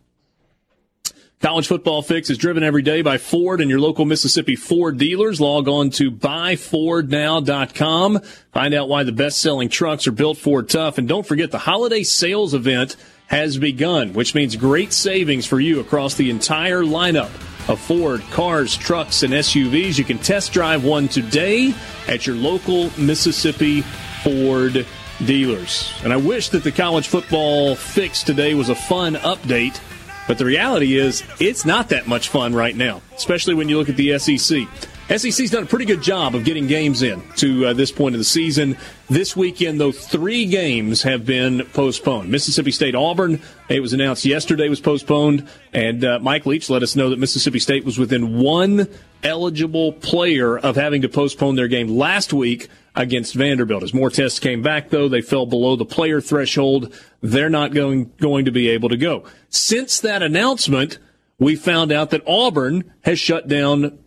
[1.38, 5.38] College Football Fix is driven every day by Ford and your local Mississippi Ford dealers.
[5.38, 8.20] Log on to buyfordnow.com.
[8.52, 10.96] Find out why the best selling trucks are built Ford tough.
[10.96, 15.80] And don't forget the holiday sales event has begun, which means great savings for you
[15.80, 17.30] across the entire lineup
[17.68, 19.98] of Ford cars, trucks, and SUVs.
[19.98, 21.74] You can test drive one today
[22.06, 23.82] at your local Mississippi
[24.22, 24.86] Ford
[25.24, 25.92] dealers.
[26.04, 29.80] And I wish that the college football fix today was a fun update,
[30.28, 33.88] but the reality is it's not that much fun right now, especially when you look
[33.88, 34.68] at the SEC.
[35.08, 38.18] SEC's done a pretty good job of getting games in to uh, this point of
[38.18, 38.76] the season.
[39.08, 42.28] This weekend, though, three games have been postponed.
[42.28, 45.48] Mississippi State Auburn, it was announced yesterday, was postponed.
[45.72, 48.88] And uh, Mike Leach let us know that Mississippi State was within one
[49.22, 53.84] eligible player of having to postpone their game last week against Vanderbilt.
[53.84, 56.92] As more tests came back, though, they fell below the player threshold.
[57.20, 59.22] They're not going, going to be able to go.
[59.50, 60.98] Since that announcement,
[61.38, 64.00] we found out that Auburn has shut down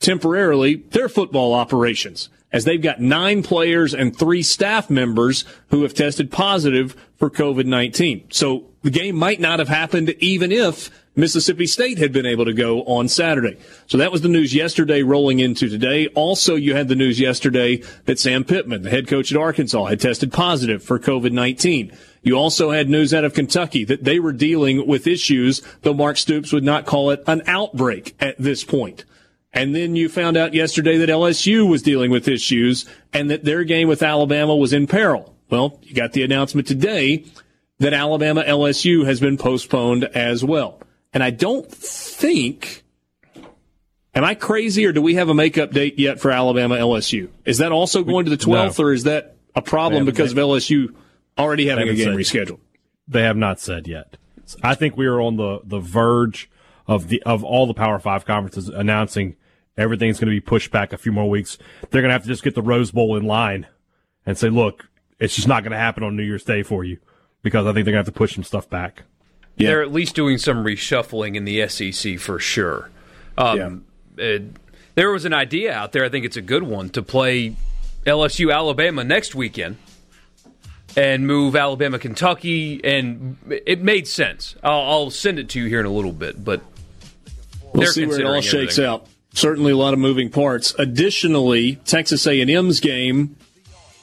[0.00, 5.94] temporarily their football operations as they've got nine players and three staff members who have
[5.94, 8.32] tested positive for COVID-19.
[8.32, 12.52] So the game might not have happened even if Mississippi State had been able to
[12.52, 13.56] go on Saturday.
[13.86, 16.08] So that was the news yesterday rolling into today.
[16.08, 20.00] Also, you had the news yesterday that Sam Pittman, the head coach at Arkansas, had
[20.00, 21.96] tested positive for COVID-19.
[22.22, 26.18] You also had news out of Kentucky that they were dealing with issues, though Mark
[26.18, 29.04] Stoops would not call it an outbreak at this point.
[29.56, 33.64] And then you found out yesterday that LSU was dealing with issues and that their
[33.64, 35.34] game with Alabama was in peril.
[35.48, 37.24] Well, you got the announcement today
[37.78, 40.80] that Alabama LSU has been postponed as well.
[41.14, 42.84] And I don't think,
[44.14, 47.30] am I crazy or do we have a makeup date yet for Alabama LSU?
[47.46, 48.84] Is that also going to the 12th No.
[48.84, 50.94] or is that a problem because of LSU
[51.38, 52.58] already having a game haven't rescheduled?
[53.08, 54.18] They have not said yet.
[54.62, 56.50] I think we are on the, the verge
[56.86, 59.34] of the of all the Power Five conferences announcing
[59.76, 61.58] everything's going to be pushed back a few more weeks.
[61.90, 63.66] They're going to have to just get the Rose Bowl in line
[64.24, 64.88] and say, look,
[65.18, 66.98] it's just not going to happen on New Year's Day for you
[67.42, 69.02] because I think they're going to have to push some stuff back.
[69.56, 72.90] They're at least doing some reshuffling in the SEC for sure.
[73.38, 73.84] Um,
[74.16, 74.42] it-
[74.94, 76.04] there was an idea out there.
[76.04, 77.54] I think it's a good one to play
[78.06, 79.76] LSU Alabama next weekend
[80.96, 83.36] and move Alabama Kentucky, and
[83.66, 84.56] it made sense.
[84.62, 86.62] I'll, I'll send it to you here in a little bit, but
[87.74, 88.84] We'll see where it all shakes everything.
[88.86, 89.06] out.
[89.36, 90.74] Certainly a lot of moving parts.
[90.78, 93.36] Additionally, Texas A&M's game,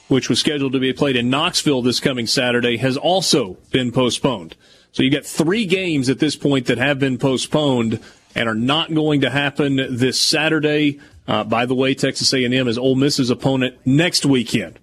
[0.06, 4.54] which was scheduled to be played in Knoxville this coming Saturday, has also been postponed.
[4.92, 7.98] So you got three games at this point that have been postponed
[8.36, 11.00] and are not going to happen this Saturday.
[11.26, 14.78] Uh, by the way, Texas A&M is Ole Miss's opponent next weekend.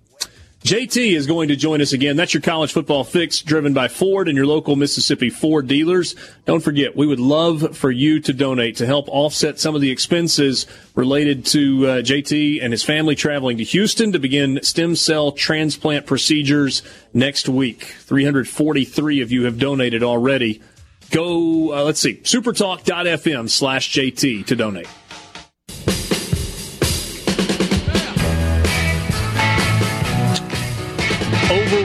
[0.64, 2.16] JT is going to join us again.
[2.16, 6.16] That's your college football fix driven by Ford and your local Mississippi Ford dealers.
[6.46, 9.90] Don't forget, we would love for you to donate to help offset some of the
[9.90, 15.32] expenses related to uh, JT and his family traveling to Houston to begin stem cell
[15.32, 17.84] transplant procedures next week.
[17.84, 20.62] 343 of you have donated already.
[21.10, 24.88] Go, uh, let's see, supertalk.fm slash JT to donate.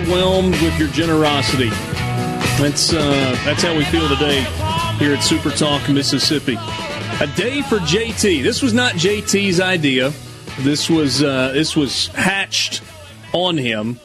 [0.06, 1.68] Overwhelmed with your generosity.
[2.60, 4.42] That's uh, that's how we feel today
[4.98, 6.56] here at Super Talk Mississippi.
[7.20, 8.42] A day for JT.
[8.42, 10.12] This was not JT's idea.
[10.60, 12.82] This was uh, this was hatched
[13.32, 13.98] on him,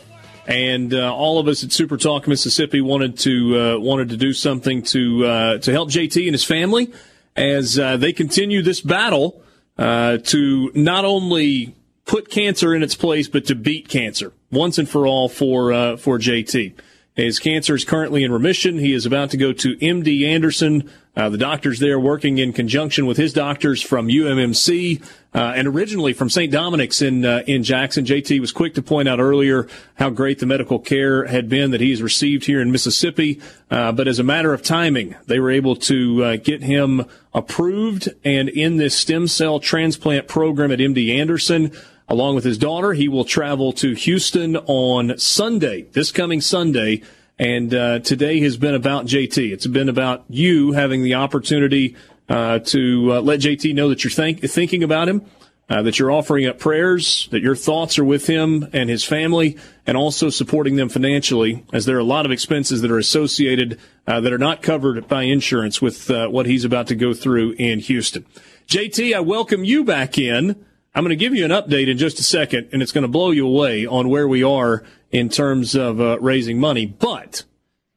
[0.48, 4.34] and uh, all of us at Super Talk Mississippi wanted to uh, wanted to do
[4.34, 6.92] something to uh, to help JT and his family
[7.36, 9.44] as uh, they continue this battle
[9.78, 11.76] to not only
[12.06, 15.98] put cancer in its place, but to beat cancer once and for all for uh,
[15.98, 16.74] for JT.
[17.16, 18.78] His cancer is currently in remission.
[18.78, 20.90] He is about to go to MD Anderson.
[21.14, 25.04] Uh, the doctors there working in conjunction with his doctors from UMMC
[25.36, 26.50] uh, and originally from St.
[26.50, 28.06] Dominic's in uh, in Jackson.
[28.06, 31.82] JT was quick to point out earlier how great the medical care had been that
[31.82, 33.42] he's received here in Mississippi.
[33.70, 37.04] Uh, but as a matter of timing, they were able to uh, get him
[37.34, 41.74] approved and in this stem cell transplant program at MD Anderson.
[42.12, 47.04] Along with his daughter, he will travel to Houston on Sunday, this coming Sunday.
[47.40, 49.54] And uh, today has been about JT.
[49.54, 51.96] It's been about you having the opportunity
[52.28, 55.26] uh, to uh, let JT know that you're think- thinking about him,
[55.70, 59.58] uh, that you're offering up prayers, that your thoughts are with him and his family,
[59.88, 63.80] and also supporting them financially, as there are a lot of expenses that are associated
[64.06, 67.54] uh, that are not covered by insurance with uh, what he's about to go through
[67.54, 68.26] in Houston.
[68.68, 70.66] JT, I welcome you back in.
[70.94, 73.08] I'm going to give you an update in just a second, and it's going to
[73.08, 76.86] blow you away on where we are in terms of uh, raising money.
[76.86, 77.44] But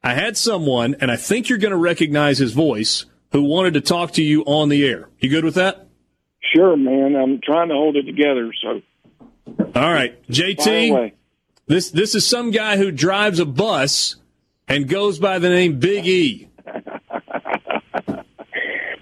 [0.02, 3.80] I had someone, and I think you're going to recognize his voice, who wanted to
[3.80, 5.08] talk to you on the air.
[5.18, 5.88] You good with that?
[6.54, 7.16] Sure, man.
[7.16, 8.52] I'm trying to hold it together.
[8.62, 8.80] So,
[9.74, 11.12] All right, JT.
[11.66, 14.16] This this is some guy who drives a bus
[14.68, 16.48] and goes by the name Big E.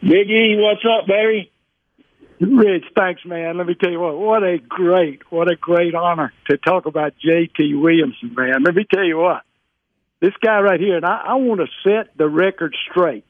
[0.02, 1.51] Big E, what's up, baby?
[2.42, 3.56] Rich, thanks, man.
[3.56, 7.14] Let me tell you what, what a great, what a great honor to talk about
[7.24, 7.74] J.T.
[7.74, 8.64] Williamson, man.
[8.64, 9.42] Let me tell you what,
[10.20, 13.26] this guy right here, and I, I want to set the record straight.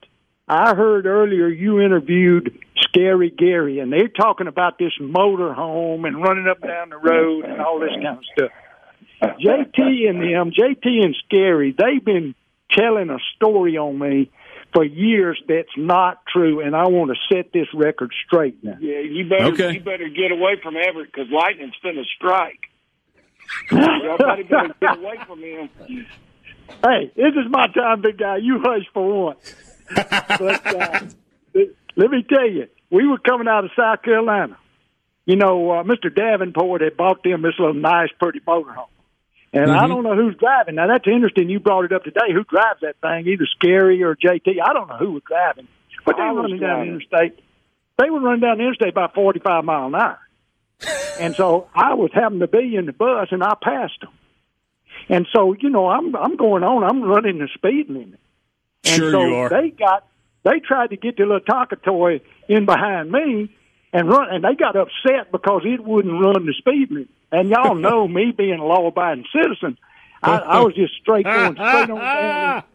[0.49, 6.23] I heard earlier you interviewed Scary Gary, and they're talking about this motor home and
[6.23, 8.51] running up and down the road and all this kind of stuff.
[9.23, 12.35] JT and them, JT and Scary, they've been
[12.71, 14.31] telling a story on me
[14.73, 18.77] for years that's not true, and I want to set this record straight now.
[18.81, 19.73] Yeah, you better Okay.
[19.75, 22.61] you better get away from Everett because lightning's finna strike.
[23.71, 25.69] Everybody better get away from him.
[26.85, 28.37] Hey, this is my time, big guy.
[28.39, 29.55] You hush for once.
[29.95, 31.01] but uh,
[31.97, 34.57] let me tell you, we were coming out of South Carolina.
[35.27, 36.13] You know, uh, Mr.
[36.15, 38.87] Davenport had bought them this little nice, pretty motorhome.
[39.53, 39.85] And Mm-hmm.
[39.85, 40.77] I don't know who's driving.
[40.77, 41.51] Now that's interesting.
[41.51, 42.33] You brought it up today.
[42.33, 43.27] Who drives that thing?
[43.31, 44.57] Either Scary or JT.
[44.65, 45.69] I don't know who was driving,
[46.07, 47.39] but they were running down the interstate.
[47.99, 50.19] They were running down the interstate about forty-five mile an hour,
[51.21, 54.11] and so I was having to be in the bus, and I passed them.
[55.11, 56.83] And so you know, I'm I'm going on.
[56.85, 58.21] I'm running the speed limit.
[58.85, 59.49] And Sure so you are.
[59.51, 60.07] They got
[60.45, 63.55] they tried to get the little Tonka toy in behind me
[63.93, 67.09] and run, and they got upset because it wouldn't run the speed limit.
[67.31, 69.79] And y'all know me being a law-abiding citizen,
[70.23, 72.65] I, I was just straight going straight on down.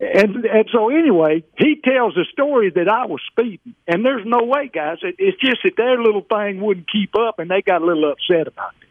[0.00, 4.42] And and so anyway, he tells the story that I was speeding, and there's no
[4.42, 4.98] way, guys.
[5.02, 8.10] It, it's just that their little thing wouldn't keep up, and they got a little
[8.10, 8.88] upset about it.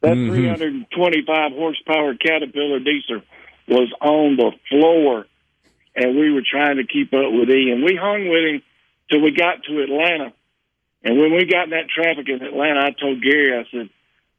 [0.00, 0.34] That Mm-hmm.
[0.34, 3.20] 325 horsepower Caterpillar diesel
[3.68, 5.26] was on the floor,
[5.94, 7.84] and we were trying to keep up with Ian.
[7.84, 8.62] We hung with him
[9.10, 10.32] till we got to Atlanta,
[11.04, 13.88] and when we got in that traffic in Atlanta, I told Gary, I said,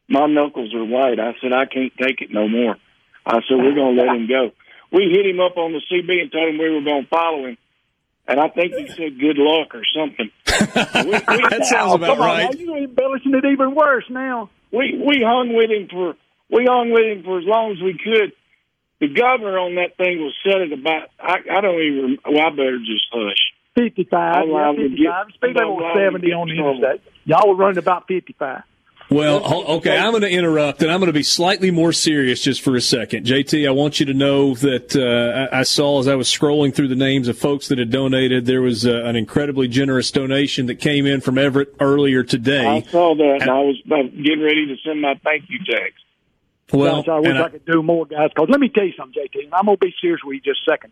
[0.07, 2.75] "My knuckles are white." I said, "I can't take it no more."
[3.25, 4.51] I said, "We're gonna let him go."
[4.91, 7.57] We hit him up on the CB and told him we were gonna follow him.
[8.27, 10.29] And I think he said good luck or something.
[10.47, 12.53] we, we, That oh, sounds Oh, about come on, right.
[12.53, 14.49] now, you embellishing it even worse now.
[14.71, 16.15] we we hung with him for
[16.51, 18.33] we hung with him for as long as we could.
[18.99, 22.49] The governor on that thing was set at about I, I don't even well I
[22.51, 23.41] better just hush.
[23.83, 25.27] 55, I'm yeah, 55.
[25.27, 27.01] get- Speed limit was to 70 on the interstate.
[27.25, 28.63] Y'all were running about 55.
[29.11, 29.43] Well,
[29.77, 32.75] okay, I'm going to interrupt and I'm going to be slightly more serious just for
[32.75, 33.25] a second.
[33.25, 36.75] JT, I want you to know that uh, I I saw as I was scrolling
[36.75, 40.67] through the names of folks that had donated, there was uh, an incredibly generous donation
[40.67, 42.67] that came in from Everett earlier today.
[42.67, 46.03] I saw that and I was getting ready to send my thank you text.
[46.71, 48.29] Well, Gosh, I wish I, I- could do more, guys.
[48.29, 50.41] Because let me tell you something, JT, and I'm going to be serious with you
[50.41, 50.91] just a second.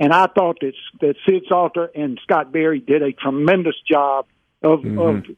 [0.00, 0.72] And I thought that
[1.02, 4.24] that Sid Salter and Scott Berry did a tremendous job
[4.62, 5.32] of, of mm-hmm.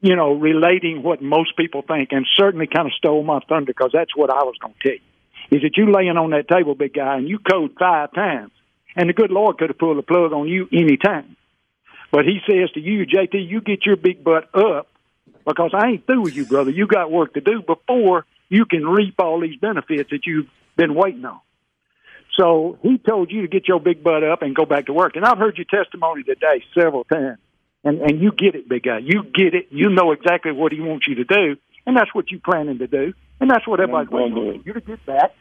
[0.00, 3.90] you know, relating what most people think, and certainly kind of stole my thunder because
[3.92, 5.58] that's what I was going to tell you.
[5.58, 8.52] Is that you laying on that table, big guy, and you code five times,
[8.94, 11.36] and the good Lord could have pulled the plug on you any time.
[12.12, 14.88] But he says to you, JT, you get your big butt up
[15.44, 16.70] because I ain't through with you, brother.
[16.70, 20.46] You got work to do before you can reap all these benefits that you've
[20.76, 21.40] been waiting on.
[22.36, 25.16] So he told you to get your big butt up and go back to work.
[25.16, 27.38] And I've heard your testimony today several times.
[27.84, 28.98] And and you get it, big guy.
[28.98, 29.68] You get it.
[29.70, 31.56] You know exactly what he wants you to do.
[31.86, 33.14] And that's what you're planning to do.
[33.40, 34.66] And that's what everybody's waiting it.
[34.66, 35.34] you to get back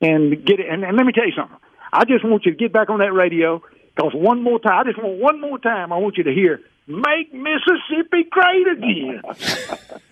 [0.00, 0.66] and get it.
[0.68, 1.56] And, and let me tell you something.
[1.92, 3.62] I just want you to get back on that radio
[3.94, 6.60] because one more time, I just want one more time, I want you to hear,
[6.88, 9.22] make Mississippi great again.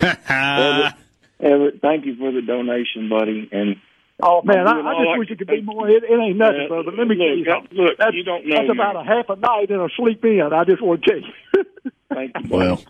[0.29, 0.95] Everett,
[1.41, 3.49] Everett, thank you for the donation, buddy.
[3.51, 3.77] And
[4.25, 5.89] Oh man, I'm I, doing I all just I wish it could be more.
[5.91, 6.93] It, it ain't nothing, Uh, brother.
[6.97, 7.77] Let me tell you something.
[7.77, 10.41] look, that's, you don't know, That's about a half a night and a sleep in.
[10.53, 11.65] I just want to tell you.
[12.15, 12.49] thank you.
[12.49, 12.83] well,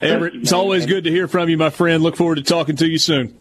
[0.00, 2.02] Everett, it's always good to hear from you, my friend.
[2.02, 3.36] Look forward to talking to you soon.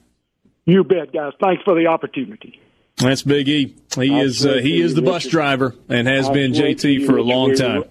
[0.65, 1.33] you bet, guys.
[1.41, 2.59] Thanks for the opportunity.
[2.97, 3.75] That's Big E.
[3.95, 5.31] He I is uh, he is the bus Richard.
[5.31, 7.79] driver and has I been JT for a long time.
[7.81, 7.87] were-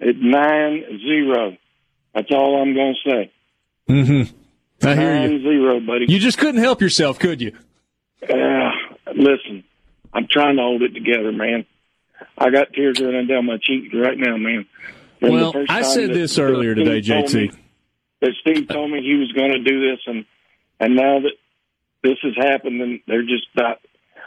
[0.00, 1.56] It's nine zero.
[2.14, 3.32] That's all I'm going to say.
[3.90, 4.86] Mm-hmm.
[4.86, 5.28] I hear you.
[5.30, 6.06] Nine zero, buddy.
[6.08, 7.52] You just couldn't help yourself, could you?
[8.22, 8.70] Uh,
[9.14, 9.64] listen,
[10.12, 11.66] I'm trying to hold it together, man.
[12.36, 14.66] I got tears running down my cheeks right now, man.
[15.20, 17.58] From Well, I said this earlier Steve today, told me- JT.
[18.20, 20.24] That Steve told me he was going to do this, and
[20.80, 21.32] and now that
[22.02, 23.80] this has happened, and they're just not.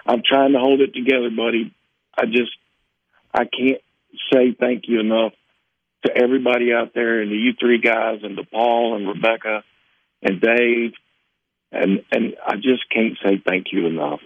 [0.06, 1.74] I'm trying to hold it together, buddy.
[2.18, 2.52] I just
[3.34, 3.82] I can't
[4.32, 5.34] say thank you enough
[6.06, 9.64] to everybody out there, and to you three guys, and to Paul and Rebecca
[10.24, 10.94] and Dave,
[11.72, 14.20] and and I just can't say thank you enough.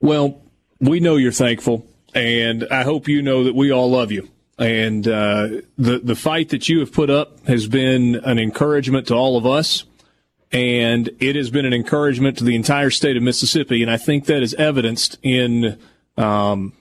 [0.00, 0.42] Well,
[0.80, 4.28] we know you're thankful, and I hope you know that we all love you.
[4.58, 5.48] And uh,
[5.78, 9.46] the the fight that you have put up has been an encouragement to all of
[9.46, 9.84] us,
[10.52, 13.82] and it has been an encouragement to the entire state of Mississippi.
[13.82, 15.78] And I think that is evidenced in
[16.16, 16.72] um,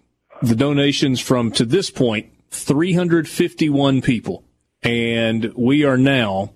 [0.41, 4.43] the donations from to this point 351 people,
[4.81, 6.51] and we are now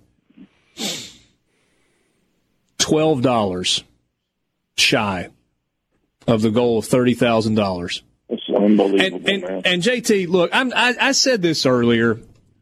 [2.84, 3.84] twelve dollars
[4.78, 5.30] shy
[6.28, 8.04] of the goal of thirty thousand dollars.
[8.28, 9.54] It's unbelievable, And, man.
[9.54, 12.20] and, and JT, look, I'm, I, I said this earlier,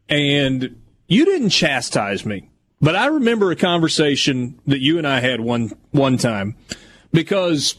[0.08, 2.50] and you didn't chastise me,
[2.80, 6.54] but I remember a conversation that you and I had one one time
[7.12, 7.74] because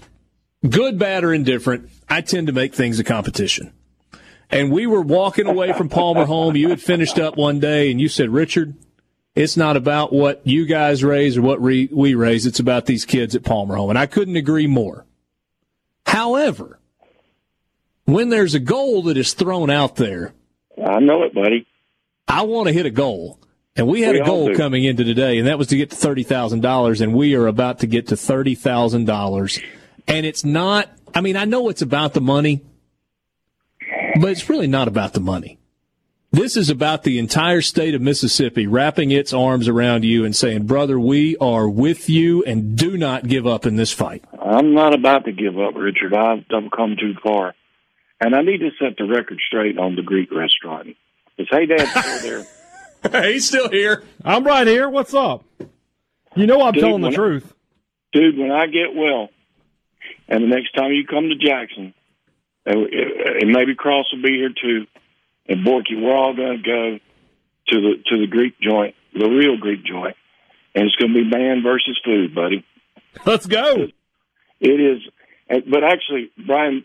[0.68, 3.72] good, bad, or indifferent, I tend to make things a competition.
[4.50, 6.56] And we were walking away from Palmer home.
[6.56, 8.76] You had finished up one day, and you said, Richard,
[9.36, 12.46] it's not about what you guys raise or what re- we raise.
[12.46, 13.90] It's about these kids at Palmer home.
[13.90, 15.06] And I couldn't agree more.
[16.06, 16.80] However,
[18.06, 20.34] when there's a goal that is thrown out there,
[20.84, 21.66] I know it, buddy.
[22.28, 23.40] I want to hit a goal.
[23.76, 25.96] And we had We a goal coming into today, and that was to get to
[25.96, 29.60] thirty thousand dollars, and we are about to get to thirty thousand dollars.
[30.08, 30.90] And it's not.
[31.16, 32.62] I mean, I know it's about the money,
[34.20, 35.58] but it's really not about the money.
[36.34, 40.66] This is about the entire state of Mississippi wrapping its arms around you and saying,
[40.66, 44.96] "Brother, we are with you, and do not give up in this fight." I'm not
[44.96, 46.14] about to give up, Richard.
[46.16, 47.54] I've, I've come too far.
[48.20, 50.96] And I need to set the record straight on the Greek restaurant.
[51.38, 52.44] Is Hey Dad still
[53.12, 53.24] there?
[53.32, 54.04] He's still here.
[54.26, 54.90] I'm right here.
[54.90, 55.44] What's up?
[56.36, 57.54] You know I'm Dude, telling the when I- truth.
[58.12, 59.30] Dude, when I get well,
[60.28, 61.94] and the next time you come to Jackson,
[62.66, 64.86] and, and maybe Cross will be here too,
[65.48, 67.00] and Borky, we're all going to go
[67.70, 70.16] to the to the Greek joint, the real Greek joint,
[70.76, 72.66] and it's going to be man versus food, buddy.
[73.26, 73.88] Let's go.
[74.60, 75.02] It is,
[75.70, 76.84] but actually, Brian,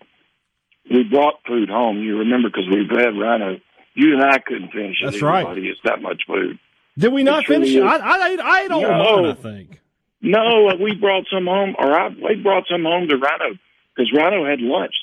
[0.90, 1.98] we brought food home.
[2.02, 3.58] You remember because we've had Rhino.
[3.94, 5.06] You and I couldn't finish it.
[5.10, 5.58] That's right.
[5.58, 6.58] It's that much food.
[6.96, 7.82] Did we not It finish it?
[7.82, 9.22] I, I, I ate all No.
[9.22, 9.80] mine, I think.
[10.20, 13.56] No, uh, we brought some home, or I we brought some home to Rhino
[13.94, 14.94] because Rhino had lunch.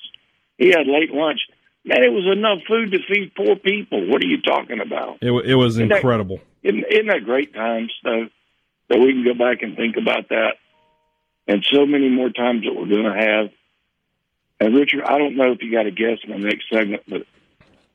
[0.57, 1.39] He had late lunch.
[1.85, 4.09] Man, it was enough food to feed four people.
[4.09, 5.19] What are you talking about?
[5.21, 6.39] It, it was Isn't incredible.
[6.63, 8.27] Isn't, isn't that great times, though,
[8.89, 10.53] that we can go back and think about that?
[11.47, 13.49] And so many more times that we're going to have.
[14.59, 17.27] And Richard, I don't know if you got a guess in the next segment, but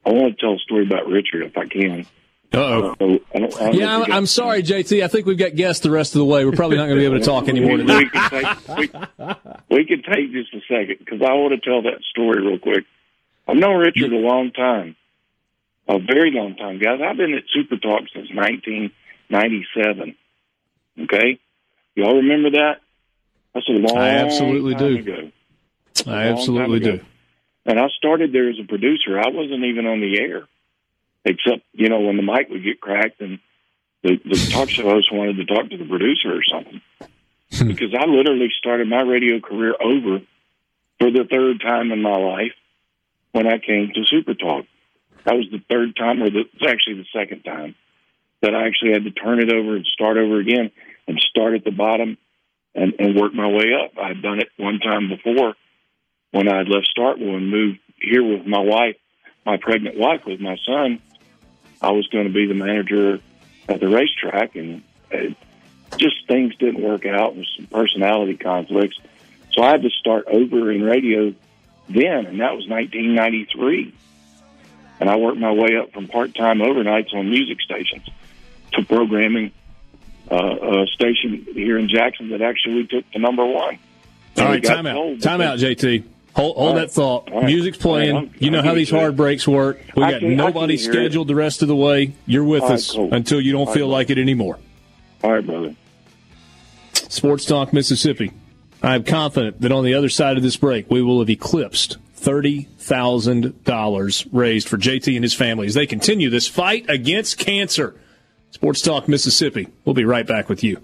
[0.07, 2.07] I want to tell a story about Richard if I can.
[2.53, 2.93] Uh-oh.
[2.93, 5.03] I don't, I don't Yeah, I'm, I'm sorry, JT.
[5.03, 6.45] I think we've got guests the rest of the way.
[6.45, 7.99] We're probably not going to be able to talk anymore we, today.
[7.99, 11.83] we can take we, we can take just a second because I want to tell
[11.83, 12.85] that story real quick.
[13.51, 14.95] I've known Richard a long time,
[15.89, 17.01] a very long time, guys.
[17.05, 20.15] I've been at Super Talk since 1997.
[21.01, 21.41] Okay,
[21.97, 22.77] y'all remember that?
[23.53, 23.99] That's a long.
[23.99, 24.99] I absolutely time do.
[24.99, 25.33] Ago.
[26.07, 27.01] I absolutely do.
[27.67, 29.19] And I started there as a producer.
[29.19, 30.47] I wasn't even on the air,
[31.25, 33.41] except you know when the mic would get cracked and
[34.05, 36.81] the, the talk show host wanted to talk to the producer or something.
[37.53, 37.67] Hmm.
[37.67, 40.21] because I literally started my radio career over
[41.01, 42.53] for the third time in my life
[43.32, 44.66] when I came to Super Talk.
[45.24, 47.74] That was the third time, or the, it's actually the second time
[48.40, 50.70] that I actually had to turn it over and start over again
[51.07, 52.16] and start at the bottom
[52.74, 53.93] and, and work my way up.
[53.98, 55.55] I'd done it one time before
[56.31, 58.97] when I had left Starkville and moved here with my wife,
[59.44, 61.01] my pregnant wife with my son.
[61.82, 63.20] I was going to be the manager
[63.69, 65.36] at the racetrack, and it,
[65.97, 68.98] just things didn't work out with some personality conflicts.
[69.52, 71.35] So I had to start over in radio
[71.93, 73.95] then, and that was 1993.
[75.01, 78.07] And I worked my way up from part-time overnights on music stations
[78.73, 79.53] to programming
[80.31, 80.37] uh,
[80.83, 83.79] a station here in Jackson that actually took the number one.
[84.37, 85.21] All And we right, time out.
[85.21, 86.05] Time out, JT.
[86.37, 87.29] Hold, hold All that thought.
[87.31, 87.47] All right.
[87.47, 88.15] Music's playing.
[88.15, 89.01] All right, you know how these it to you.
[89.01, 89.81] hard breaks work.
[89.97, 90.95] We got can- nobody can hear it.
[91.07, 92.12] scheduled the rest of the way.
[92.27, 93.12] You're with All right, us cool.
[93.12, 94.59] until you don't All feel right, like it anymore.
[95.25, 95.75] All right, brother.
[96.93, 98.31] Sports Talk Mississippi.
[98.82, 101.98] I am confident that on the other side of this break, we will have eclipsed
[102.16, 107.94] $30,000 raised for JT and his family as they continue this fight against cancer.
[108.51, 109.69] Sports Talk Mississippi.
[109.85, 110.81] We'll be right back with you.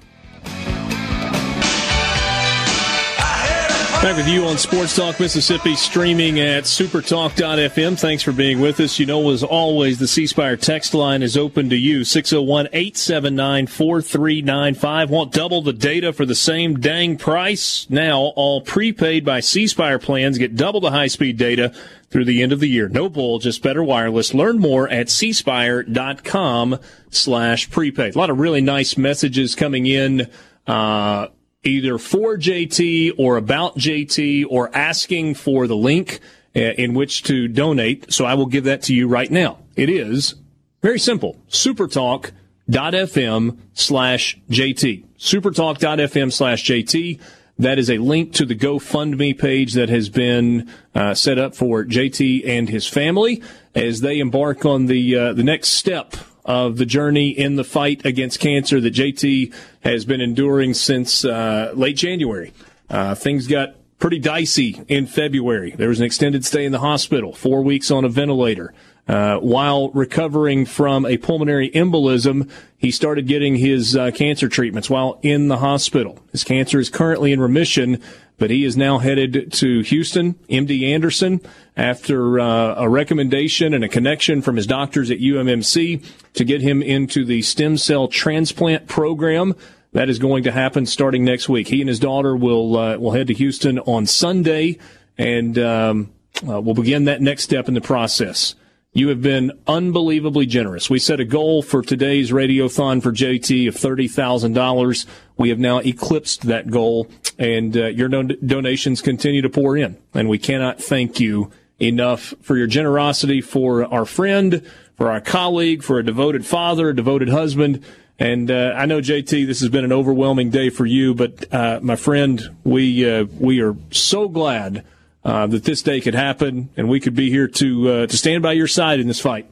[4.07, 7.99] Back with you on Sports Talk Mississippi, streaming at supertalk.fm.
[7.99, 9.01] Thanks for being with us.
[9.01, 13.67] You know, as always, the C Spire text line is open to you 601 879
[13.67, 15.11] 4395.
[15.11, 17.91] Want double the data for the same dang price?
[17.91, 21.75] Now, all prepaid by C Spire plans get double the high speed data
[22.09, 22.89] through the end of the year.
[22.89, 24.33] No bull, just better wireless.
[24.33, 26.79] Learn more at cspire.com
[27.11, 28.15] slash prepaid.
[28.15, 30.31] A lot of really nice messages coming in.
[30.65, 31.27] Uh,
[31.65, 36.21] either for JT or about JT or asking for the link
[36.55, 38.13] uh, in which to donate.
[38.13, 39.59] So I will give that to you right now.
[39.75, 40.37] It is
[40.83, 41.37] very simple.
[41.49, 45.05] Supertalk.fm slash JT.
[45.19, 47.21] Supertalk.fm slash JT.
[47.59, 51.85] That is a link to the GoFundMe page that has been uh, set up for
[51.85, 53.43] JT and his family
[53.75, 56.17] as they embark on the uh, the next step
[56.47, 61.73] of the journey in the fight against cancer that JT has been enduring since uh,
[61.75, 62.53] late January.
[62.89, 65.73] Uh, things got pretty dicey in February.
[65.73, 68.73] There was an extended stay in the hospital, four weeks on a ventilator.
[69.09, 75.19] Uh, while recovering from a pulmonary embolism, he started getting his uh, cancer treatments while
[75.23, 76.19] in the hospital.
[76.33, 78.03] His cancer is currently in remission,
[78.39, 81.41] but he is now headed to Houston, MD Anderson,
[81.77, 86.05] after uh, a recommendation and a connection from his doctors at UMMC
[86.35, 89.55] to get him into the stem cell transplant program.
[89.93, 91.69] That is going to happen starting next week.
[91.69, 94.79] He and his daughter will uh, will head to Houston on Sunday,
[95.17, 96.13] and um,
[96.47, 98.55] uh, we'll begin that next step in the process.
[98.97, 100.89] You have been unbelievably generous.
[100.89, 105.07] We set a goal for today's radiothon for JT of $30,000.
[105.37, 107.07] We have now eclipsed that goal,
[107.39, 109.99] and uh, your don- donations continue to pour in.
[110.15, 114.67] And we cannot thank you enough for your generosity for our friend,
[114.97, 117.85] for our colleague, for a devoted father, a devoted husband.
[118.19, 121.81] And uh, I know JT, this has been an overwhelming day for you, but uh,
[121.83, 124.87] my friend, we uh, we are so glad
[125.27, 128.45] uh, that this day could happen, and we could be here to uh, to stand
[128.45, 129.51] by your side in this fight.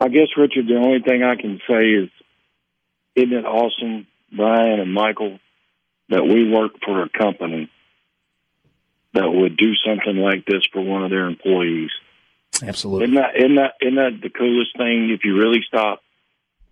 [0.00, 2.10] I guess, Richard, the only thing I can say is,
[3.14, 5.38] isn't it awesome, Brian and Michael,
[6.08, 7.70] that we work for a company
[9.14, 11.90] that would do something like this for one of their employees?
[12.60, 13.04] Absolutely.
[13.04, 16.02] Isn't that, isn't that, isn't that the coolest thing if you really stop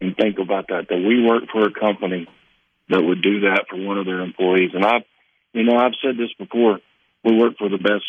[0.00, 0.88] and think about that?
[0.88, 2.26] That we work for a company
[2.88, 4.72] that would do that for one of their employees.
[4.74, 5.04] And I've,
[5.52, 6.80] you know, I've said this before.
[7.24, 8.04] We work for the best.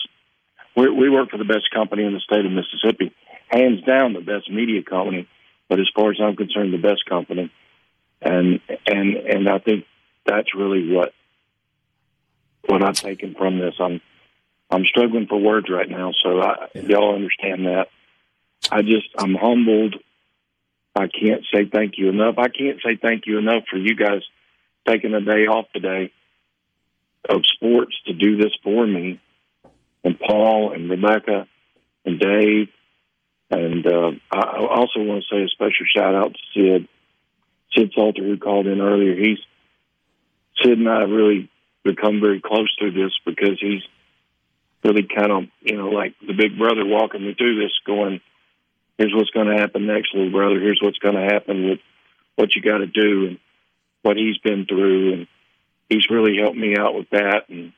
[0.76, 3.14] We, we work for the best company in the state of Mississippi,
[3.48, 5.28] hands down the best media company.
[5.70, 7.52] But as far as I'm concerned, the best company.
[8.22, 9.86] And and and I think
[10.26, 11.14] that's really what
[12.68, 13.76] what I've taken from this.
[13.80, 14.02] I'm
[14.70, 17.88] I'm struggling for words right now, so I, y'all understand that.
[18.72, 19.96] I just I'm humbled.
[20.96, 22.36] I can't say thank you enough.
[22.38, 24.22] I can't say thank you enough for you guys
[24.88, 26.12] taking a day off today
[27.30, 29.20] of sports to do this for me,
[30.04, 31.48] and Paul and Rebecca
[32.06, 32.70] and Dave,
[33.50, 36.88] and uh, I also want to say a special shout out to Sid,
[37.76, 39.16] Sid Salter who called in earlier.
[39.16, 39.40] He's
[40.62, 41.50] Sid and I have really
[41.84, 43.84] become very close through this because he's
[44.84, 48.22] really kind of you know like the big brother walking me through this, going,
[48.98, 50.60] "Here's what's going to happen next, little brother.
[50.60, 51.80] Here's what's going to happen with
[52.36, 53.40] what you got to do and
[54.02, 55.28] what he's been through and."
[55.90, 57.74] He's really helped me out with that, and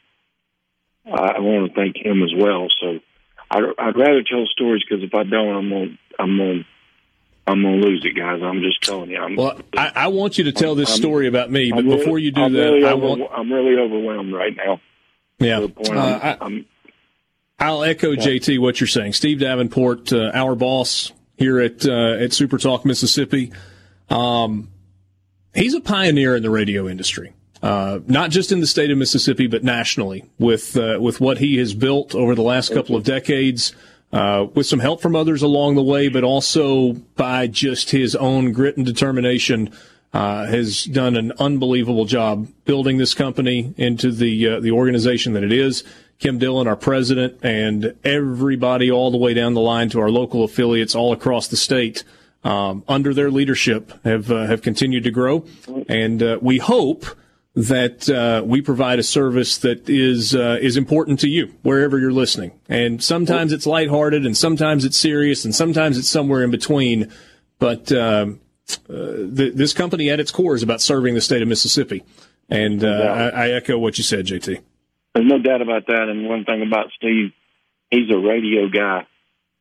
[1.05, 2.67] I want to thank him as well.
[2.81, 2.99] So
[3.49, 6.65] I'd, I'd rather tell stories because if I don't, I'm gonna I'm gonna
[7.47, 8.41] I'm gonna lose it, guys.
[8.43, 9.19] I'm just telling you.
[9.19, 11.97] I'm, well, I, I want you to tell this I'm, story about me, but really,
[11.97, 13.21] before you do I'm that, really I over, want.
[13.33, 14.81] I'm really overwhelmed right now.
[15.39, 15.67] Yeah.
[15.89, 16.65] Uh, I'm,
[17.59, 18.23] I, will echo yeah.
[18.23, 19.13] JT what you're saying.
[19.13, 23.53] Steve Davenport, uh, our boss here at uh, at Super Talk Mississippi,
[24.09, 24.69] um,
[25.53, 29.47] he's a pioneer in the radio industry uh, not just in the state of Mississippi,
[29.47, 33.73] but nationally with uh, with what he has built over the last couple of decades.
[34.13, 38.53] Uh, with some help from others along the way, but also by just his own
[38.53, 39.69] grit and determination,
[40.13, 45.43] uh, has done an unbelievable job building this company into the uh, the organization that
[45.43, 45.83] it is.
[46.19, 50.43] Kim Dillon, our president, and everybody all the way down the line to our local
[50.43, 52.05] affiliates all across the state.
[52.43, 55.43] Um, under their leadership, have uh, have continued to grow,
[55.89, 57.05] and we hope
[57.57, 62.11] that uh, we provide a service that is uh, is important to you wherever you're
[62.11, 62.51] listening.
[62.69, 67.11] And sometimes it's lighthearted, and sometimes it's serious, and sometimes it's somewhere in between.
[67.57, 68.27] But uh,
[68.87, 72.03] th- this company, at its core, is about serving the state of Mississippi.
[72.47, 74.61] And uh, I-, I echo what you said, JT.
[75.15, 76.09] There's no doubt about that.
[76.09, 77.31] And one thing about Steve,
[77.89, 79.07] he's a radio guy,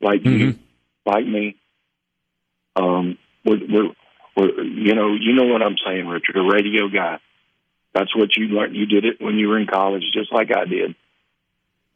[0.03, 0.39] like mm-hmm.
[0.39, 0.59] you,
[1.07, 1.57] like me.
[2.77, 3.91] Um, we're, we're,
[4.37, 7.21] we're, you know, you know what I'm saying, Richard, a radio guy
[7.97, 8.77] that's what you learned.
[8.77, 10.95] You did it when you were in college, just like I did.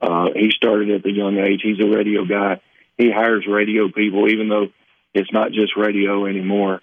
[0.01, 1.61] Uh, he started at the young age.
[1.63, 2.63] He's a radio guy.
[2.97, 4.69] He hires radio people, even though
[5.13, 6.81] it's not just radio anymore.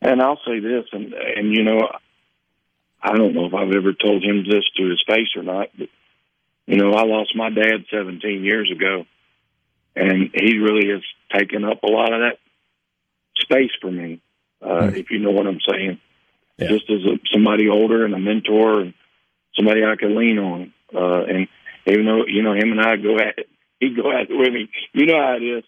[0.00, 1.88] And I'll say this, and and you know,
[3.02, 5.88] I don't know if I've ever told him this to his face or not, but
[6.66, 9.04] you know, I lost my dad 17 years ago,
[9.96, 11.02] and he really has
[11.36, 12.38] taken up a lot of that
[13.40, 14.20] space for me.
[14.62, 14.96] Uh, mm-hmm.
[14.96, 15.98] If you know what I'm saying
[16.58, 16.68] yeah.
[16.68, 18.94] just as a, somebody older and a mentor and
[19.56, 20.72] somebody I could lean on.
[20.94, 21.48] Uh, and
[21.86, 23.48] even though you know him and I go at it,
[23.80, 24.68] he go at it with me.
[24.92, 25.64] You know how it is.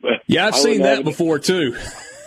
[0.00, 1.76] But yeah, I've seen that before too.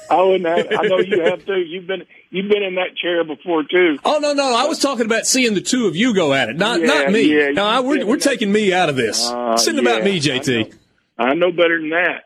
[0.09, 0.79] I wouldn't have.
[0.79, 1.57] I know you have too.
[1.57, 3.97] You've been you've been in that chair before too.
[4.05, 6.57] Oh no, no, I was talking about seeing the two of you go at it,
[6.57, 7.23] not yeah, not me.
[7.23, 9.27] Yeah, no, I, we're we're taking me out of this.
[9.27, 10.73] Uh, it's yeah, about me, JT.
[11.17, 12.25] I know, I know better than that.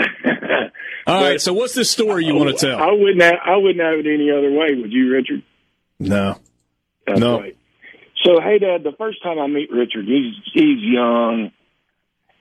[1.06, 1.40] All right.
[1.40, 2.78] So what's this story you want to tell?
[2.78, 3.22] I wouldn't.
[3.22, 4.80] Have, I wouldn't have it any other way.
[4.80, 5.42] Would you, Richard?
[5.98, 6.38] No.
[7.06, 7.40] That's no.
[7.40, 7.56] Right.
[8.24, 8.82] So hey, Dad.
[8.84, 11.52] The first time I meet Richard, he's he's young.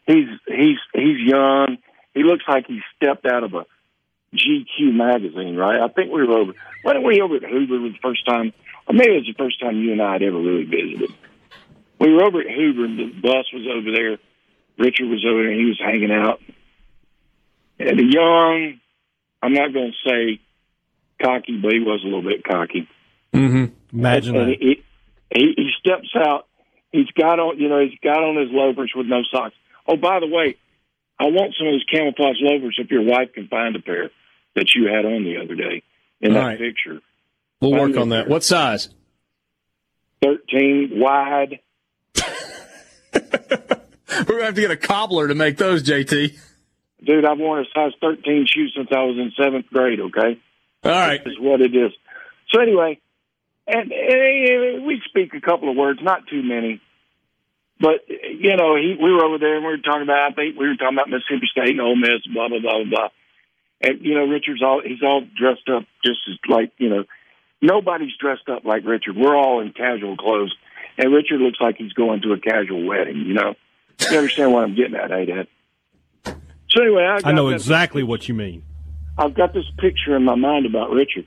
[0.05, 1.77] He's he's he's young.
[2.13, 3.65] He looks like he stepped out of a
[4.35, 5.79] GQ magazine, right?
[5.79, 6.53] I think we were over.
[6.83, 8.53] Why don't we over at Hoover the first time,
[8.87, 11.11] or maybe it was the first time you and I had ever really visited.
[11.99, 14.17] We were over at Hoover, and the bus was over there.
[14.77, 16.41] Richard was over there, and he was hanging out.
[17.79, 18.79] Young,
[19.41, 20.41] I'm not going to say
[21.21, 22.87] cocky, but he was a little bit cocky.
[23.33, 23.97] Mm-hmm.
[23.97, 24.57] Imagine and, that.
[24.59, 24.83] he,
[25.33, 26.47] he, he steps out.
[26.91, 29.55] He's got on, you know, he's got on his loafers with no socks.
[29.87, 30.55] Oh, by the way,
[31.19, 34.09] I want some of those camouflage loafers if your wife can find a pair
[34.55, 35.83] that you had on the other day
[36.21, 36.59] in All that right.
[36.59, 36.99] picture.
[37.61, 38.23] We'll Find work on that.
[38.23, 38.29] pair.
[38.29, 38.89] What size?
[40.23, 41.59] 13 wide.
[43.13, 46.37] We're gonna have to get a cobbler to make those, JT.
[47.03, 50.39] Dude, I've worn a size 13 shoe since I was in seventh grade, okay?
[50.83, 51.23] All right.
[51.23, 51.91] This is what it is.
[52.51, 52.99] So anyway,
[53.67, 56.81] and, and we speak a couple of words, not too many.
[57.79, 60.31] But you know, he, we were over there and we were talking about.
[60.31, 62.89] I think we were talking about Mississippi State and Ole Miss, blah blah blah blah
[62.89, 63.09] blah.
[63.81, 67.05] And you know, Richard's all he's all dressed up just as like you know,
[67.61, 69.15] nobody's dressed up like Richard.
[69.15, 70.53] We're all in casual clothes,
[70.97, 73.23] and Richard looks like he's going to a casual wedding.
[73.25, 73.55] You know,
[74.11, 75.47] you understand what I'm getting at, eh, Dad?
[76.71, 78.63] So anyway, I, I know exactly what you mean.
[79.17, 81.25] I've got this picture in my mind about Richard.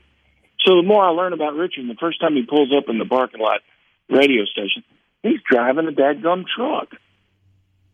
[0.65, 3.05] So the more I learn about Richard, the first time he pulls up in the
[3.05, 3.59] parking lot
[4.09, 4.83] radio station,
[5.21, 6.89] he's driving a dadgum truck.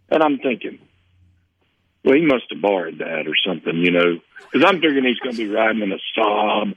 [0.10, 0.80] And I'm thinking,
[2.04, 4.20] well, he must have borrowed that or something, you know,
[4.52, 6.76] because I'm thinking he's going to be riding in a Saab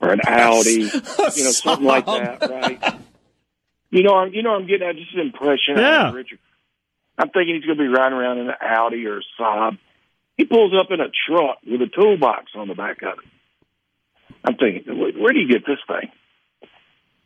[0.00, 2.82] or an Audi, you know, something like that, right?
[3.90, 6.08] You know, I'm, you know, I'm getting at just an impression Yeah.
[6.08, 6.38] of Richard.
[7.16, 9.78] I'm thinking he's going to be riding around in an Audi or a Saab.
[10.36, 13.24] He pulls up in a truck with a toolbox on the back of it.
[14.44, 16.10] I'm thinking, where, where do you get this thing?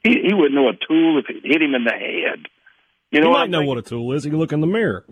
[0.05, 2.47] He, he wouldn't know a tool if it hit him in the head.
[3.11, 3.69] You know you what might I'm know thinking?
[3.69, 4.25] what a tool is.
[4.25, 5.05] He can look in the mirror.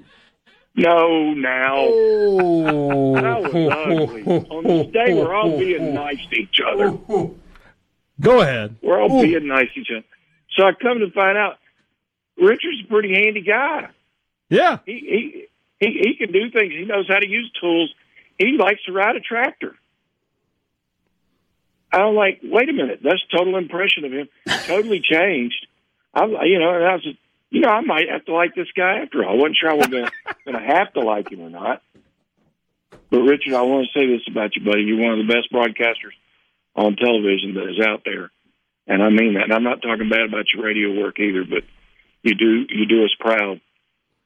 [0.76, 1.74] No, now.
[1.78, 3.14] Oh.
[3.14, 4.22] That was ugly.
[4.24, 6.98] On this day, we're all being nice to each other.
[8.20, 8.76] Go ahead.
[8.82, 10.04] We're all being nice to each other.
[10.56, 11.54] So I come to find out,
[12.36, 13.88] Richard's a pretty handy guy.
[14.50, 14.78] Yeah.
[14.84, 15.46] He
[15.80, 16.72] he he, can do things.
[16.72, 17.92] He knows how to use tools.
[18.38, 19.76] He likes to ride a tractor.
[21.92, 24.28] I'm like, wait a minute, that's a total impression of him.
[24.66, 25.66] Totally changed.
[26.12, 27.18] I'm, you know, and I was, just,
[27.50, 29.32] you know, I might have to like this guy after all.
[29.32, 30.06] I wasn't sure I was going
[30.46, 31.82] to have to like him or not.
[33.10, 34.82] But Richard, I want to say this about you, buddy.
[34.82, 36.16] You're one of the best broadcasters
[36.74, 38.30] on television that is out there,
[38.86, 39.44] and I mean that.
[39.44, 41.62] And I'm not talking bad about your radio work either, but
[42.22, 43.60] you do you do us proud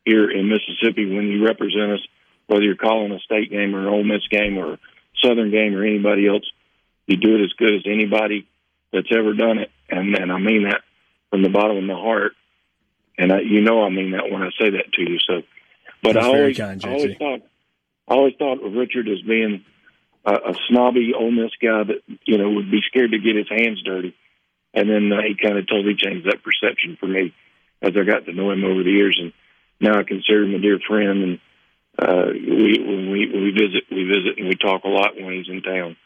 [0.05, 2.01] here in Mississippi when you represent us,
[2.47, 4.79] whether you're calling a state game or an Ole Miss game or
[5.23, 6.49] Southern game or anybody else.
[7.07, 8.47] You do it as good as anybody
[8.93, 10.83] that's ever done it, and and I mean that
[11.31, 12.33] from the bottom of my heart.
[13.19, 15.19] And I, you know I mean that when I say that to you.
[15.19, 15.43] So,
[16.03, 17.41] but That's I always, kind, I always thought,
[18.09, 19.65] I always thought of Richard as being
[20.25, 23.49] a, a snobby Ole Miss guy that you know would be scared to get his
[23.49, 24.15] hands dirty,
[24.75, 27.35] and then uh, he kind of totally changed that perception for me
[27.83, 29.33] as I got to know him over the years, and
[29.81, 31.23] now I consider him a dear friend.
[31.23, 31.39] And
[31.99, 35.49] uh, we when we we visit, we visit and we talk a lot when he's
[35.49, 35.97] in town,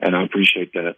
[0.00, 0.96] and I appreciate that.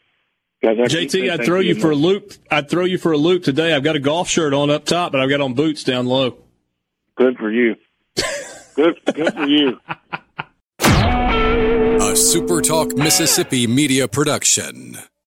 [0.63, 2.33] Guys, I JT, I'd throw you for a loop.
[2.51, 3.75] I'd throw you for a loop today.
[3.75, 6.39] I've got a golf shirt on up top, but I've got on boots down low.
[7.17, 7.77] Good for you.
[8.75, 9.79] good, good for you.
[10.81, 14.99] A SuperTalk Mississippi media production.